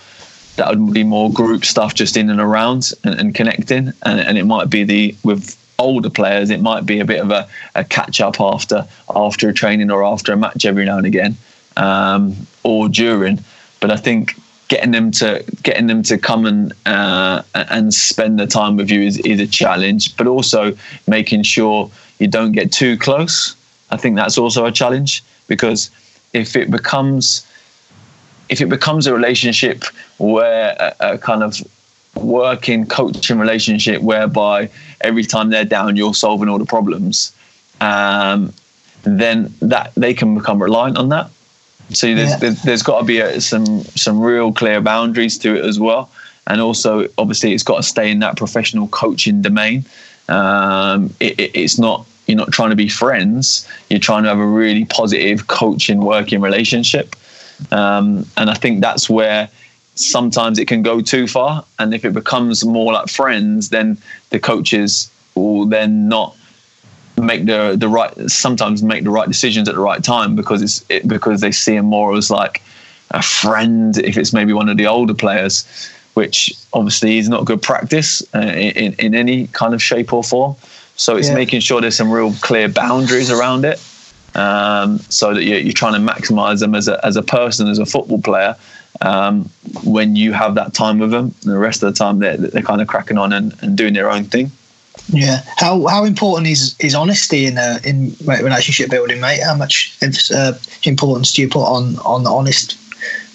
that 0.57 0.69
would 0.69 0.93
be 0.93 1.03
more 1.03 1.31
group 1.31 1.63
stuff 1.63 1.93
just 1.93 2.17
in 2.17 2.29
and 2.29 2.39
around 2.39 2.91
and, 3.03 3.19
and 3.19 3.35
connecting, 3.35 3.93
and, 4.03 4.19
and 4.19 4.37
it 4.37 4.45
might 4.45 4.69
be 4.69 4.83
the 4.83 5.15
with 5.23 5.57
older 5.79 6.09
players, 6.09 6.49
it 6.49 6.61
might 6.61 6.85
be 6.85 6.99
a 6.99 7.05
bit 7.05 7.21
of 7.21 7.31
a, 7.31 7.47
a 7.75 7.83
catch 7.83 8.19
up 8.21 8.39
after 8.41 8.87
after 9.15 9.49
a 9.49 9.53
training 9.53 9.91
or 9.91 10.03
after 10.03 10.33
a 10.33 10.37
match 10.37 10.65
every 10.65 10.85
now 10.85 10.97
and 10.97 11.05
again, 11.05 11.37
um, 11.77 12.35
or 12.63 12.89
during. 12.89 13.39
But 13.79 13.91
I 13.91 13.97
think 13.97 14.35
getting 14.67 14.91
them 14.91 15.11
to 15.11 15.43
getting 15.63 15.87
them 15.87 16.03
to 16.03 16.17
come 16.17 16.45
and 16.45 16.73
uh, 16.85 17.43
and 17.53 17.93
spend 17.93 18.39
the 18.39 18.47
time 18.47 18.75
with 18.75 18.89
you 18.89 19.01
is, 19.01 19.17
is 19.19 19.39
a 19.39 19.47
challenge, 19.47 20.15
but 20.17 20.27
also 20.27 20.75
making 21.07 21.43
sure 21.43 21.89
you 22.19 22.27
don't 22.27 22.51
get 22.51 22.71
too 22.71 22.97
close. 22.97 23.55
I 23.89 23.97
think 23.97 24.15
that's 24.15 24.37
also 24.37 24.65
a 24.65 24.71
challenge 24.71 25.23
because 25.47 25.89
if 26.33 26.55
it 26.55 26.69
becomes 26.69 27.45
if 28.49 28.61
it 28.61 28.69
becomes 28.69 29.07
a 29.07 29.13
relationship 29.13 29.83
where 30.17 30.75
a, 30.79 31.13
a 31.13 31.17
kind 31.17 31.43
of 31.43 31.59
working 32.15 32.85
coaching 32.85 33.37
relationship 33.37 34.01
whereby 34.01 34.69
every 35.01 35.23
time 35.23 35.49
they're 35.49 35.65
down 35.65 35.95
you're 35.95 36.13
solving 36.13 36.49
all 36.49 36.57
the 36.57 36.65
problems 36.65 37.33
um, 37.81 38.51
then 39.03 39.53
that 39.61 39.93
they 39.95 40.13
can 40.13 40.33
become 40.35 40.61
reliant 40.61 40.97
on 40.97 41.09
that 41.09 41.29
so 41.89 42.13
there's, 42.13 42.31
yeah. 42.31 42.37
there's, 42.37 42.61
there's 42.63 42.83
got 42.83 42.99
to 42.99 43.05
be 43.05 43.19
a, 43.19 43.39
some 43.39 43.83
some 43.83 44.19
real 44.19 44.51
clear 44.51 44.81
boundaries 44.81 45.37
to 45.37 45.55
it 45.55 45.63
as 45.63 45.79
well 45.79 46.09
and 46.47 46.59
also 46.59 47.07
obviously 47.17 47.53
it's 47.53 47.63
got 47.63 47.77
to 47.77 47.83
stay 47.83 48.09
in 48.09 48.19
that 48.19 48.35
professional 48.35 48.87
coaching 48.87 49.41
domain 49.41 49.85
um, 50.29 51.13
it, 51.19 51.39
it, 51.39 51.51
it's 51.55 51.79
not 51.79 52.05
you're 52.27 52.37
not 52.37 52.51
trying 52.51 52.71
to 52.71 52.75
be 52.75 52.89
friends. 52.89 53.67
You're 53.89 53.99
trying 53.99 54.23
to 54.23 54.29
have 54.29 54.39
a 54.39 54.45
really 54.45 54.85
positive 54.85 55.47
coaching 55.47 56.01
working 56.01 56.41
relationship. 56.41 57.15
Um, 57.71 58.25
and 58.35 58.49
I 58.49 58.53
think 58.53 58.81
that's 58.81 59.09
where 59.09 59.49
sometimes 59.95 60.59
it 60.59 60.67
can 60.67 60.81
go 60.83 61.01
too 61.01 61.27
far, 61.27 61.65
and 61.79 61.93
if 61.93 62.05
it 62.05 62.13
becomes 62.13 62.63
more 62.65 62.93
like 62.93 63.07
friends, 63.09 63.69
then 63.69 63.97
the 64.29 64.39
coaches 64.39 65.09
will 65.35 65.65
then 65.65 66.07
not 66.07 66.35
make 67.17 67.45
the 67.45 67.75
the 67.77 67.89
right 67.89 68.13
sometimes 68.29 68.83
make 68.83 69.03
the 69.03 69.09
right 69.09 69.27
decisions 69.27 69.67
at 69.67 69.75
the 69.75 69.81
right 69.81 70.03
time 70.03 70.35
because 70.35 70.61
it's 70.61 70.85
it, 70.89 71.07
because 71.07 71.41
they 71.41 71.51
see 71.51 71.75
him 71.75 71.85
more 71.85 72.15
as 72.15 72.29
like 72.29 72.61
a 73.11 73.23
friend 73.23 73.97
if 73.99 74.17
it's 74.17 74.33
maybe 74.33 74.53
one 74.53 74.69
of 74.69 74.77
the 74.77 74.85
older 74.85 75.15
players 75.15 75.65
which 76.17 76.55
obviously 76.73 77.19
is 77.19 77.29
not 77.29 77.45
good 77.45 77.61
practice 77.61 78.23
uh, 78.33 78.39
in, 78.39 78.93
in 78.93 79.13
any 79.13 79.45
kind 79.61 79.75
of 79.75 79.81
shape 79.83 80.11
or 80.11 80.23
form 80.23 80.55
so 80.95 81.15
it's 81.15 81.27
yeah. 81.27 81.35
making 81.35 81.59
sure 81.59 81.79
there's 81.79 81.95
some 81.95 82.11
real 82.11 82.33
clear 82.41 82.67
boundaries 82.67 83.29
around 83.29 83.63
it 83.65 83.77
um, 84.33 84.97
so 85.19 85.35
that 85.35 85.43
you're, 85.43 85.59
you're, 85.59 85.73
trying 85.73 85.93
to 85.93 86.13
maximize 86.13 86.59
them 86.59 86.73
as 86.73 86.87
a, 86.87 86.95
as 87.05 87.15
a 87.17 87.21
person 87.21 87.67
as 87.67 87.77
a 87.77 87.85
football 87.85 88.19
player 88.19 88.55
um, 89.01 89.47
when 89.83 90.15
you 90.15 90.33
have 90.33 90.55
that 90.55 90.73
time 90.73 90.97
with 90.97 91.11
them 91.11 91.25
and 91.43 91.51
the 91.51 91.57
rest 91.59 91.83
of 91.83 91.93
the 91.93 91.97
time 91.97 92.17
they're, 92.17 92.35
they're 92.35 92.63
kind 92.63 92.81
of 92.81 92.87
cracking 92.87 93.19
on 93.19 93.31
and, 93.31 93.55
and 93.61 93.77
doing 93.77 93.93
their 93.93 94.09
own 94.09 94.23
thing 94.23 94.51
yeah. 95.09 95.43
How 95.57 95.85
how 95.85 96.03
important 96.03 96.47
is 96.47 96.75
is 96.79 96.95
honesty 96.95 97.45
in 97.45 97.57
uh, 97.57 97.79
in 97.85 98.15
relationship 98.25 98.89
building, 98.89 99.21
mate? 99.21 99.41
How 99.41 99.55
much 99.55 99.95
uh, 100.33 100.53
importance 100.83 101.31
do 101.33 101.43
you 101.43 101.47
put 101.47 101.63
on 101.63 101.97
on 101.99 102.23
the 102.23 102.31
honest 102.31 102.73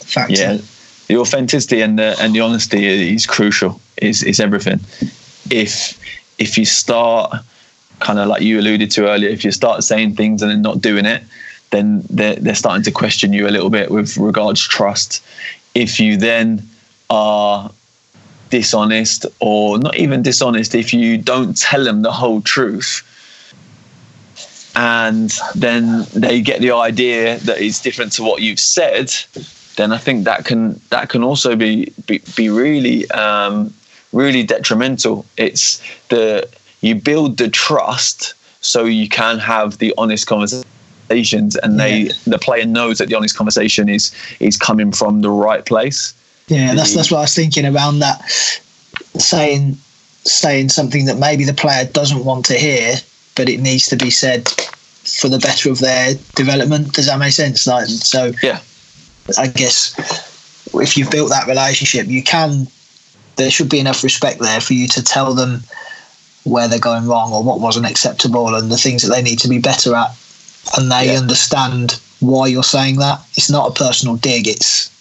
factor? 0.05 0.35
Yeah. 0.35 0.59
The 1.13 1.19
authenticity 1.19 1.83
and 1.83 1.99
the 1.99 2.17
and 2.23 2.35
the 2.35 2.41
honesty 2.41 2.87
is 2.87 3.27
crucial. 3.27 3.79
Is 3.99 4.23
is 4.23 4.41
everything. 4.41 4.81
If 5.51 6.01
if 6.39 6.57
you 6.57 6.65
start 6.65 7.35
kind 8.01 8.19
of 8.19 8.29
like 8.29 8.41
you 8.41 8.59
alluded 8.59 8.91
to 8.93 9.11
earlier, 9.11 9.29
if 9.29 9.45
you 9.45 9.53
start 9.53 9.85
saying 9.85 10.15
things 10.15 10.41
and 10.41 10.51
then 10.51 10.63
not 10.63 10.81
doing 10.81 11.05
it, 11.05 11.23
then 11.69 12.03
they're 12.09 12.37
they're 12.37 12.55
starting 12.55 12.83
to 12.85 12.91
question 12.91 13.35
you 13.35 13.47
a 13.47 13.53
little 13.53 13.69
bit 13.69 13.91
with 13.91 14.17
regards 14.17 14.63
to 14.63 14.71
trust. 14.71 15.23
If 15.75 16.01
you 16.01 16.17
then 16.17 16.67
are 17.11 17.71
dishonest 18.49 19.27
or 19.39 19.79
not 19.79 19.99
even 19.99 20.23
dishonest 20.23 20.75
if 20.75 20.95
you 20.95 21.19
don't 21.19 21.55
tell 21.59 21.85
them 21.85 22.01
the 22.01 22.13
whole 22.13 22.41
truth 22.41 23.03
and 24.77 25.31
then 25.55 26.07
they 26.15 26.41
get 26.41 26.63
the 26.63 26.73
idea 26.73 27.37
that 27.41 27.61
it's 27.61 27.83
different 27.83 28.13
to 28.13 28.23
what 28.23 28.41
you've 28.41 28.61
said 28.61 29.13
then 29.77 29.93
i 29.93 29.99
think 29.99 30.25
that 30.25 30.45
can 30.45 30.81
that 30.91 31.09
can 31.09 31.23
also 31.23 31.57
be 31.57 31.93
be, 32.07 32.21
be 32.37 32.49
really 32.49 33.11
um, 33.11 33.73
really 34.13 34.43
detrimental 34.43 35.25
it's 35.37 35.83
the 36.09 36.49
you 36.81 36.95
build 36.95 37.39
the 37.39 37.49
trust 37.49 38.35
so 38.61 38.85
you 38.85 39.09
can 39.09 39.39
have 39.39 39.79
the 39.79 39.95
honest 39.99 40.27
conversations 40.27 41.57
and 41.57 41.79
they 41.81 42.03
yeah. 42.03 42.13
the 42.27 42.39
player 42.39 42.65
knows 42.65 42.99
that 42.99 43.09
the 43.09 43.15
honest 43.15 43.37
conversation 43.37 43.89
is 43.89 44.15
is 44.41 44.57
coming 44.57 44.93
from 44.93 45.21
the 45.21 45.31
right 45.31 45.65
place 45.67 46.15
yeah, 46.49 46.75
that's 46.75 46.95
that's 46.95 47.11
what 47.11 47.19
I 47.19 47.23
was 47.23 47.35
thinking 47.35 47.65
around 47.65 48.01
that 48.01 48.21
saying 49.19 49.79
saying 50.25 50.69
something 50.69 51.07
that 51.07 51.19
maybe 51.19 51.45
the 51.45 51.55
player 51.55 51.85
doesn't 51.85 52.25
want 52.25 52.45
to 52.47 52.55
hear, 52.55 52.97
but 53.37 53.49
it 53.49 53.61
needs 53.61 53.89
to 53.89 53.97
be 53.97 54.11
said 54.11 54.49
for 54.49 55.29
the 55.29 55.39
better 55.39 55.71
of 55.71 55.79
their 55.79 56.15
development. 56.35 56.93
Does 56.93 57.07
that 57.07 57.19
make 57.19 57.33
sense? 57.33 57.67
Like, 57.67 57.87
so 57.87 58.33
yeah, 58.43 58.61
I 59.39 59.49
guess 59.49 59.95
if 60.75 60.97
you've 60.97 61.11
built 61.11 61.31
that 61.31 61.47
relationship, 61.47 62.07
you 62.07 62.23
can. 62.23 62.67
There 63.37 63.51
should 63.51 63.71
be 63.71 63.81
enough 63.81 64.05
respect 64.05 64.41
there 64.41 64.61
for 64.61 64.75
you 64.75 64.87
to 64.89 65.03
tell 65.03 65.33
them 65.33 65.63
where 66.45 66.69
they're 66.69 66.79
going 66.79 67.07
wrong 67.07 67.33
or 67.33 67.43
what 67.43 67.61
wasn't 67.61 67.87
acceptable 67.87 68.55
and 68.55 68.71
the 68.71 68.77
things 68.77 69.03
that 69.03 69.09
they 69.09 69.23
need 69.23 69.39
to 69.39 69.49
be 69.49 69.59
better 69.59 69.95
at, 69.95 70.11
and 70.77 70.91
they 70.91 71.07
yeah. 71.07 71.19
understand 71.19 72.01
why 72.21 72.47
you're 72.47 72.63
saying 72.63 72.97
that. 72.97 73.21
It's 73.37 73.51
not 73.51 73.71
a 73.71 73.73
personal 73.73 74.17
dig. 74.17 74.47
It's 74.47 74.93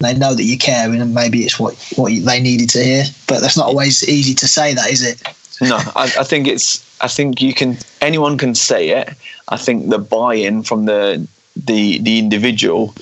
they 0.00 0.14
know 0.14 0.34
that 0.34 0.44
you 0.44 0.58
care 0.58 0.90
and 0.90 1.14
maybe 1.14 1.40
it's 1.40 1.58
what 1.58 1.74
what 1.96 2.12
they 2.24 2.40
needed 2.40 2.68
to 2.70 2.82
hear 2.82 3.04
but 3.26 3.40
that's 3.40 3.56
not 3.56 3.66
always 3.66 4.06
easy 4.08 4.34
to 4.34 4.46
say 4.48 4.74
that 4.74 4.90
is 4.90 5.02
it 5.02 5.22
no 5.60 5.76
I, 5.96 6.12
I, 6.18 6.24
think 6.24 6.46
it's 6.46 6.84
i 7.00 7.08
think 7.08 7.40
you 7.40 7.54
can 7.54 7.78
anyone 8.00 8.36
can 8.36 8.54
say 8.54 8.90
it 8.90 9.10
i 9.48 9.56
think 9.56 9.88
the 9.88 9.98
buy-in 9.98 10.62
from 10.62 10.86
the 10.86 11.26
the 11.56 11.98
the 11.98 12.18
individual 12.18 12.94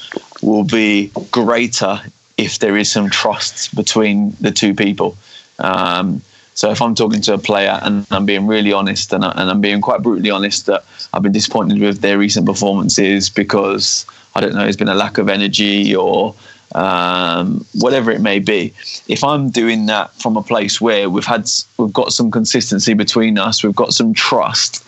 will 0.43 0.65
be 0.65 1.11
greater 1.31 2.01
if 2.37 2.59
there 2.59 2.77
is 2.77 2.91
some 2.91 3.09
trust 3.11 3.75
between 3.75 4.33
the 4.41 4.51
two 4.51 4.75
people 4.75 5.17
um, 5.59 6.23
so 6.55 6.71
if 6.71 6.83
I'm 6.83 6.95
talking 6.95 7.21
to 7.23 7.35
a 7.35 7.39
player 7.39 7.79
and 7.83 8.07
I'm 8.11 8.27
being 8.27 8.47
really 8.47 8.73
honest 8.73 9.13
and, 9.13 9.25
I, 9.25 9.33
and 9.33 9.51
I'm 9.51 9.61
being 9.61 9.81
quite 9.81 10.03
brutally 10.03 10.31
honest 10.31 10.67
that 10.67 10.85
I've 11.13 11.23
been 11.23 11.33
disappointed 11.33 11.81
with 11.81 12.01
their 12.01 12.19
recent 12.19 12.47
performances 12.47 13.31
because 13.31 14.07
I 14.35 14.41
don't 14.41 14.55
know, 14.55 14.63
there's 14.63 14.77
been 14.77 14.89
a 14.89 14.95
lack 14.95 15.19
of 15.19 15.29
energy 15.29 15.95
or 15.95 16.35
um, 16.75 17.65
whatever 17.75 18.11
it 18.11 18.21
may 18.21 18.39
be. 18.39 18.75
If 19.09 19.25
I'm 19.25 19.51
doing 19.51 19.87
that 19.87 20.13
from 20.15 20.37
a 20.37 20.43
place 20.43 20.81
where 20.81 21.09
we've 21.09 21.25
had 21.25 21.49
we've 21.79 21.93
got 21.93 22.13
some 22.13 22.31
consistency 22.31 22.95
between 22.95 23.39
us, 23.39 23.63
we've 23.63 23.75
got 23.75 23.93
some 23.93 24.15
trust, 24.15 24.85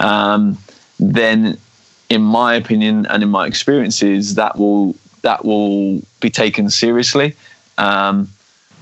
um, 0.00 0.58
then 0.98 1.58
in 2.10 2.22
my 2.22 2.54
opinion 2.54 3.06
and 3.06 3.22
in 3.22 3.30
my 3.30 3.46
experiences, 3.46 4.34
that 4.34 4.58
will 4.58 4.94
that 5.22 5.44
will 5.44 6.02
be 6.20 6.28
taken 6.28 6.68
seriously. 6.68 7.34
Um, 7.78 8.28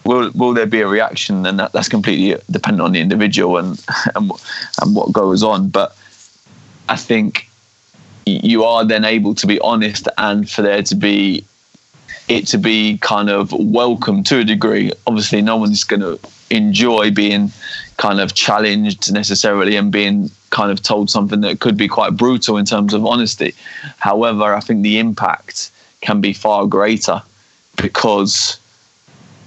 will 0.04 0.30
will 0.34 0.54
there 0.54 0.66
be 0.66 0.80
a 0.80 0.88
reaction? 0.88 1.42
Then 1.42 1.58
that, 1.58 1.72
that's 1.72 1.88
completely 1.88 2.40
dependent 2.50 2.82
on 2.82 2.92
the 2.92 3.00
individual 3.00 3.58
and 3.58 3.84
and, 4.16 4.32
and 4.82 4.96
what 4.96 5.12
goes 5.12 5.42
on. 5.42 5.68
But 5.68 5.96
I 6.88 6.96
think 6.96 7.48
you 8.24 8.64
are 8.64 8.84
then 8.84 9.04
able 9.04 9.34
to 9.34 9.46
be 9.46 9.60
honest 9.60 10.08
and 10.18 10.50
for 10.50 10.62
there 10.62 10.82
to 10.82 10.94
be 10.94 11.44
it 12.28 12.46
to 12.46 12.58
be 12.58 12.98
kind 12.98 13.30
of 13.30 13.52
welcome 13.52 14.22
to 14.24 14.40
a 14.40 14.44
degree. 14.44 14.92
Obviously, 15.06 15.40
no 15.40 15.56
one's 15.56 15.84
going 15.84 16.00
to 16.00 16.18
enjoy 16.50 17.10
being 17.10 17.50
kind 17.96 18.20
of 18.20 18.34
challenged 18.34 19.12
necessarily 19.12 19.76
and 19.76 19.90
being 19.90 20.30
kind 20.50 20.70
of 20.70 20.82
told 20.82 21.10
something 21.10 21.40
that 21.42 21.60
could 21.60 21.76
be 21.76 21.88
quite 21.88 22.16
brutal 22.16 22.56
in 22.56 22.64
terms 22.64 22.94
of 22.94 23.04
honesty. 23.04 23.54
However, 23.98 24.54
I 24.54 24.60
think 24.60 24.82
the 24.82 24.98
impact 24.98 25.70
can 26.00 26.20
be 26.20 26.32
far 26.32 26.66
greater 26.66 27.22
because 27.76 28.58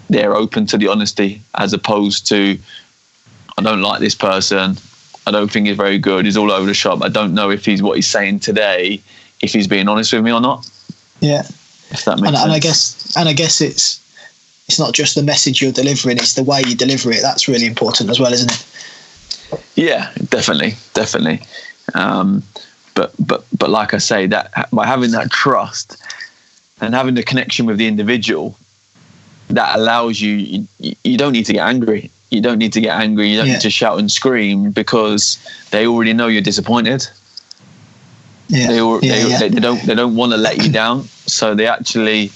they're 0.09 0.35
open 0.35 0.65
to 0.67 0.77
the 0.77 0.87
honesty 0.87 1.41
as 1.55 1.73
opposed 1.73 2.27
to 2.27 2.59
I 3.57 3.61
don't 3.61 3.81
like 3.81 3.99
this 3.99 4.15
person. 4.15 4.77
I 5.27 5.31
don't 5.31 5.51
think 5.51 5.67
he's 5.67 5.77
very 5.77 5.99
good. 5.99 6.25
He's 6.25 6.37
all 6.37 6.51
over 6.51 6.65
the 6.65 6.73
shop. 6.73 7.03
I 7.03 7.09
don't 7.09 7.33
know 7.33 7.51
if 7.51 7.65
he's 7.65 7.83
what 7.83 7.95
he's 7.95 8.07
saying 8.07 8.39
today, 8.39 9.01
if 9.41 9.53
he's 9.53 9.67
being 9.67 9.87
honest 9.87 10.11
with 10.13 10.23
me 10.23 10.31
or 10.31 10.41
not. 10.41 10.69
Yeah. 11.19 11.43
If 11.91 12.05
that 12.05 12.19
makes 12.19 12.27
and, 12.27 12.37
sense. 12.37 12.43
And 12.43 12.51
I 12.51 12.59
guess 12.59 13.17
and 13.17 13.29
I 13.29 13.33
guess 13.33 13.61
it's 13.61 13.99
it's 14.67 14.79
not 14.79 14.93
just 14.93 15.15
the 15.15 15.23
message 15.23 15.61
you're 15.61 15.71
delivering; 15.71 16.17
it's 16.17 16.33
the 16.33 16.43
way 16.43 16.61
you 16.65 16.75
deliver 16.75 17.11
it. 17.11 17.21
That's 17.21 17.47
really 17.47 17.65
important 17.65 18.09
as 18.09 18.19
well, 18.19 18.33
isn't 18.33 18.51
it? 18.51 18.65
Yeah, 19.75 20.11
definitely, 20.29 20.73
definitely. 20.93 21.41
Um, 21.93 22.43
but 22.95 23.13
but 23.19 23.45
but 23.57 23.69
like 23.69 23.93
I 23.93 23.97
say, 23.97 24.27
that 24.27 24.69
by 24.71 24.85
having 24.85 25.11
that 25.11 25.31
trust 25.31 26.01
and 26.79 26.93
having 26.93 27.15
the 27.15 27.23
connection 27.23 27.65
with 27.65 27.77
the 27.77 27.87
individual, 27.87 28.55
that 29.49 29.77
allows 29.77 30.21
you. 30.21 30.65
You, 30.79 30.95
you 31.03 31.17
don't 31.17 31.31
need 31.33 31.45
to 31.45 31.53
get 31.53 31.67
angry. 31.67 32.11
You 32.29 32.41
don't 32.41 32.57
need 32.57 32.73
to 32.73 32.81
get 32.81 32.95
angry. 32.95 33.29
You 33.29 33.37
don't 33.37 33.47
yeah. 33.47 33.53
need 33.53 33.61
to 33.61 33.69
shout 33.69 33.99
and 33.99 34.11
scream 34.11 34.71
because 34.71 35.37
they 35.71 35.85
already 35.87 36.13
know 36.13 36.27
you're 36.27 36.41
disappointed. 36.41 37.05
Yeah. 38.47 38.67
They, 38.67 38.77
yeah, 38.77 38.99
they, 38.99 39.29
yeah. 39.29 39.39
they, 39.39 39.49
they 39.49 39.59
don't 39.59 39.81
they 39.83 39.95
don't 39.95 40.15
want 40.15 40.31
to 40.33 40.37
let 40.37 40.57
you 40.57 40.71
down. 40.71 41.03
So 41.25 41.55
they 41.55 41.67
actually 41.67 42.31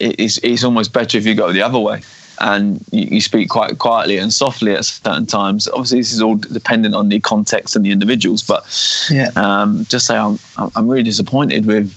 it's 0.00 0.38
it's 0.38 0.64
almost 0.64 0.92
better 0.92 1.18
if 1.18 1.26
you 1.26 1.34
go 1.34 1.52
the 1.52 1.62
other 1.62 1.78
way 1.78 2.02
and 2.40 2.84
you, 2.90 3.04
you, 3.04 3.20
speak 3.20 3.48
quite 3.48 3.78
quietly 3.78 4.18
and 4.18 4.32
softly 4.32 4.74
at 4.74 4.84
certain 4.84 5.26
times. 5.26 5.68
Obviously, 5.68 6.00
this 6.00 6.12
is 6.12 6.22
all 6.22 6.36
dependent 6.36 6.94
on 6.94 7.08
the 7.08 7.20
context 7.20 7.76
and 7.76 7.84
the 7.84 7.90
individuals, 7.90 8.42
but 8.42 8.64
yeah. 9.10 9.30
um, 9.36 9.84
just 9.86 10.06
say 10.06 10.16
I'm 10.16 10.38
I'm 10.76 10.88
really 10.88 11.02
disappointed 11.02 11.66
with 11.66 11.94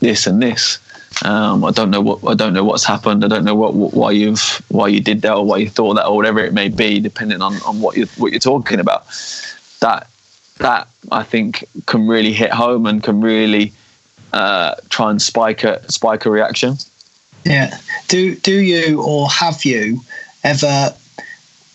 this 0.00 0.26
and 0.26 0.42
this. 0.42 0.78
Um, 1.24 1.64
I 1.64 1.70
don't 1.70 1.90
know 1.90 2.00
what 2.00 2.24
I 2.30 2.34
don't 2.34 2.52
know 2.52 2.64
what's 2.64 2.84
happened. 2.84 3.24
I 3.24 3.28
don't 3.28 3.44
know 3.44 3.54
what, 3.54 3.74
what, 3.74 3.94
why 3.94 4.10
you've 4.12 4.62
why 4.68 4.88
you 4.88 5.00
did 5.00 5.22
that 5.22 5.34
or 5.34 5.44
why 5.44 5.58
you 5.58 5.68
thought 5.68 5.94
that 5.94 6.06
or 6.06 6.16
whatever 6.16 6.40
it 6.40 6.52
may 6.52 6.68
be, 6.68 7.00
depending 7.00 7.42
on, 7.42 7.54
on 7.62 7.80
what 7.80 7.96
you 7.96 8.06
what 8.18 8.32
you're 8.32 8.40
talking 8.40 8.78
about. 8.78 9.06
That 9.80 10.08
that 10.58 10.88
I 11.10 11.22
think 11.22 11.64
can 11.86 12.06
really 12.06 12.32
hit 12.32 12.50
home 12.50 12.86
and 12.86 13.02
can 13.02 13.20
really 13.20 13.72
uh, 14.32 14.74
try 14.90 15.10
and 15.10 15.20
spike 15.20 15.64
a 15.64 15.90
spike 15.90 16.26
a 16.26 16.30
reaction. 16.30 16.76
Yeah. 17.44 17.78
Do 18.08 18.34
do 18.36 18.60
you 18.60 19.02
or 19.02 19.28
have 19.28 19.64
you 19.64 20.00
ever 20.44 20.94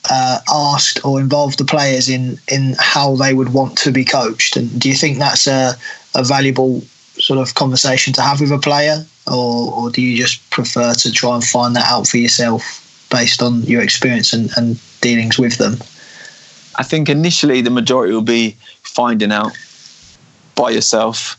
uh, 0.10 0.40
asked 0.52 1.04
or 1.06 1.20
involved 1.20 1.58
the 1.58 1.66
players 1.66 2.10
in 2.10 2.38
in 2.48 2.76
how 2.80 3.16
they 3.16 3.34
would 3.34 3.54
want 3.54 3.78
to 3.80 3.92
be 3.92 4.06
coached? 4.06 4.58
And 4.58 4.80
do 4.80 4.90
you 4.90 4.96
think 4.96 5.18
that's 5.18 5.48
a, 5.48 5.76
a 6.16 6.24
valuable 6.24 6.82
sort 7.18 7.40
of 7.40 7.56
conversation 7.56 8.14
to 8.14 8.22
have 8.22 8.42
with 8.42 8.52
a 8.52 8.60
player, 8.60 9.06
or 9.28 9.72
or 9.74 9.90
do 9.90 10.02
you 10.02 10.18
just 10.18 10.48
prefer 10.50 10.94
to 10.94 11.12
try 11.12 11.36
and 11.36 11.44
find 11.44 11.76
that 11.76 11.90
out 11.90 12.08
for 12.08 12.18
yourself 12.18 12.80
based 13.10 13.42
on 13.42 13.62
your 13.64 13.82
experience 13.82 14.34
and, 14.34 14.50
and 14.58 14.80
dealings 15.02 15.38
with 15.38 15.58
them? 15.58 15.78
I 16.76 16.84
think 16.84 17.10
initially 17.10 17.62
the 17.62 17.70
majority 17.70 18.14
will 18.14 18.22
be 18.22 18.58
finding 18.82 19.32
out 19.32 19.52
by 20.56 20.72
yourself 20.72 21.38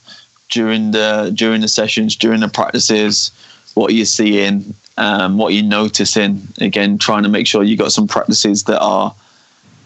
during 0.49 0.93
the 0.93 1.33
during 1.35 1.61
the 1.61 1.68
sessions, 1.68 2.16
during 2.16 2.41
the 2.41 2.49
practices, 2.49 3.31
what 3.75 3.91
are 3.91 3.95
you're 3.95 4.07
seeing, 4.07 4.75
um, 4.97 5.37
what 5.37 5.53
you're 5.53 5.64
noticing. 5.64 6.49
Again, 6.61 6.99
trying 6.99 7.25
to 7.25 7.29
make 7.29 7.47
sure 7.47 7.62
you've 7.62 7.79
got 7.79 7.93
some 7.93 8.07
practices 8.07 8.64
that 8.64 8.81
are 8.81 9.14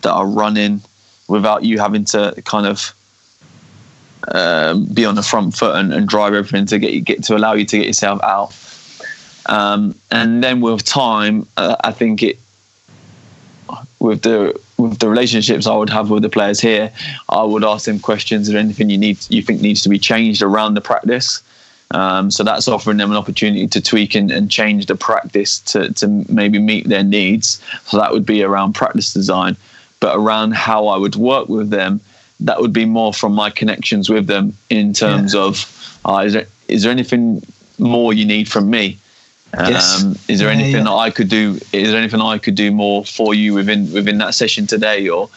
that 0.02 0.12
are 0.12 0.26
running 0.26 0.80
without 1.26 1.64
you 1.64 1.78
having 1.78 2.04
to 2.04 2.40
kind 2.44 2.66
of 2.66 2.94
um, 4.28 4.84
be 4.86 5.04
on 5.04 5.14
the 5.14 5.22
front 5.22 5.56
foot 5.56 5.76
and, 5.76 5.92
and, 5.92 6.08
drive 6.08 6.34
everything 6.34 6.66
to 6.66 6.78
get 6.78 7.04
get 7.04 7.24
to 7.24 7.36
allow 7.36 7.52
you 7.54 7.64
to 7.64 7.78
get 7.78 7.86
yourself 7.86 8.20
out. 8.22 8.54
Um, 9.46 9.94
and 10.10 10.44
then 10.44 10.60
with 10.60 10.84
time, 10.84 11.46
uh, 11.56 11.76
I 11.80 11.92
think 11.92 12.22
it 12.22 12.38
with 13.98 14.22
the 14.22 14.58
with 14.76 14.98
the 14.98 15.08
relationships 15.08 15.66
I 15.66 15.74
would 15.74 15.90
have 15.90 16.10
with 16.10 16.22
the 16.22 16.28
players 16.28 16.60
here, 16.60 16.92
I 17.28 17.42
would 17.42 17.64
ask 17.64 17.86
them 17.86 17.98
questions. 17.98 18.48
There 18.48 18.58
anything 18.58 18.90
you 18.90 18.98
need 18.98 19.18
you 19.28 19.42
think 19.42 19.60
needs 19.60 19.82
to 19.82 19.88
be 19.88 19.98
changed 19.98 20.42
around 20.42 20.74
the 20.74 20.80
practice? 20.80 21.42
Um, 21.90 22.30
so 22.30 22.44
that's 22.44 22.68
offering 22.68 22.98
them 22.98 23.10
an 23.10 23.16
opportunity 23.16 23.66
to 23.66 23.80
tweak 23.80 24.14
and, 24.14 24.30
and, 24.30 24.50
change 24.50 24.86
the 24.86 24.94
practice 24.94 25.58
to, 25.60 25.92
to 25.94 26.06
maybe 26.28 26.58
meet 26.58 26.86
their 26.86 27.02
needs. 27.02 27.62
So 27.84 27.96
that 27.98 28.12
would 28.12 28.26
be 28.26 28.42
around 28.42 28.74
practice 28.74 29.14
design, 29.14 29.56
but 29.98 30.14
around 30.14 30.52
how 30.52 30.88
I 30.88 30.98
would 30.98 31.16
work 31.16 31.48
with 31.48 31.70
them, 31.70 32.02
that 32.40 32.60
would 32.60 32.74
be 32.74 32.84
more 32.84 33.14
from 33.14 33.32
my 33.32 33.48
connections 33.48 34.10
with 34.10 34.26
them 34.26 34.54
in 34.68 34.92
terms 34.92 35.34
yeah. 35.34 35.40
of 35.40 36.00
uh, 36.04 36.24
is 36.26 36.34
there 36.34 36.46
is 36.68 36.82
there 36.82 36.92
anything 36.92 37.42
more 37.78 38.12
you 38.12 38.24
need 38.24 38.48
from 38.48 38.70
me? 38.70 38.98
Yes. 39.54 40.04
Um, 40.04 40.16
is 40.28 40.38
there 40.38 40.50
anything 40.50 40.72
yeah, 40.72 40.84
that 40.84 40.92
I 40.92 41.10
could 41.10 41.28
do? 41.28 41.58
Is 41.72 41.90
there 41.90 41.98
anything 41.98 42.20
I 42.20 42.38
could 42.38 42.54
do 42.54 42.70
more 42.70 43.04
for 43.04 43.34
you 43.34 43.54
within 43.54 43.90
within 43.92 44.18
that 44.18 44.34
session 44.34 44.66
today? 44.66 45.08
Or 45.08 45.30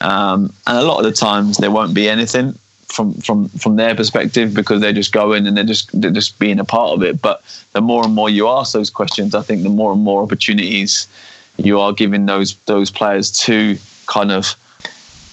um, 0.00 0.52
and 0.66 0.76
a 0.76 0.82
lot 0.82 0.98
of 0.98 1.04
the 1.04 1.12
times 1.12 1.56
there 1.56 1.70
won't 1.70 1.94
be 1.94 2.08
anything 2.08 2.58
from 2.88 3.14
from 3.14 3.48
from 3.50 3.76
their 3.76 3.94
perspective 3.94 4.54
because 4.54 4.80
they're 4.80 4.92
just 4.92 5.12
going 5.12 5.46
and 5.46 5.56
they're 5.56 5.64
just 5.64 6.00
they're 6.00 6.10
just 6.10 6.38
being 6.38 6.58
a 6.58 6.64
part 6.64 6.92
of 6.92 7.02
it. 7.02 7.20
But 7.20 7.42
the 7.72 7.80
more 7.80 8.04
and 8.04 8.14
more 8.14 8.30
you 8.30 8.48
ask 8.48 8.72
those 8.72 8.90
questions, 8.90 9.34
I 9.34 9.42
think 9.42 9.62
the 9.62 9.68
more 9.68 9.92
and 9.92 10.02
more 10.02 10.22
opportunities 10.22 11.08
you 11.56 11.80
are 11.80 11.92
giving 11.92 12.26
those 12.26 12.54
those 12.66 12.90
players 12.90 13.30
to 13.30 13.78
kind 14.06 14.30
of 14.32 14.54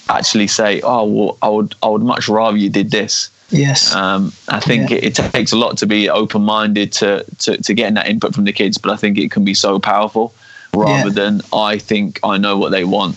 actually 0.10 0.48
say, 0.48 0.82
"Oh, 0.82 1.06
well, 1.06 1.38
I 1.42 1.50
would 1.50 1.76
I 1.84 1.88
would 1.88 2.02
much 2.02 2.28
rather 2.28 2.58
you 2.58 2.70
did 2.70 2.92
this." 2.92 3.30
Yes. 3.50 3.94
Um, 3.94 4.34
I 4.48 4.60
think 4.60 4.90
yeah. 4.90 4.98
it, 4.98 5.20
it, 5.20 5.32
takes 5.32 5.52
a 5.52 5.58
lot 5.58 5.78
to 5.78 5.86
be 5.86 6.10
open 6.10 6.42
minded 6.42 6.92
to, 6.94 7.24
to 7.40 7.58
to 7.58 7.74
getting 7.74 7.94
that 7.96 8.08
input 8.08 8.34
from 8.34 8.46
the 8.46 8.54
kids, 8.54 8.78
but 8.78 8.92
I 8.92 8.96
think 8.96 9.18
it 9.18 9.32
can 9.32 9.46
be 9.46 9.54
so 9.54 9.80
powerful 9.80 10.34
rather 10.74 11.10
yeah. 11.10 11.14
than 11.14 11.42
I 11.54 11.78
think 11.78 12.20
I 12.24 12.38
know 12.38 12.58
what 12.58 12.72
they 12.72 12.84
want 12.84 13.16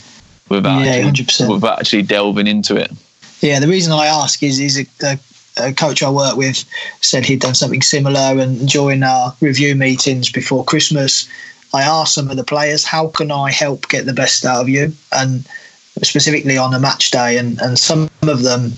without 0.48 0.84
yeah, 0.84 1.08
actually, 1.08 1.48
without 1.48 1.80
actually 1.80 2.02
delving 2.02 2.46
into 2.46 2.76
it. 2.76 2.92
Yeah, 3.40 3.60
the 3.60 3.68
reason 3.68 3.92
I 3.92 4.06
ask 4.06 4.42
is 4.42 4.58
is 4.58 4.78
a, 4.78 4.86
a, 5.06 5.18
a, 5.68 5.72
coach 5.72 6.02
I 6.02 6.10
work 6.10 6.36
with 6.36 6.64
said 7.00 7.24
he'd 7.24 7.40
done 7.40 7.54
something 7.54 7.82
similar, 7.82 8.40
and 8.40 8.68
during 8.68 9.02
our 9.02 9.34
review 9.40 9.74
meetings 9.74 10.30
before 10.30 10.64
Christmas, 10.64 11.28
I 11.74 11.82
asked 11.82 12.14
some 12.14 12.30
of 12.30 12.36
the 12.36 12.44
players, 12.44 12.84
"How 12.84 13.08
can 13.08 13.30
I 13.30 13.50
help 13.50 13.88
get 13.88 14.06
the 14.06 14.12
best 14.12 14.44
out 14.44 14.62
of 14.62 14.68
you?" 14.68 14.94
and 15.12 15.44
specifically 16.02 16.56
on 16.56 16.74
a 16.74 16.80
match 16.80 17.10
day, 17.10 17.36
and 17.36 17.60
and 17.60 17.78
some 17.78 18.08
of 18.22 18.42
them, 18.42 18.72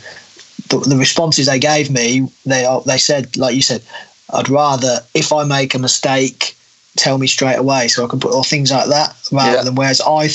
the, 0.68 0.78
the 0.86 0.96
responses 0.96 1.46
they 1.46 1.58
gave 1.58 1.90
me, 1.90 2.28
they 2.44 2.66
they 2.86 2.98
said, 2.98 3.36
like 3.36 3.54
you 3.54 3.62
said, 3.62 3.82
I'd 4.30 4.48
rather 4.48 5.00
if 5.14 5.32
I 5.32 5.44
make 5.44 5.74
a 5.74 5.78
mistake, 5.78 6.56
tell 6.96 7.18
me 7.18 7.26
straight 7.26 7.58
away 7.58 7.88
so 7.88 8.04
I 8.04 8.08
can 8.08 8.20
put 8.20 8.34
or 8.34 8.44
things 8.44 8.70
like 8.70 8.88
that 8.88 9.16
rather 9.30 9.58
yeah. 9.58 9.62
than 9.62 9.74
whereas 9.74 10.00
I 10.00 10.28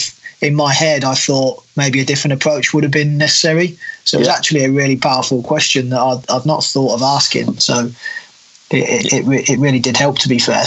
in 0.43 0.55
my 0.55 0.73
head, 0.73 1.05
I 1.05 1.15
thought 1.15 1.65
maybe 1.77 2.01
a 2.01 2.05
different 2.05 2.33
approach 2.33 2.73
would 2.73 2.83
have 2.83 2.91
been 2.91 3.17
necessary. 3.17 3.77
So 4.03 4.17
it 4.17 4.19
was 4.19 4.27
actually 4.27 4.65
a 4.65 4.69
really 4.69 4.97
powerful 4.97 5.41
question 5.41 5.89
that 5.89 5.99
I'd, 5.99 6.29
I'd 6.29 6.45
not 6.45 6.63
thought 6.63 6.95
of 6.95 7.01
asking. 7.01 7.59
So 7.59 7.89
it, 8.69 9.13
it, 9.13 9.49
it 9.49 9.59
really 9.59 9.79
did 9.79 9.95
help, 9.95 10.19
to 10.19 10.27
be 10.27 10.39
fair. 10.39 10.65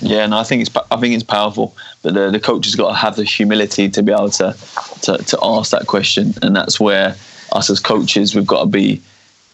Yeah, 0.00 0.22
and 0.22 0.30
no, 0.30 0.38
I 0.38 0.44
think 0.44 0.62
it's 0.62 0.70
I 0.92 0.96
think 1.00 1.14
it's 1.14 1.24
powerful, 1.24 1.76
but 2.02 2.14
the 2.14 2.30
the 2.30 2.38
coach 2.38 2.66
has 2.66 2.76
got 2.76 2.90
to 2.90 2.94
have 2.94 3.16
the 3.16 3.24
humility 3.24 3.88
to 3.88 4.02
be 4.02 4.12
able 4.12 4.30
to, 4.30 4.56
to 5.02 5.18
to 5.18 5.38
ask 5.42 5.72
that 5.72 5.88
question, 5.88 6.34
and 6.40 6.54
that's 6.54 6.78
where 6.78 7.16
us 7.50 7.68
as 7.68 7.80
coaches 7.80 8.36
we've 8.36 8.46
got 8.46 8.60
to 8.60 8.70
be 8.70 9.02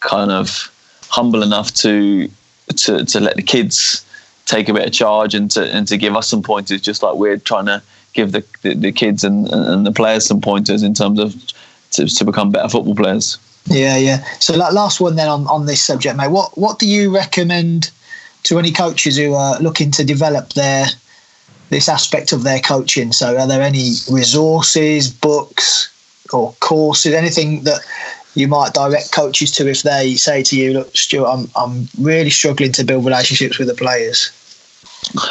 kind 0.01 0.29
of 0.29 0.71
humble 1.09 1.41
enough 1.41 1.73
to 1.73 2.29
to 2.75 3.03
to 3.05 3.19
let 3.19 3.35
the 3.37 3.41
kids 3.41 4.05
take 4.45 4.69
a 4.69 4.73
bit 4.73 4.85
of 4.85 4.93
charge 4.93 5.33
and 5.33 5.49
to 5.49 5.63
and 5.73 5.87
to 5.87 5.97
give 5.97 6.15
us 6.15 6.29
some 6.29 6.43
pointers, 6.43 6.79
just 6.79 7.01
like 7.01 7.15
we're 7.15 7.37
trying 7.37 7.65
to 7.65 7.81
give 8.15 8.31
the, 8.31 8.43
the, 8.63 8.73
the 8.73 8.91
kids 8.91 9.23
and, 9.23 9.47
and 9.49 9.85
the 9.85 9.91
players 9.91 10.25
some 10.25 10.41
pointers 10.41 10.81
in 10.81 10.93
terms 10.93 11.19
of 11.19 11.35
to, 11.91 12.07
to 12.07 12.25
become 12.25 12.49
better 12.49 12.69
football 12.69 12.95
players. 12.95 13.37
Yeah, 13.67 13.97
yeah. 13.97 14.23
So 14.39 14.57
that 14.57 14.73
last 14.73 14.99
one 14.99 15.15
then 15.15 15.27
on, 15.27 15.47
on 15.47 15.65
this 15.65 15.81
subject, 15.81 16.17
mate. 16.17 16.31
What 16.31 16.57
what 16.57 16.79
do 16.79 16.87
you 16.87 17.13
recommend 17.13 17.91
to 18.43 18.59
any 18.59 18.71
coaches 18.71 19.17
who 19.17 19.33
are 19.33 19.59
looking 19.59 19.91
to 19.91 20.03
develop 20.03 20.53
their 20.53 20.87
this 21.69 21.89
aspect 21.89 22.31
of 22.31 22.43
their 22.43 22.59
coaching? 22.59 23.11
So 23.11 23.37
are 23.37 23.47
there 23.47 23.61
any 23.61 23.93
resources, 24.09 25.11
books, 25.11 25.91
or 26.31 26.53
courses, 26.59 27.13
anything 27.13 27.63
that 27.63 27.81
you 28.35 28.47
might 28.47 28.73
direct 28.73 29.11
coaches 29.11 29.49
to 29.51 29.67
if 29.67 29.81
they 29.81 30.15
say 30.15 30.43
to 30.43 30.55
you, 30.55 30.73
"Look, 30.73 30.95
Stuart, 30.95 31.27
I'm 31.27 31.49
I'm 31.55 31.87
really 31.99 32.29
struggling 32.29 32.71
to 32.73 32.83
build 32.83 33.05
relationships 33.05 33.57
with 33.57 33.67
the 33.67 33.73
players." 33.73 34.31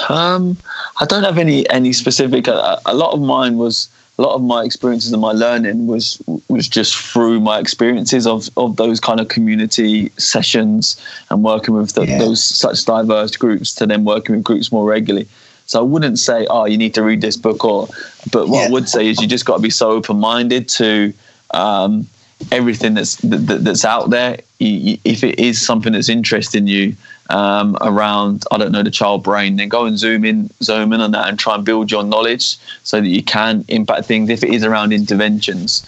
Um, 0.09 0.57
I 1.01 1.07
don't 1.07 1.25
have 1.25 1.39
any 1.39 1.68
any 1.70 1.93
specific. 1.93 2.47
A, 2.47 2.81
a, 2.87 2.95
lot 2.95 3.12
of 3.12 3.20
mine 3.20 3.57
was 3.57 3.89
a 4.18 4.22
lot 4.22 4.35
of 4.35 4.43
my 4.43 4.62
experiences 4.62 5.12
and 5.12 5.20
my 5.20 5.33
learning 5.33 5.87
was 5.87 6.22
was 6.49 6.68
just 6.68 6.97
through 6.97 7.41
my 7.41 7.59
experiences 7.59 8.27
of 8.27 8.49
of 8.57 8.77
those 8.77 9.01
kind 9.01 9.20
of 9.20 9.29
community 9.29 10.11
sessions 10.18 11.01
and 11.31 11.43
working 11.43 11.75
with 11.75 11.93
the, 11.95 12.07
yeah. 12.07 12.18
those 12.18 12.43
such 12.43 12.85
diverse 12.85 13.37
groups 13.37 13.75
to 13.75 13.87
then 13.87 14.05
working 14.05 14.37
with 14.37 14.45
groups 14.45 14.70
more 14.70 14.85
regularly. 14.85 15.29
So 15.66 15.81
I 15.81 15.83
wouldn't 15.83 16.18
say, 16.18 16.47
oh, 16.51 16.66
you 16.66 16.77
need 16.77 16.95
to 16.95 17.03
read 17.03 17.22
this 17.22 17.37
book, 17.37 17.64
or 17.64 17.89
but 18.33 18.49
what 18.49 18.61
yeah. 18.61 18.66
I 18.66 18.70
would 18.70 18.89
say 18.89 19.09
is 19.09 19.20
you 19.20 19.27
just 19.27 19.47
got 19.47 19.57
to 19.57 19.62
be 19.62 19.70
so 19.70 19.91
open 19.91 20.18
minded 20.18 20.68
to. 20.70 21.12
Um, 21.51 22.07
everything 22.51 22.95
that's 22.95 23.16
that, 23.16 23.61
that's 23.62 23.85
out 23.85 24.11
there 24.11 24.39
if 24.59 25.25
it 25.25 25.39
is 25.39 25.64
something 25.64 25.93
that's 25.93 26.09
interesting 26.09 26.66
you 26.66 26.95
um, 27.31 27.77
around 27.81 28.45
I 28.51 28.59
don't 28.59 28.72
know 28.72 28.83
the 28.83 28.91
child 28.91 29.22
brain, 29.22 29.57
then 29.57 29.68
go 29.68 29.87
and 29.87 29.99
zoom 29.99 30.25
in, 30.25 30.51
zoom 30.62 30.93
in 30.93 31.01
on 31.01 31.12
that, 31.12 31.29
and 31.29 31.39
try 31.39 31.55
and 31.55 31.64
build 31.64 31.91
your 31.91 32.05
knowledge 32.05 32.57
so 32.83 33.01
that 33.01 33.09
you 33.09 33.22
can 33.22 33.64
impact 33.68 34.07
things. 34.07 34.29
If 34.29 34.43
it 34.45 34.51
is 34.51 34.64
around 34.64 34.93
interventions, 34.93 35.87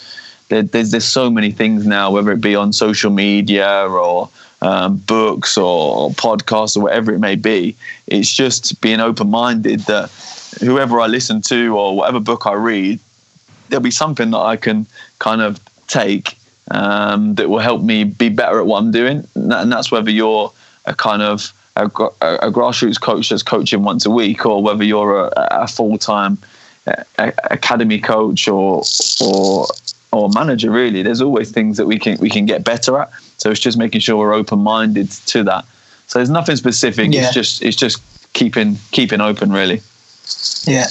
there, 0.49 0.63
there's 0.63 0.91
there's 0.91 1.05
so 1.05 1.31
many 1.31 1.51
things 1.51 1.87
now, 1.87 2.11
whether 2.11 2.33
it 2.33 2.41
be 2.41 2.57
on 2.57 2.73
social 2.73 3.11
media 3.11 3.87
or 3.89 4.31
um, 4.63 4.97
books 4.97 5.59
or 5.59 6.11
podcasts 6.13 6.77
or 6.77 6.81
whatever 6.81 7.13
it 7.13 7.19
may 7.19 7.35
be. 7.35 7.77
It's 8.07 8.33
just 8.33 8.81
being 8.81 9.01
open 9.01 9.31
minded 9.31 9.81
that 9.81 10.11
whoever 10.61 11.01
I 11.01 11.07
listen 11.07 11.43
to 11.43 11.77
or 11.77 11.97
whatever 11.97 12.21
book 12.21 12.47
I 12.47 12.55
read, 12.55 13.01
there'll 13.69 13.83
be 13.83 13.91
something 13.91 14.31
that 14.31 14.39
I 14.39 14.57
can 14.57 14.87
kind 15.19 15.43
of 15.43 15.61
take 15.87 16.39
um, 16.71 17.35
that 17.35 17.49
will 17.49 17.61
help 17.61 17.83
me 17.83 18.05
be 18.05 18.29
better 18.29 18.59
at 18.59 18.67
what 18.67 18.79
I'm 18.79 18.91
doing, 18.91 19.27
and 19.35 19.71
that's 19.71 19.91
whether 19.91 20.11
you're 20.11 20.53
a 20.87 20.95
kind 20.95 21.23
of 21.23 21.53
a, 21.77 21.85
a, 21.85 22.51
grassroots 22.51 23.01
coach 23.01 23.29
that's 23.29 23.43
coaching 23.43 23.83
once 23.83 24.07
a 24.07 24.11
week, 24.11 24.47
or 24.47 24.63
whether 24.63 24.85
you're 24.85 25.27
a, 25.27 25.33
a 25.37 25.67
full 25.67 25.99
time 25.99 26.39
uh, 26.87 27.03
academy 27.51 28.01
coach 28.01 28.49
or 28.49 28.83
or 29.21 29.67
or 30.13 30.31
manager. 30.31 30.71
Really, 30.71 31.03
there's 31.03 31.21
always 31.21 31.51
things 31.51 31.77
that 31.77 31.87
we 31.87 31.99
can 31.99 32.19
we 32.19 32.31
can 32.31 32.47
get 32.47 32.65
better 32.65 32.99
at. 32.99 33.11
So 33.37 33.51
it's 33.51 33.61
just 33.61 33.77
making 33.77 34.01
sure 34.01 34.17
we're 34.17 34.33
open 34.33 34.61
minded 34.61 35.11
to 35.11 35.45
that. 35.45 35.67
So 36.07 36.19
there's 36.19 36.31
nothing 36.31 36.57
specific. 36.57 37.13
Yeah. 37.13 37.25
It's 37.25 37.35
just 37.35 37.63
it's 37.63 37.77
just 37.77 38.01
keeping 38.33 38.77
keeping 38.93 39.21
open, 39.21 39.53
really. 39.53 39.83
Yeah, 40.65 40.87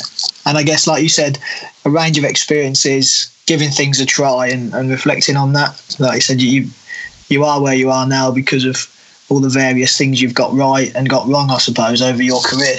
and 0.46 0.58
I 0.58 0.64
guess 0.64 0.88
like 0.88 1.02
you 1.04 1.10
said, 1.10 1.40
a 1.84 1.90
range 1.90 2.18
of 2.18 2.24
experiences, 2.24 3.34
giving 3.46 3.70
things 3.70 4.00
a 4.00 4.06
try, 4.06 4.48
and, 4.48 4.74
and 4.74 4.90
reflecting 4.90 5.36
on 5.36 5.54
that. 5.54 5.96
Like 6.00 6.16
you 6.16 6.22
said, 6.22 6.42
you 6.42 6.70
you 7.30 7.44
are 7.44 7.62
where 7.62 7.74
you 7.74 7.90
are 7.90 8.08
now 8.08 8.32
because 8.32 8.66
of 8.66 8.88
all 9.30 9.40
the 9.40 9.50
various 9.50 9.98
things 9.98 10.22
you've 10.22 10.34
got 10.34 10.54
right 10.54 10.94
and 10.96 11.10
got 11.10 11.28
wrong, 11.28 11.50
I 11.50 11.58
suppose, 11.58 12.02
over 12.02 12.22
your 12.22 12.42
career. 12.42 12.78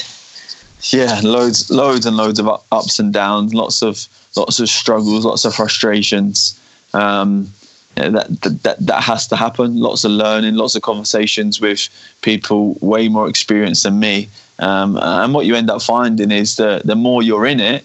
Yeah, 0.91 1.21
loads, 1.25 1.71
loads 1.71 2.07
and 2.07 2.17
loads 2.17 2.39
of 2.39 2.49
ups 2.71 2.99
and 2.99 3.13
downs, 3.13 3.55
lots 3.55 3.83
of 3.83 4.07
lots 4.37 4.61
of 4.61 4.69
struggles, 4.69 5.25
lots 5.25 5.45
of 5.45 5.55
frustrations. 5.55 6.61
Um, 6.93 7.51
yeah, 7.97 8.11
that, 8.11 8.61
that 8.63 8.77
that 8.79 9.03
has 9.03 9.27
to 9.29 9.37
happen. 9.37 9.81
Lots 9.81 10.05
of 10.05 10.11
learning, 10.11 10.55
lots 10.55 10.77
of 10.77 10.83
conversations 10.83 11.61
with 11.61 11.89
people 12.23 12.77
way 12.81 13.09
more 13.09 13.29
experienced 13.29 13.85
than 13.85 13.99
me. 13.99 14.29
Um, 14.59 14.99
and 14.99 15.35
what 15.35 15.47
you 15.47 15.55
end 15.55 15.71
up 15.71 15.83
finding 15.83 16.31
is 16.31 16.57
that 16.57 16.85
the 16.85 16.95
more 16.95 17.23
you're 17.23 17.47
in 17.47 17.61
it, 17.61 17.85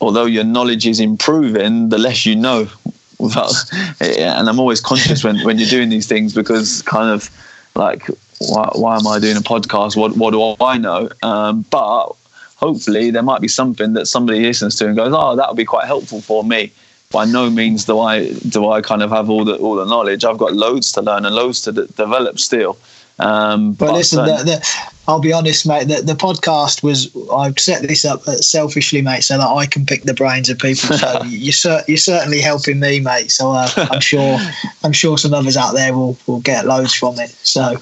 although 0.00 0.26
your 0.26 0.44
knowledge 0.44 0.86
is 0.86 1.00
improving, 1.00 1.90
the 1.90 1.98
less 1.98 2.26
you 2.26 2.36
know. 2.36 2.68
Without, 3.20 3.54
and 4.00 4.48
I'm 4.48 4.58
always 4.58 4.80
conscious 4.80 5.22
when, 5.22 5.42
when 5.44 5.56
you're 5.58 5.68
doing 5.68 5.88
these 5.88 6.06
things 6.06 6.34
because 6.34 6.82
kind 6.82 7.08
of 7.08 7.30
like 7.74 8.06
why, 8.38 8.70
why 8.74 8.96
am 8.96 9.06
I 9.06 9.18
doing 9.18 9.36
a 9.36 9.40
podcast? 9.40 9.96
What 9.96 10.16
what 10.16 10.32
do 10.32 10.64
I 10.64 10.78
know? 10.78 11.08
Um, 11.22 11.62
but 11.70 12.12
hopefully 12.56 13.10
there 13.10 13.22
might 13.22 13.40
be 13.40 13.48
something 13.48 13.92
that 13.94 14.06
somebody 14.06 14.40
listens 14.40 14.76
to 14.76 14.86
and 14.86 14.96
goes, 14.96 15.12
oh, 15.14 15.36
that 15.36 15.48
would 15.48 15.56
be 15.56 15.64
quite 15.64 15.86
helpful 15.86 16.20
for 16.20 16.44
me. 16.44 16.72
By 17.10 17.24
no 17.24 17.48
means 17.48 17.84
do 17.84 18.00
I 18.00 18.32
do 18.32 18.70
I 18.70 18.80
kind 18.80 19.02
of 19.02 19.10
have 19.10 19.30
all 19.30 19.44
the 19.44 19.56
all 19.56 19.76
the 19.76 19.84
knowledge. 19.84 20.24
I've 20.24 20.38
got 20.38 20.54
loads 20.54 20.92
to 20.92 21.02
learn 21.02 21.24
and 21.24 21.34
loads 21.34 21.60
to 21.62 21.72
d- 21.72 21.86
develop 21.96 22.38
still. 22.38 22.76
Um, 23.18 23.74
but, 23.74 23.86
but 23.86 23.94
listen, 23.94 24.24
the, 24.24 24.42
the, 24.44 24.90
I'll 25.06 25.20
be 25.20 25.32
honest, 25.32 25.66
mate. 25.66 25.86
The, 25.86 26.02
the 26.02 26.14
podcast 26.14 26.82
was 26.82 27.14
I've 27.32 27.58
set 27.58 27.82
this 27.82 28.04
up 28.04 28.22
selfishly, 28.22 29.02
mate, 29.02 29.22
so 29.22 29.38
that 29.38 29.46
I 29.46 29.66
can 29.66 29.86
pick 29.86 30.02
the 30.02 30.14
brains 30.14 30.48
of 30.48 30.58
people. 30.58 30.96
So 30.96 31.22
you're 31.26 31.80
you're 31.86 31.96
certainly 31.96 32.40
helping 32.40 32.80
me, 32.80 33.00
mate. 33.00 33.30
So 33.30 33.52
uh, 33.52 33.68
I'm 33.76 34.00
sure 34.00 34.38
I'm 34.84 34.92
sure 34.92 35.18
some 35.18 35.34
others 35.34 35.56
out 35.56 35.74
there 35.74 35.94
will 35.94 36.16
will 36.26 36.40
get 36.40 36.66
loads 36.66 36.94
from 36.94 37.18
it. 37.18 37.30
So 37.30 37.76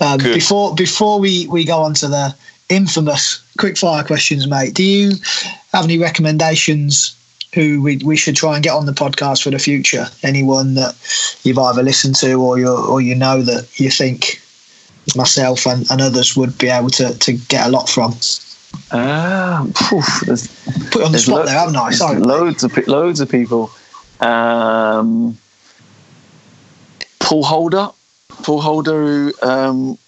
um, 0.00 0.18
before 0.18 0.74
before 0.74 1.18
we 1.18 1.46
we 1.48 1.64
go 1.64 1.78
on 1.78 1.94
to 1.94 2.08
the 2.08 2.34
infamous 2.68 3.42
quick 3.58 3.76
fire 3.76 4.04
questions, 4.04 4.46
mate, 4.46 4.74
do 4.74 4.84
you 4.84 5.12
have 5.72 5.84
any 5.84 5.98
recommendations? 5.98 7.16
Who 7.54 7.80
we, 7.80 7.98
we 7.98 8.16
should 8.16 8.34
try 8.34 8.56
and 8.56 8.64
get 8.64 8.72
on 8.72 8.86
the 8.86 8.92
podcast 8.92 9.44
for 9.44 9.50
the 9.50 9.60
future? 9.60 10.08
Anyone 10.24 10.74
that 10.74 10.96
you've 11.44 11.56
either 11.56 11.84
listened 11.84 12.16
to 12.16 12.34
or 12.34 12.58
you 12.58 12.68
or 12.68 13.00
you 13.00 13.14
know 13.14 13.42
that 13.42 13.78
you 13.78 13.90
think 13.90 14.42
myself 15.16 15.66
and, 15.66 15.90
and 15.90 16.00
others 16.00 16.36
would 16.36 16.56
be 16.58 16.68
able 16.68 16.90
to, 16.90 17.16
to 17.18 17.32
get 17.32 17.66
a 17.66 17.70
lot 17.70 17.88
from. 17.88 18.14
Uh, 18.90 19.64
Put 20.90 21.02
on 21.02 21.12
the 21.12 21.18
spot 21.18 21.40
lo- 21.40 21.44
there, 21.46 21.58
haven't 21.58 21.76
I? 21.76 21.90
Sorry. 21.90 22.18
Loads 22.18 22.64
of 22.64 22.76
loads 22.88 23.20
of 23.20 23.30
people. 23.30 23.70
Um, 24.20 25.38
Paul 27.20 27.44
Holder, 27.44 27.88
Paul 28.42 28.60
Holder, 28.60 28.92
who 28.92 29.32
um, 29.42 29.98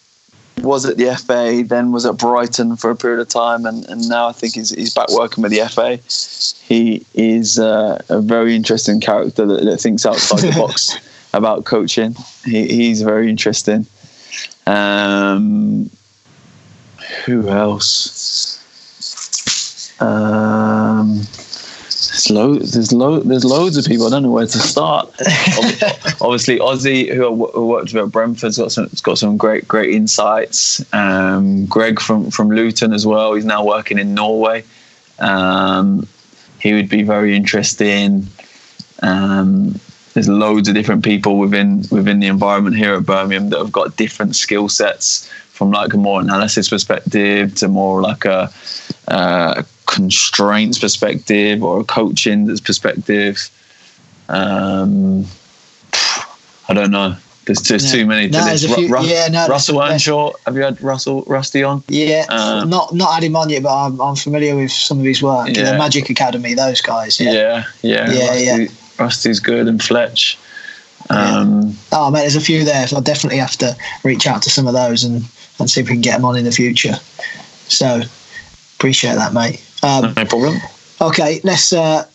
was 0.62 0.84
at 0.84 0.96
the 0.96 1.14
FA, 1.16 1.62
then 1.66 1.92
was 1.92 2.06
at 2.06 2.16
Brighton 2.16 2.76
for 2.76 2.90
a 2.90 2.96
period 2.96 3.20
of 3.20 3.28
time, 3.28 3.66
and, 3.66 3.84
and 3.86 4.08
now 4.08 4.28
I 4.28 4.32
think 4.32 4.54
he's, 4.54 4.70
he's 4.70 4.94
back 4.94 5.08
working 5.10 5.42
with 5.42 5.52
the 5.52 5.66
FA. 5.68 5.98
He 6.66 7.04
is 7.14 7.58
uh, 7.58 8.02
a 8.08 8.20
very 8.20 8.54
interesting 8.54 9.00
character 9.00 9.46
that, 9.46 9.64
that 9.64 9.78
thinks 9.78 10.04
outside 10.06 10.40
the 10.40 10.58
box 10.58 10.96
about 11.34 11.64
coaching. 11.64 12.16
He, 12.44 12.66
he's 12.68 13.02
very 13.02 13.30
interesting. 13.30 13.86
Um, 14.66 15.90
who 17.24 17.48
else? 17.48 18.62
Um, 20.00 21.16
there's 21.16 22.30
loads. 22.30 22.72
There's 22.72 22.92
loads. 22.92 23.26
There's 23.26 23.44
loads 23.44 23.76
of 23.76 23.84
people. 23.84 24.06
I 24.06 24.10
don't 24.10 24.22
know 24.22 24.30
where 24.30 24.46
to 24.46 24.58
start. 24.58 25.08
Obviously, 26.20 26.58
Ozzy, 26.58 27.14
who, 27.14 27.46
who 27.48 27.66
worked 27.68 27.92
with 27.92 28.04
at 28.04 28.12
Brentford's 28.12 28.58
got 28.58 28.72
some. 28.72 28.90
got 29.02 29.18
some 29.18 29.36
great, 29.36 29.66
great 29.68 29.94
insights. 29.94 30.84
Um, 30.92 31.66
Greg 31.66 32.00
from 32.00 32.30
from 32.30 32.50
Luton 32.50 32.92
as 32.92 33.06
well. 33.06 33.34
He's 33.34 33.44
now 33.44 33.64
working 33.64 33.98
in 33.98 34.14
Norway. 34.14 34.64
Um, 35.18 36.06
he 36.58 36.74
would 36.74 36.88
be 36.88 37.02
very 37.02 37.36
interesting. 37.36 38.26
Um, 39.02 39.78
there's 40.16 40.30
loads 40.30 40.66
of 40.66 40.74
different 40.74 41.04
people 41.04 41.36
within 41.36 41.84
within 41.90 42.20
the 42.20 42.26
environment 42.26 42.74
here 42.74 42.94
at 42.94 43.04
Birmingham 43.04 43.50
that 43.50 43.58
have 43.58 43.70
got 43.70 43.96
different 43.96 44.34
skill 44.34 44.66
sets 44.66 45.28
from 45.50 45.70
like 45.70 45.92
a 45.92 45.98
more 45.98 46.22
analysis 46.22 46.70
perspective 46.70 47.54
to 47.56 47.68
more 47.68 48.00
like 48.00 48.24
a, 48.24 48.50
uh, 49.08 49.62
constraints 49.84 50.78
perspective 50.78 51.62
or 51.62 51.80
a 51.80 51.84
coaching 51.84 52.46
perspective. 52.60 53.50
Um, 54.30 55.26
I 56.66 56.72
don't 56.72 56.90
know. 56.90 57.16
There's 57.44 57.60
just 57.60 57.88
yeah. 57.88 58.00
too 58.00 58.06
many 58.06 58.30
to 58.30 58.38
no, 58.38 58.44
list. 58.46 58.74
Few, 58.74 58.88
Ru- 58.88 59.04
yeah, 59.04 59.28
no, 59.28 59.48
Russell 59.48 59.82
Earnshaw. 59.82 60.32
Have 60.46 60.56
you 60.56 60.62
had 60.62 60.80
Russell 60.80 61.24
Rusty 61.26 61.62
on? 61.62 61.84
Yeah, 61.88 62.24
um, 62.30 62.70
not 62.70 62.94
not 62.94 63.12
had 63.12 63.22
him 63.22 63.36
on 63.36 63.50
yet, 63.50 63.62
but 63.62 63.84
I'm, 63.84 64.00
I'm 64.00 64.16
familiar 64.16 64.56
with 64.56 64.72
some 64.72 64.98
of 64.98 65.04
his 65.04 65.22
work. 65.22 65.48
Yeah. 65.48 65.72
The 65.72 65.78
Magic 65.78 66.08
Academy, 66.08 66.54
those 66.54 66.80
guys. 66.80 67.20
Yeah, 67.20 67.32
yeah, 67.32 67.64
yeah. 67.82 68.10
yeah, 68.10 68.28
Rusty, 68.28 68.44
yeah. 68.44 68.68
Rusty's 68.98 69.40
good 69.40 69.68
and 69.68 69.82
Fletch. 69.82 70.38
Um, 71.10 71.68
yeah. 71.68 71.72
Oh 71.92 72.10
man, 72.10 72.22
there's 72.22 72.36
a 72.36 72.40
few 72.40 72.64
there, 72.64 72.86
so 72.86 72.96
I'll 72.96 73.02
definitely 73.02 73.38
have 73.38 73.56
to 73.58 73.76
reach 74.04 74.26
out 74.26 74.42
to 74.42 74.50
some 74.50 74.66
of 74.66 74.74
those 74.74 75.04
and, 75.04 75.24
and 75.58 75.70
see 75.70 75.80
if 75.80 75.88
we 75.88 75.94
can 75.94 76.00
get 76.00 76.16
them 76.16 76.24
on 76.24 76.36
in 76.36 76.44
the 76.44 76.52
future. 76.52 76.94
So 77.68 78.02
appreciate 78.76 79.14
that, 79.14 79.32
mate. 79.32 79.62
Um, 79.82 80.14
no 80.14 80.24
problem. 80.24 80.56
Okay, 81.00 81.40
let's 81.44 81.72
uh, 81.72 82.06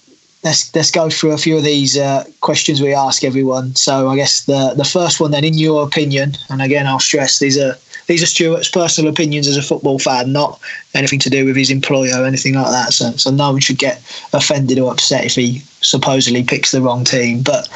let's 0.43 0.73
let's 0.75 0.91
go 0.91 1.09
through 1.09 1.31
a 1.31 1.37
few 1.37 1.57
of 1.57 1.63
these 1.63 1.97
uh, 1.97 2.25
questions 2.41 2.81
we 2.81 2.93
ask 2.93 3.23
everyone. 3.23 3.75
So 3.75 4.09
I 4.09 4.15
guess 4.15 4.45
the 4.45 4.73
the 4.75 4.83
first 4.83 5.19
one, 5.19 5.31
then, 5.31 5.43
in 5.43 5.57
your 5.57 5.85
opinion, 5.85 6.33
and 6.49 6.61
again, 6.61 6.87
I'll 6.87 6.99
stress 6.99 7.39
these 7.39 7.57
are 7.57 7.77
these 8.07 8.23
are 8.23 8.25
Stuart's 8.25 8.69
personal 8.69 9.11
opinions 9.11 9.47
as 9.47 9.57
a 9.57 9.61
football 9.61 9.99
fan, 9.99 10.33
not 10.33 10.59
anything 10.93 11.19
to 11.19 11.29
do 11.29 11.45
with 11.45 11.55
his 11.55 11.69
employer 11.69 12.21
or 12.21 12.25
anything 12.25 12.55
like 12.55 12.71
that. 12.71 12.93
So, 12.93 13.11
so 13.11 13.31
no 13.31 13.51
one 13.51 13.61
should 13.61 13.77
get 13.77 14.01
offended 14.33 14.79
or 14.79 14.91
upset 14.91 15.25
if 15.25 15.35
he 15.35 15.61
supposedly 15.81 16.43
picks 16.43 16.71
the 16.71 16.81
wrong 16.81 17.03
team. 17.03 17.41
But 17.41 17.67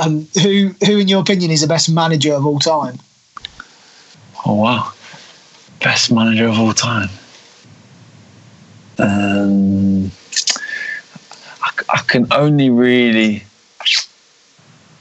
um, 0.00 0.28
who, 0.42 0.74
who, 0.86 0.98
in 0.98 1.08
your 1.08 1.20
opinion, 1.20 1.50
is 1.50 1.60
the 1.60 1.66
best 1.66 1.90
manager 1.90 2.34
of 2.34 2.46
all 2.46 2.58
time? 2.58 2.98
Oh 4.44 4.54
wow, 4.54 4.92
best 5.80 6.12
manager 6.12 6.46
of 6.46 6.58
all 6.58 6.72
time. 6.72 7.08
Um, 8.98 10.10
I, 11.62 11.70
I 11.88 11.98
can 12.06 12.26
only 12.32 12.70
really. 12.70 13.44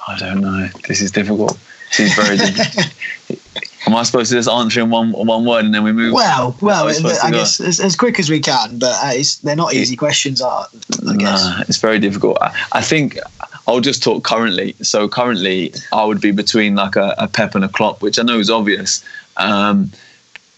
I 0.08 0.18
don't 0.18 0.42
know. 0.42 0.68
This 0.88 1.02
is 1.02 1.12
difficult. 1.12 1.60
This 1.90 2.12
is 2.12 2.14
very 2.16 2.38
difficult. 2.38 2.94
Am 3.88 3.96
I 3.96 4.04
supposed 4.04 4.30
to 4.30 4.38
just 4.38 4.50
answer 4.50 4.82
in 4.82 4.92
one 4.92 5.12
one 5.12 5.44
word 5.44 5.66
and 5.66 5.74
then 5.74 5.84
we 5.84 5.92
move? 5.92 6.14
Well, 6.14 6.56
well, 6.62 6.88
I, 6.88 7.32
guess 7.32 7.60
as, 7.60 7.80
as, 7.80 7.96
quick 7.96 8.20
as 8.20 8.30
we 8.30 8.40
can, 8.40 8.78
but 8.78 8.94
uh, 9.02 9.14
they're 9.42 9.56
not 9.56 9.74
easy 9.74 9.96
questions. 9.96 10.40
Are 10.40 10.68
I 11.10 11.16
guess 11.16 11.44
nah, 11.44 11.64
it's 11.68 11.78
very 11.78 11.98
difficult. 11.98 12.38
I, 12.42 12.56
I, 12.74 12.82
think 12.82 13.18
I'll 13.68 13.80
just 13.80 14.04
talk 14.04 14.24
currently. 14.24 14.76
So 14.84 15.10
currently, 15.10 15.74
I 15.92 16.06
would 16.06 16.22
be 16.22 16.32
between 16.32 16.76
like 16.76 16.96
a, 16.96 17.16
a 17.18 17.28
Pep 17.28 17.56
and 17.56 17.66
a 17.66 17.70
Klopp, 17.70 18.04
which 18.04 18.20
I 18.20 18.22
know 18.22 18.38
is 18.38 18.52
obvious, 18.52 19.04
um, 19.38 19.92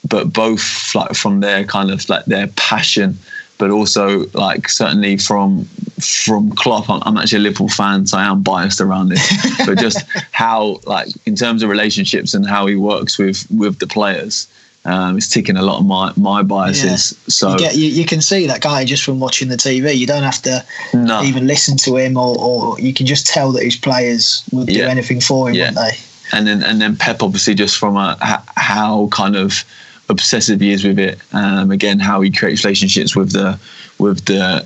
but 0.08 0.34
both 0.34 0.94
like 0.94 1.14
from 1.14 1.40
their 1.40 1.64
kind 1.64 1.92
of 1.92 2.08
like 2.10 2.26
their 2.26 2.48
passion 2.48 3.18
but 3.58 3.70
also 3.70 4.28
like 4.34 4.70
certainly 4.70 5.18
from 5.18 5.66
from 6.01 6.51
Klopp, 6.51 6.89
I'm, 6.89 7.01
I'm, 7.06 7.18
actually 7.18 7.38
a 7.39 7.41
Liverpool 7.41 7.70
fan, 7.70 8.06
so 8.08 8.18
I 8.18 8.26
am 8.26 8.41
biased 8.41 8.82
around 8.82 9.14
it. 9.14 9.20
but 9.66 9.78
just 9.78 10.06
how 10.32 10.80
like 10.86 11.08
in 11.26 11.36
terms 11.36 11.64
of 11.64 11.70
relationships 11.70 12.34
and 12.34 12.47
how 12.47 12.66
he 12.66 12.76
works 12.76 13.18
with 13.18 13.47
with 13.51 13.80
the 13.80 13.88
players. 13.88 14.47
Um, 14.86 15.16
it's 15.16 15.30
ticking 15.30 15.56
a 15.56 15.62
lot 15.62 15.80
of 15.80 15.86
my 15.86 16.12
my 16.18 16.43
biases. 16.43 17.14
Yeah. 17.14 17.30
So 17.30 17.51
you, 17.54 17.60
get, 17.60 17.76
you, 17.76 17.86
you, 17.86 18.06
can 18.06 18.20
see 18.20 18.47
that 18.47 18.60
guy 18.60 18.84
just 18.84 19.01
from 19.01 19.18
watching 19.18 19.47
the 19.47 19.56
TV. 19.56 19.95
You 19.95 20.06
don't 20.06 20.24
have 20.24 20.41
to 20.41 20.66
no. 20.93 21.24
even 21.24 21.47
listen 21.47 21.78
to 21.78 21.95
him, 21.95 22.18
or, 22.18 22.38
or, 22.38 22.80
you 22.82 22.93
can 22.93 23.06
just 23.06 23.26
tell 23.26 23.54
that 23.54 23.64
his 23.64 23.78
players 23.78 24.43
would 24.51 24.68
do 24.68 24.84
anything 24.84 25.22
for 25.22 25.47
him, 25.47 25.56
yeah. 25.56 25.70
wouldn't 25.70 25.78
they? 25.78 26.38
And 26.38 26.47
then 26.47 26.64
and 26.64 26.82
then 26.82 26.97
Pep 26.97 27.24
obviously 27.24 27.56
just 27.56 27.78
from 27.78 27.95
a 27.95 28.18
how 28.58 29.08
kind 29.14 29.38
of 29.38 29.64
obsessive 30.10 30.60
he 30.60 30.72
is 30.72 30.84
with 30.84 30.99
it. 30.99 31.20
Um, 31.34 31.72
again, 31.72 31.99
how 31.99 32.22
he 32.22 32.32
creates 32.32 32.64
relationships 32.64 33.16
with 33.16 33.32
the 33.32 33.60
with 33.99 34.26
the 34.26 34.66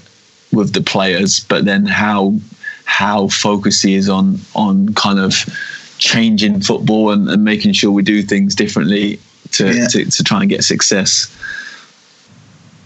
with 0.52 0.74
the 0.74 0.82
players, 0.82 1.42
but 1.42 1.66
then 1.66 1.86
how 1.86 2.36
how 2.86 3.28
focused 3.28 3.84
he 3.84 3.96
is 3.96 4.10
on 4.10 4.40
on 4.56 4.94
kind 4.94 5.20
of 5.20 5.34
changing 5.98 6.62
football 6.62 7.12
and, 7.12 7.30
and 7.30 7.44
making 7.44 7.74
sure 7.74 7.92
we 7.92 8.04
do 8.04 8.22
things 8.22 8.56
differently 8.56 9.20
to, 9.52 9.74
yeah. 9.74 9.88
to, 9.88 10.06
to 10.06 10.24
try 10.24 10.42
and 10.42 10.50
get 10.50 10.64
success. 10.64 11.34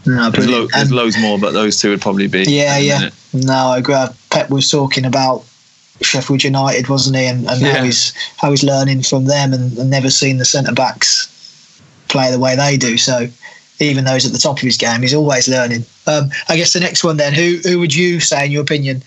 No, 0.06 0.30
there's, 0.32 0.48
lo- 0.48 0.68
there's 0.74 0.92
loads 0.92 1.20
more, 1.20 1.38
but 1.38 1.52
those 1.52 1.80
two 1.80 1.90
would 1.90 2.02
probably 2.02 2.28
be. 2.28 2.44
Yeah, 2.48 2.78
yeah. 2.78 3.10
No, 3.34 3.54
I 3.54 3.78
agree. 3.80 3.96
Pep 4.30 4.50
was 4.50 4.72
talking 4.72 5.06
about 5.06 5.46
Sheffield 6.02 6.44
United, 6.44 6.88
wasn't 6.88 7.18
he? 7.18 7.26
And, 7.26 7.48
and 7.48 7.62
yeah. 7.62 7.76
how 7.76 7.84
he's 7.84 8.14
how 8.38 8.50
he's 8.50 8.64
learning 8.64 9.04
from 9.04 9.26
them 9.26 9.54
and, 9.54 9.78
and 9.78 9.90
never 9.90 10.10
seen 10.10 10.38
the 10.38 10.46
centre 10.46 10.74
backs 10.74 11.28
play 12.12 12.32
the 12.32 12.40
way 12.40 12.56
they 12.56 12.78
do. 12.78 12.98
So 12.98 13.28
even 13.80 14.06
though 14.06 14.14
he's 14.14 14.26
at 14.26 14.32
the 14.32 14.38
top 14.38 14.58
of 14.58 14.62
his 14.62 14.78
game, 14.78 15.02
he's 15.02 15.14
always 15.14 15.48
learning. 15.48 15.86
Um, 16.06 16.30
I 16.50 16.58
guess 16.58 16.74
the 16.74 16.80
next 16.80 17.04
one 17.04 17.18
then, 17.18 17.34
who 17.34 17.60
who 17.64 17.80
would 17.80 17.96
you 17.96 18.20
say, 18.20 18.46
in 18.46 18.52
your 18.52 18.62
opinion, 18.62 19.04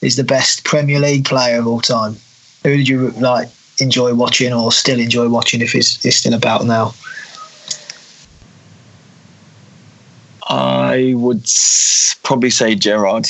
is 0.00 0.16
the 0.16 0.24
best 0.24 0.64
Premier 0.64 0.98
League 0.98 1.24
player 1.24 1.58
of 1.58 1.66
all 1.66 1.80
time? 1.80 2.16
Who 2.64 2.76
did 2.76 2.88
you 2.88 3.10
like 3.10 3.48
enjoy 3.78 4.14
watching 4.14 4.52
or 4.52 4.72
still 4.72 4.98
enjoy 4.98 5.28
watching 5.28 5.60
if 5.60 5.72
he's, 5.72 6.02
he's 6.02 6.16
still 6.16 6.34
about 6.34 6.64
now? 6.64 6.94
I 10.48 11.12
would 11.14 11.44
probably 12.22 12.50
say 12.50 12.74
Gerrard 12.74 13.28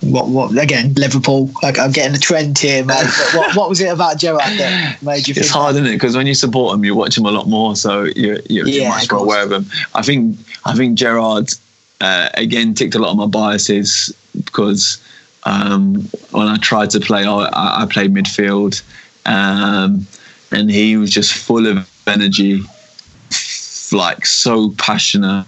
what 0.00 0.28
what 0.28 0.56
again 0.56 0.94
Liverpool 0.94 1.50
like 1.62 1.78
I'm 1.78 1.92
getting 1.92 2.14
a 2.14 2.18
trend 2.18 2.58
here 2.58 2.84
man. 2.84 3.06
What, 3.34 3.54
what 3.54 3.68
was 3.68 3.80
it 3.80 3.92
about 3.92 4.18
Gerrard 4.18 4.58
that 4.58 5.02
made 5.02 5.28
you 5.28 5.34
it's 5.36 5.50
hard 5.50 5.74
that? 5.74 5.80
isn't 5.80 5.92
it? 5.92 5.96
Because 5.96 6.16
when 6.16 6.26
you 6.26 6.34
support 6.34 6.74
him 6.74 6.84
you 6.84 6.94
watch 6.94 7.16
him 7.16 7.26
a 7.26 7.30
lot 7.30 7.48
more 7.48 7.76
so 7.76 8.04
you're, 8.04 8.40
you're, 8.48 8.66
yeah, 8.66 8.82
you're 8.82 8.88
much 8.88 9.10
more 9.10 9.20
aware 9.20 9.44
of 9.44 9.52
him 9.52 9.66
I 9.94 10.02
think 10.02 10.38
I 10.64 10.74
think 10.74 10.98
Gerrard 10.98 11.50
uh, 12.00 12.30
again 12.34 12.74
ticked 12.74 12.94
a 12.94 12.98
lot 12.98 13.10
of 13.10 13.16
my 13.16 13.26
biases 13.26 14.14
because 14.44 15.02
um, 15.44 16.08
when 16.30 16.48
I 16.48 16.56
tried 16.56 16.90
to 16.90 17.00
play 17.00 17.24
I, 17.24 17.48
I 17.52 17.86
played 17.90 18.14
midfield 18.14 18.82
um, 19.26 20.06
and 20.50 20.70
he 20.70 20.96
was 20.96 21.10
just 21.10 21.32
full 21.34 21.66
of 21.66 21.88
energy 22.06 22.62
like 23.92 24.26
so 24.26 24.70
passionate, 24.78 25.46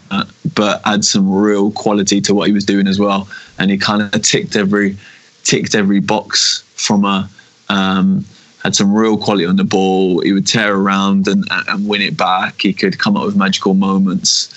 but 0.54 0.82
had 0.84 1.04
some 1.04 1.32
real 1.32 1.70
quality 1.72 2.20
to 2.22 2.34
what 2.34 2.46
he 2.48 2.52
was 2.52 2.64
doing 2.64 2.86
as 2.86 2.98
well. 2.98 3.28
And 3.58 3.70
he 3.70 3.78
kind 3.78 4.02
of 4.02 4.22
ticked 4.22 4.56
every 4.56 4.96
ticked 5.44 5.74
every 5.74 6.00
box 6.00 6.62
from 6.76 7.04
a 7.04 7.28
um, 7.68 8.24
had 8.62 8.76
some 8.76 8.94
real 8.94 9.16
quality 9.16 9.46
on 9.46 9.56
the 9.56 9.64
ball. 9.64 10.20
He 10.20 10.32
would 10.32 10.46
tear 10.46 10.74
around 10.74 11.26
and, 11.26 11.44
and 11.50 11.88
win 11.88 12.00
it 12.00 12.16
back. 12.16 12.62
He 12.62 12.72
could 12.72 12.98
come 12.98 13.16
up 13.16 13.24
with 13.24 13.36
magical 13.36 13.74
moments. 13.74 14.54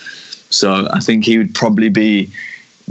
So 0.51 0.87
I 0.91 0.99
think 0.99 1.25
he 1.25 1.37
would 1.37 1.55
probably 1.55 1.89
be 1.89 2.31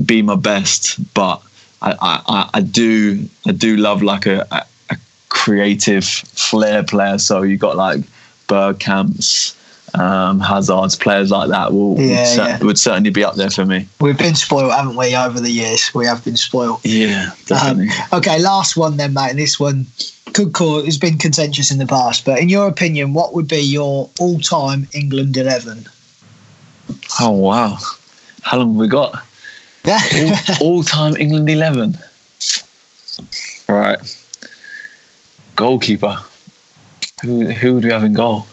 be 0.05 0.23
my 0.23 0.35
best. 0.35 0.99
But 1.15 1.41
I, 1.83 1.97
I, 2.01 2.51
I 2.55 2.61
do 2.61 3.29
I 3.47 3.53
do 3.53 3.77
love 3.77 4.03
like 4.03 4.27
a, 4.27 4.47
a, 4.51 4.67
creative 5.29 6.05
flair 6.05 6.83
player. 6.83 7.19
So 7.19 7.43
you 7.43 7.59
got 7.59 7.77
like 7.77 8.01
Bergkamps, 8.49 9.55
um, 9.95 10.41
Hazards, 10.41 10.97
players 10.97 11.31
like 11.31 11.49
that 11.51 11.73
will 11.73 11.99
Yeah, 12.01 12.19
would, 12.21 12.27
cer- 12.27 12.43
yeah. 12.49 12.59
would 12.65 12.79
certainly 12.79 13.11
be 13.11 13.25
up 13.25 13.35
there 13.37 13.51
for 13.51 13.65
me. 13.65 13.87
We've 14.01 14.19
been 14.19 14.35
spoiled, 14.35 14.73
haven't 14.73 14.97
we, 14.97 15.15
over 15.17 15.41
the 15.41 15.51
years? 15.51 15.91
We 15.95 16.07
have 16.07 16.25
been 16.25 16.37
spoiled. 16.37 16.81
Yeah, 16.85 17.31
definitely. 17.47 17.89
Okay, 18.13 18.39
last 18.41 18.77
one 18.77 18.97
then, 18.97 19.13
mate. 19.15 19.31
And 19.31 19.39
this 19.39 19.59
one 19.61 19.87
could 20.33 20.53
cause 20.53 20.85
has 20.85 20.99
been 20.99 21.19
contentious 21.19 21.71
in 21.71 21.79
the 21.79 21.87
past, 21.87 22.25
but 22.25 22.41
in 22.41 22.49
your 22.49 22.67
opinion, 22.69 23.13
what 23.15 23.35
would 23.35 23.47
be 23.49 23.61
your 23.61 24.11
all-time 24.19 24.89
England 24.93 25.37
eleven? 25.37 25.87
oh 27.21 27.31
wow, 27.31 27.79
how 28.43 28.59
long 28.59 28.71
have 28.71 28.77
we 28.77 28.89
got? 28.89 29.25
Yeah. 29.85 30.01
All 30.61 30.83
time 30.83 31.15
England 31.17 31.49
11. 31.49 31.97
All 33.69 33.77
right. 33.77 33.99
Goalkeeper. 35.57 36.19
Who, 37.23 37.47
who 37.51 37.75
would 37.75 37.85
we 37.85 37.91
have 37.91 38.05
in 38.05 38.15
goal? 38.15 38.47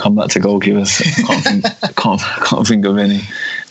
Come 0.00 0.14
back 0.14 0.30
to 0.30 0.40
goalkeepers. 0.40 1.02
I 1.02 1.26
can't 1.26 1.44
think, 1.44 1.96
can't, 1.96 2.20
can't 2.48 2.66
think 2.66 2.86
of 2.86 2.96
any. 2.96 3.20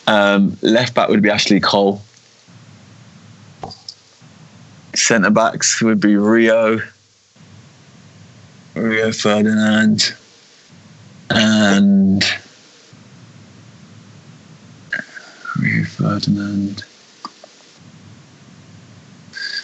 Um, 0.05 0.55
left 0.61 0.93
back 0.93 1.09
would 1.09 1.23
be 1.23 1.29
Ashley 1.31 1.59
Cole. 1.59 2.03
Centre 4.93 5.31
backs 5.31 5.81
would 5.81 5.99
be 5.99 6.17
Rio, 6.17 6.81
Rio 8.75 9.11
Ferdinand, 9.11 10.13
and 11.31 12.23
Rio 15.59 15.83
Ferdinand. 15.85 16.83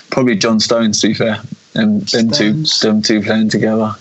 Probably 0.10 0.36
John 0.36 0.60
Stones, 0.60 1.00
to 1.02 1.10
be 1.10 1.14
fair. 1.14 1.42
Them, 1.74 2.00
them 2.00 2.32
two, 2.32 2.64
them 2.82 3.04
two 3.04 3.22
playing 3.22 3.50
together. 3.50 3.94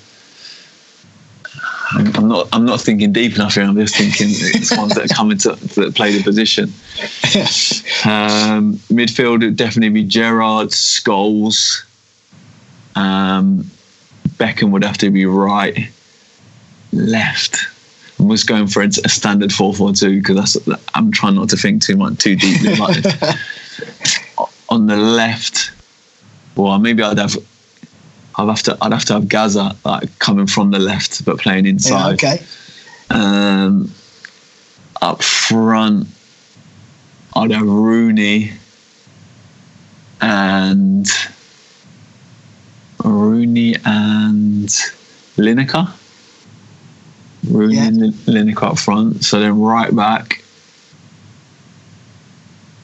I'm, 1.95 2.29
not. 2.29 2.49
I'm 2.53 2.65
not 2.65 2.81
thinking 2.81 3.13
deep 3.13 3.35
enough 3.35 3.55
here. 3.55 3.65
I'm 3.65 3.77
just 3.77 3.97
thinking 3.97 4.29
it's 4.31 4.77
ones 4.77 4.95
that 4.95 5.11
are 5.11 5.15
coming 5.15 5.39
to 5.39 5.51
that 5.51 5.95
play 5.95 6.17
the 6.17 6.23
position. 6.23 6.73
Um, 8.07 8.75
midfield 8.93 9.41
would 9.41 9.57
definitely 9.57 9.89
be 9.89 10.07
Gerrard, 10.07 10.69
Scholes. 10.69 11.85
Um, 12.97 13.71
Beckham 14.37 14.73
would 14.73 14.85
have 14.85 14.99
to 14.99 15.11
be 15.11 15.25
right. 15.25 15.89
Left. 16.93 17.57
I'm 18.19 18.29
just 18.29 18.47
going 18.47 18.67
for 18.67 18.83
a, 18.83 18.89
a 18.89 19.09
standard 19.09 19.53
four-four-two 19.53 20.21
because 20.21 20.55
that's. 20.55 20.81
I'm 20.95 21.11
trying 21.13 21.37
not 21.37 21.49
to 21.51 21.57
think 21.57 21.83
too 21.83 21.97
much, 21.97 22.19
too 22.19 22.37
deeply 22.37 22.75
about 22.75 22.97
it. 22.99 23.37
On 24.69 24.87
the 24.87 24.97
left, 24.97 25.73
well, 26.57 26.79
maybe 26.79 27.03
I'd 27.03 27.19
have. 27.19 27.37
I'd 28.37 28.49
have 28.49 28.63
to. 28.65 28.77
I'd 28.83 28.93
have 28.93 29.05
to 29.07 29.13
have 29.15 29.29
Gazza 29.29 29.77
like 29.85 30.19
coming 30.19 30.47
from 30.47 30.71
the 30.71 30.79
left, 30.79 31.25
but 31.25 31.39
playing 31.39 31.65
yeah, 31.67 31.71
inside. 31.73 32.15
okay. 32.15 32.43
Um, 33.11 33.93
up 35.03 35.23
front, 35.23 36.09
I'd 37.37 37.51
have 37.53 37.67
Rooney 37.67 38.53
and 40.21 41.07
Rooney 43.05 43.77
and 43.85 44.69
Lineker. 45.37 45.93
Rooney 47.49 47.75
Yeah. 47.77 47.87
and 47.89 47.97
Lin- 47.99 48.13
Lineker 48.55 48.63
up 48.71 48.79
front. 48.79 49.25
So 49.25 49.39
then 49.39 49.61
right 49.61 49.95
back, 49.95 50.43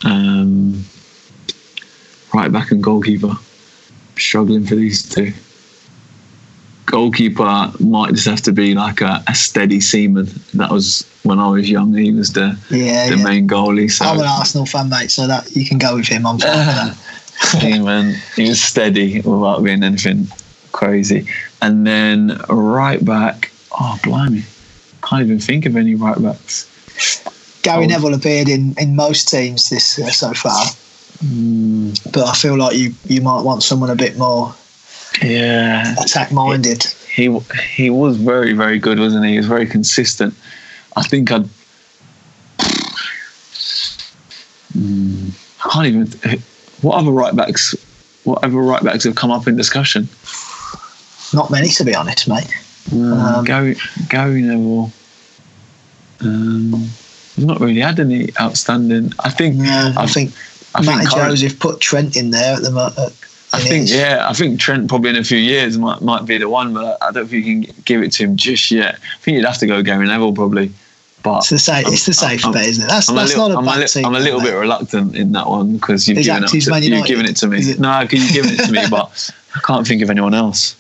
um, 0.05 0.85
right 2.35 2.53
back 2.53 2.71
and 2.71 2.83
goalkeeper. 2.83 3.37
Struggling 4.21 4.67
for 4.67 4.75
these 4.77 5.09
two 5.09 5.33
goalkeeper 6.87 7.71
might 7.79 8.13
just 8.15 8.27
have 8.27 8.41
to 8.43 8.53
be 8.53 8.75
like 8.75 9.01
a, 9.01 9.23
a 9.29 9.35
steady 9.35 9.81
Seaman. 9.81 10.27
That 10.55 10.71
was 10.71 11.09
when 11.23 11.39
I 11.39 11.49
was 11.49 11.71
young. 11.71 11.95
He 11.95 12.13
was 12.13 12.33
the, 12.33 12.59
Yeah, 12.71 13.11
the 13.11 13.17
yeah. 13.17 13.23
main 13.25 13.49
goalie. 13.49 13.91
So 13.91 14.05
I'm 14.05 14.19
an 14.19 14.25
Arsenal 14.27 14.67
fan, 14.67 14.89
mate, 14.89 15.11
so 15.11 15.27
that 15.29 15.55
you 15.55 15.65
can 15.65 15.79
go 15.79 15.97
with 15.97 16.09
him. 16.09 16.27
I'm 16.27 16.39
fine 16.41 16.51
with 16.59 16.67
that. 16.67 16.97
Seaman, 17.61 18.15
he 18.37 18.49
was 18.49 18.61
steady 18.61 19.21
without 19.21 19.63
being 19.63 19.83
anything 19.85 20.27
crazy. 20.73 21.27
And 21.63 21.87
then 21.87 22.39
right 22.49 23.05
back, 23.05 23.51
oh 23.81 23.99
blimey, 24.03 24.43
can't 25.03 25.23
even 25.23 25.39
think 25.39 25.67
of 25.67 25.77
any 25.77 25.95
right 25.95 26.21
backs. 26.21 26.67
Gary 27.63 27.85
Oh. 27.85 27.89
Neville 27.89 28.15
appeared 28.15 28.49
in, 28.49 28.75
in 28.79 28.97
most 28.97 29.29
teams 29.29 29.69
this 29.71 29.99
uh, 29.99 30.11
so 30.11 30.33
far, 30.33 30.65
Hmm, 31.21 31.93
but 32.13 32.27
I 32.27 32.35
feel 32.35 32.57
like 32.57 32.77
you 32.77 32.95
you 33.07 33.21
might 33.21 33.43
want 33.43 33.63
someone 33.63 33.91
a 33.91 33.97
bit 33.97 34.17
more 34.17 34.55
yeah, 35.23 35.95
attack 36.03 36.33
minded. 36.33 36.85
he 37.15 37.39
he 37.75 37.91
was 37.91 38.17
very 38.17 38.55
very 38.55 38.79
good, 38.79 38.99
wasn't 38.99 39.27
he? 39.27 39.33
He 39.33 39.37
was 39.39 39.47
very 39.47 39.67
consistent. 39.67 40.35
I 40.97 41.03
think 41.03 41.31
I'd. 41.31 41.49
Hmm, 44.73 45.29
I 45.65 45.71
can't 45.71 45.87
even. 45.87 46.43
What 46.81 46.97
other 46.97 47.11
right 47.11 47.37
backs? 47.37 47.75
What 48.25 48.43
other 48.43 48.57
right 48.57 48.83
backs 48.83 49.05
have 49.05 49.15
come 49.15 49.31
up 49.31 49.47
in 49.47 49.57
discussion? 49.57 50.09
Not 51.35 51.51
many, 51.51 51.69
to 51.69 51.85
be 51.85 51.95
honest, 51.95 52.29
mate. 52.29 52.49
Um, 52.93 53.45
Gary 53.45 53.77
Gary 54.09 54.41
Neville. 54.41 54.91
Um, 56.23 56.91
I've 57.37 57.45
not 57.45 57.61
really 57.61 57.81
had 57.81 58.01
any 58.01 58.31
outstanding. 58.41 59.13
I 59.19 59.29
think. 59.31 59.57
Yeah, 59.59 59.93
I 59.97 60.07
think 60.07 60.33
I 60.75 60.83
Matt 60.83 60.99
think. 60.99 61.11
Joseph 61.11 61.59
put 61.59 61.81
Trent 61.81 62.17
in 62.17 62.31
there 62.31 62.55
at 62.55 62.63
the 62.63 62.71
moment. 62.71 63.15
I 63.53 63.59
think 63.61 63.89
yeah, 63.91 64.27
I 64.29 64.33
think 64.33 64.61
Trent 64.61 64.89
probably 64.89 65.11
in 65.11 65.17
a 65.17 65.25
few 65.25 65.39
years 65.39 65.77
might 65.77 66.01
might 66.03 66.25
be 66.25 66.39
the 66.39 66.49
one, 66.49 66.73
but 66.73 66.99
I 67.03 67.11
don't 67.11 67.27
think 67.27 67.45
you 67.45 67.67
can 67.67 67.75
give 67.85 68.03
it 68.03 68.13
to 68.13 68.25
him 68.25 68.37
just 68.37 68.71
yet. 68.71 68.95
I 68.95 69.19
think 69.19 69.37
you'd 69.37 69.45
have 69.45 69.59
to 69.59 69.67
go 69.67 69.83
Gary 69.83 70.07
Neville 70.07 70.33
probably, 70.33 70.71
but 71.25 71.39
It's 71.39 71.51
the 71.51 71.59
safe. 71.59 71.87
It's 71.89 72.07
the 72.07 72.15
safe 72.15 72.45
I'm- 72.45 72.55
bet, 72.55 72.67
isn't 72.67 72.85
it? 72.85 72.87
That's 72.87 73.09
I'm 73.09 73.17
that's 73.17 73.31
little, 73.31 73.49
not 73.49 73.55
a 73.57 73.59
I'm 73.59 73.65
bad 73.65 73.79
a, 73.79 73.99
li-. 73.99 74.05
I'm 74.05 74.15
a 74.15 74.21
little 74.21 74.41
bit 74.41 74.53
reluctant 74.55 75.17
in 75.17 75.33
that 75.33 75.49
one 75.49 75.75
because 75.75 76.07
you've 76.07 76.23
given 76.23 76.45
it 76.45 76.49
to, 76.49 76.81
you've 76.81 77.07
given 77.07 77.27
it 77.27 77.37
to 77.39 77.49
me. 77.49 77.75
No, 77.79 78.01
you've 78.01 78.33
given 78.33 78.53
it 78.53 78.65
to 78.67 78.73
me, 78.73 78.83
but 78.89 79.31
I 79.57 79.61
can't 79.61 79.85
think 79.87 80.03
of 80.03 80.11
anyone 80.11 80.35
else. 80.35 80.77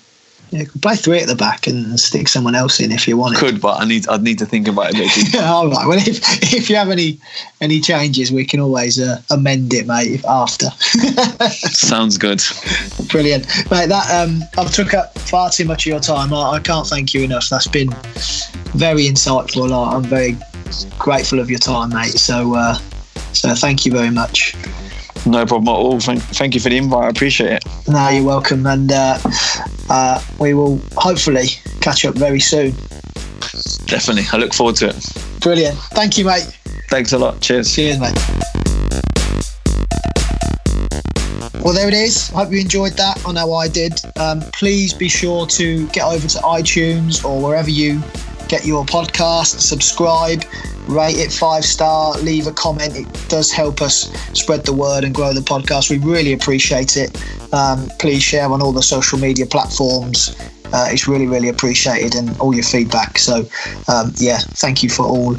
Yeah, 0.50 0.64
could 0.64 0.82
play 0.82 0.96
three 0.96 1.20
at 1.20 1.28
the 1.28 1.36
back 1.36 1.68
and 1.68 1.98
stick 1.98 2.26
someone 2.26 2.56
else 2.56 2.80
in 2.80 2.90
if 2.90 3.06
you 3.06 3.16
want 3.16 3.36
it. 3.36 3.38
Could, 3.38 3.60
but 3.60 3.80
I 3.80 3.84
need 3.84 4.08
I'd 4.08 4.22
need 4.22 4.38
to 4.40 4.46
think 4.46 4.66
about 4.66 4.92
it. 4.94 5.34
All 5.40 5.68
right. 5.68 5.86
Well, 5.86 5.98
if 5.98 6.18
if 6.52 6.68
you 6.68 6.74
have 6.74 6.90
any 6.90 7.20
any 7.60 7.80
changes, 7.80 8.32
we 8.32 8.44
can 8.44 8.58
always 8.58 9.00
uh, 9.00 9.22
amend 9.30 9.72
it, 9.72 9.86
mate. 9.86 10.10
If 10.10 10.24
after. 10.24 10.70
Sounds 11.50 12.18
good. 12.18 12.42
Brilliant, 13.08 13.46
mate. 13.70 13.88
That 13.88 14.10
um, 14.10 14.42
I've 14.58 14.72
took 14.72 14.92
up 14.92 15.16
far 15.18 15.50
too 15.50 15.64
much 15.64 15.86
of 15.86 15.90
your 15.90 16.00
time. 16.00 16.34
I, 16.34 16.52
I 16.52 16.60
can't 16.60 16.86
thank 16.86 17.14
you 17.14 17.22
enough. 17.22 17.48
That's 17.48 17.68
been 17.68 17.90
very 18.74 19.04
insightful. 19.04 19.70
I, 19.70 19.94
I'm 19.94 20.02
very 20.02 20.36
grateful 20.98 21.38
of 21.38 21.48
your 21.48 21.60
time, 21.60 21.90
mate. 21.90 22.18
So 22.18 22.56
uh, 22.56 22.74
so 23.32 23.54
thank 23.54 23.86
you 23.86 23.92
very 23.92 24.10
much. 24.10 24.56
No 25.26 25.44
problem 25.44 25.68
at 25.68 25.78
all. 25.78 26.00
Thank, 26.00 26.22
thank 26.22 26.54
you 26.54 26.60
for 26.60 26.70
the 26.70 26.76
invite. 26.76 27.04
I 27.04 27.08
appreciate 27.08 27.52
it. 27.52 27.64
No, 27.86 28.08
you're 28.08 28.24
welcome, 28.24 28.66
and 28.66 28.90
uh, 28.90 29.18
uh, 29.90 30.22
we 30.38 30.54
will 30.54 30.78
hopefully 30.96 31.46
catch 31.80 32.04
up 32.04 32.14
very 32.14 32.40
soon. 32.40 32.70
Definitely. 33.86 34.24
I 34.32 34.36
look 34.38 34.54
forward 34.54 34.76
to 34.76 34.88
it. 34.88 35.40
Brilliant. 35.40 35.76
Thank 35.78 36.16
you, 36.16 36.24
mate. 36.24 36.44
Thanks 36.88 37.12
a 37.12 37.18
lot. 37.18 37.40
Cheers. 37.40 37.74
Cheers, 37.74 37.98
mate. 37.98 38.16
Well, 41.62 41.74
there 41.74 41.88
it 41.88 41.94
is. 41.94 42.32
I 42.32 42.44
Hope 42.44 42.52
you 42.52 42.60
enjoyed 42.60 42.92
that. 42.92 43.22
I 43.26 43.32
know 43.32 43.52
I 43.52 43.68
did. 43.68 43.92
Um, 44.18 44.40
please 44.52 44.94
be 44.94 45.08
sure 45.08 45.46
to 45.46 45.86
get 45.88 46.04
over 46.04 46.26
to 46.26 46.38
iTunes 46.38 47.24
or 47.24 47.42
wherever 47.42 47.68
you 47.68 48.00
get 48.50 48.66
your 48.66 48.84
podcast, 48.84 49.60
subscribe, 49.60 50.44
rate 50.88 51.16
it 51.16 51.32
five 51.32 51.64
star, 51.64 52.18
leave 52.18 52.48
a 52.48 52.52
comment. 52.52 52.96
It 52.96 53.06
does 53.28 53.52
help 53.52 53.80
us 53.80 54.10
spread 54.36 54.66
the 54.66 54.72
word 54.72 55.04
and 55.04 55.14
grow 55.14 55.32
the 55.32 55.40
podcast. 55.40 55.88
We 55.88 55.98
really 55.98 56.32
appreciate 56.32 56.96
it. 56.96 57.16
Um, 57.54 57.88
please 58.00 58.24
share 58.24 58.50
on 58.50 58.60
all 58.60 58.72
the 58.72 58.82
social 58.82 59.20
media 59.20 59.46
platforms. 59.46 60.34
Uh, 60.72 60.88
it's 60.90 61.08
really, 61.08 61.26
really 61.26 61.48
appreciated 61.48 62.14
and 62.14 62.36
all 62.38 62.54
your 62.54 62.64
feedback. 62.64 63.18
So, 63.18 63.44
um, 63.88 64.12
yeah, 64.16 64.38
thank 64.38 64.82
you 64.82 64.88
for 64.88 65.04
all 65.04 65.36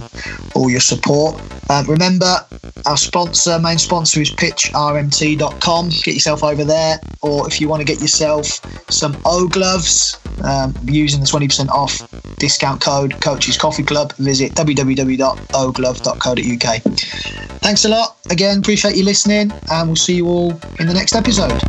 all 0.56 0.70
your 0.70 0.80
support. 0.80 1.42
Uh, 1.70 1.84
remember, 1.88 2.46
our 2.86 2.98
sponsor, 2.98 3.60
main 3.60 3.78
sponsor 3.78 4.22
is 4.22 4.32
pitchrmt.com. 4.32 5.90
Get 6.04 6.14
yourself 6.14 6.44
over 6.44 6.64
there, 6.64 7.00
or 7.22 7.48
if 7.48 7.62
you 7.62 7.70
want 7.70 7.82
to 7.82 7.86
get 7.86 8.02
yourself 8.02 8.46
some 8.92 9.18
O 9.26 9.48
gloves 9.48 10.20
um, 10.44 10.74
using 10.84 11.22
the 11.22 11.26
20% 11.26 11.70
off 11.70 12.02
discount 12.38 12.82
code 12.82 13.20
Coaches 13.22 13.58
Coffee 13.58 13.84
Club, 13.84 14.14
visit 14.14 14.54
www.oglove.co.uk. 14.54 16.82
Thanks 17.62 17.86
a 17.86 17.90
lot. 17.90 18.18
Again, 18.30 18.60
appreciate 18.60 18.98
you 18.98 19.06
listening, 19.06 19.52
and 19.72 19.88
we'll 19.88 19.96
see 19.96 20.16
you 20.16 20.28
all 20.28 20.52
in 20.80 20.88
the 20.88 20.94
next 20.94 21.16
episode. 21.16 21.62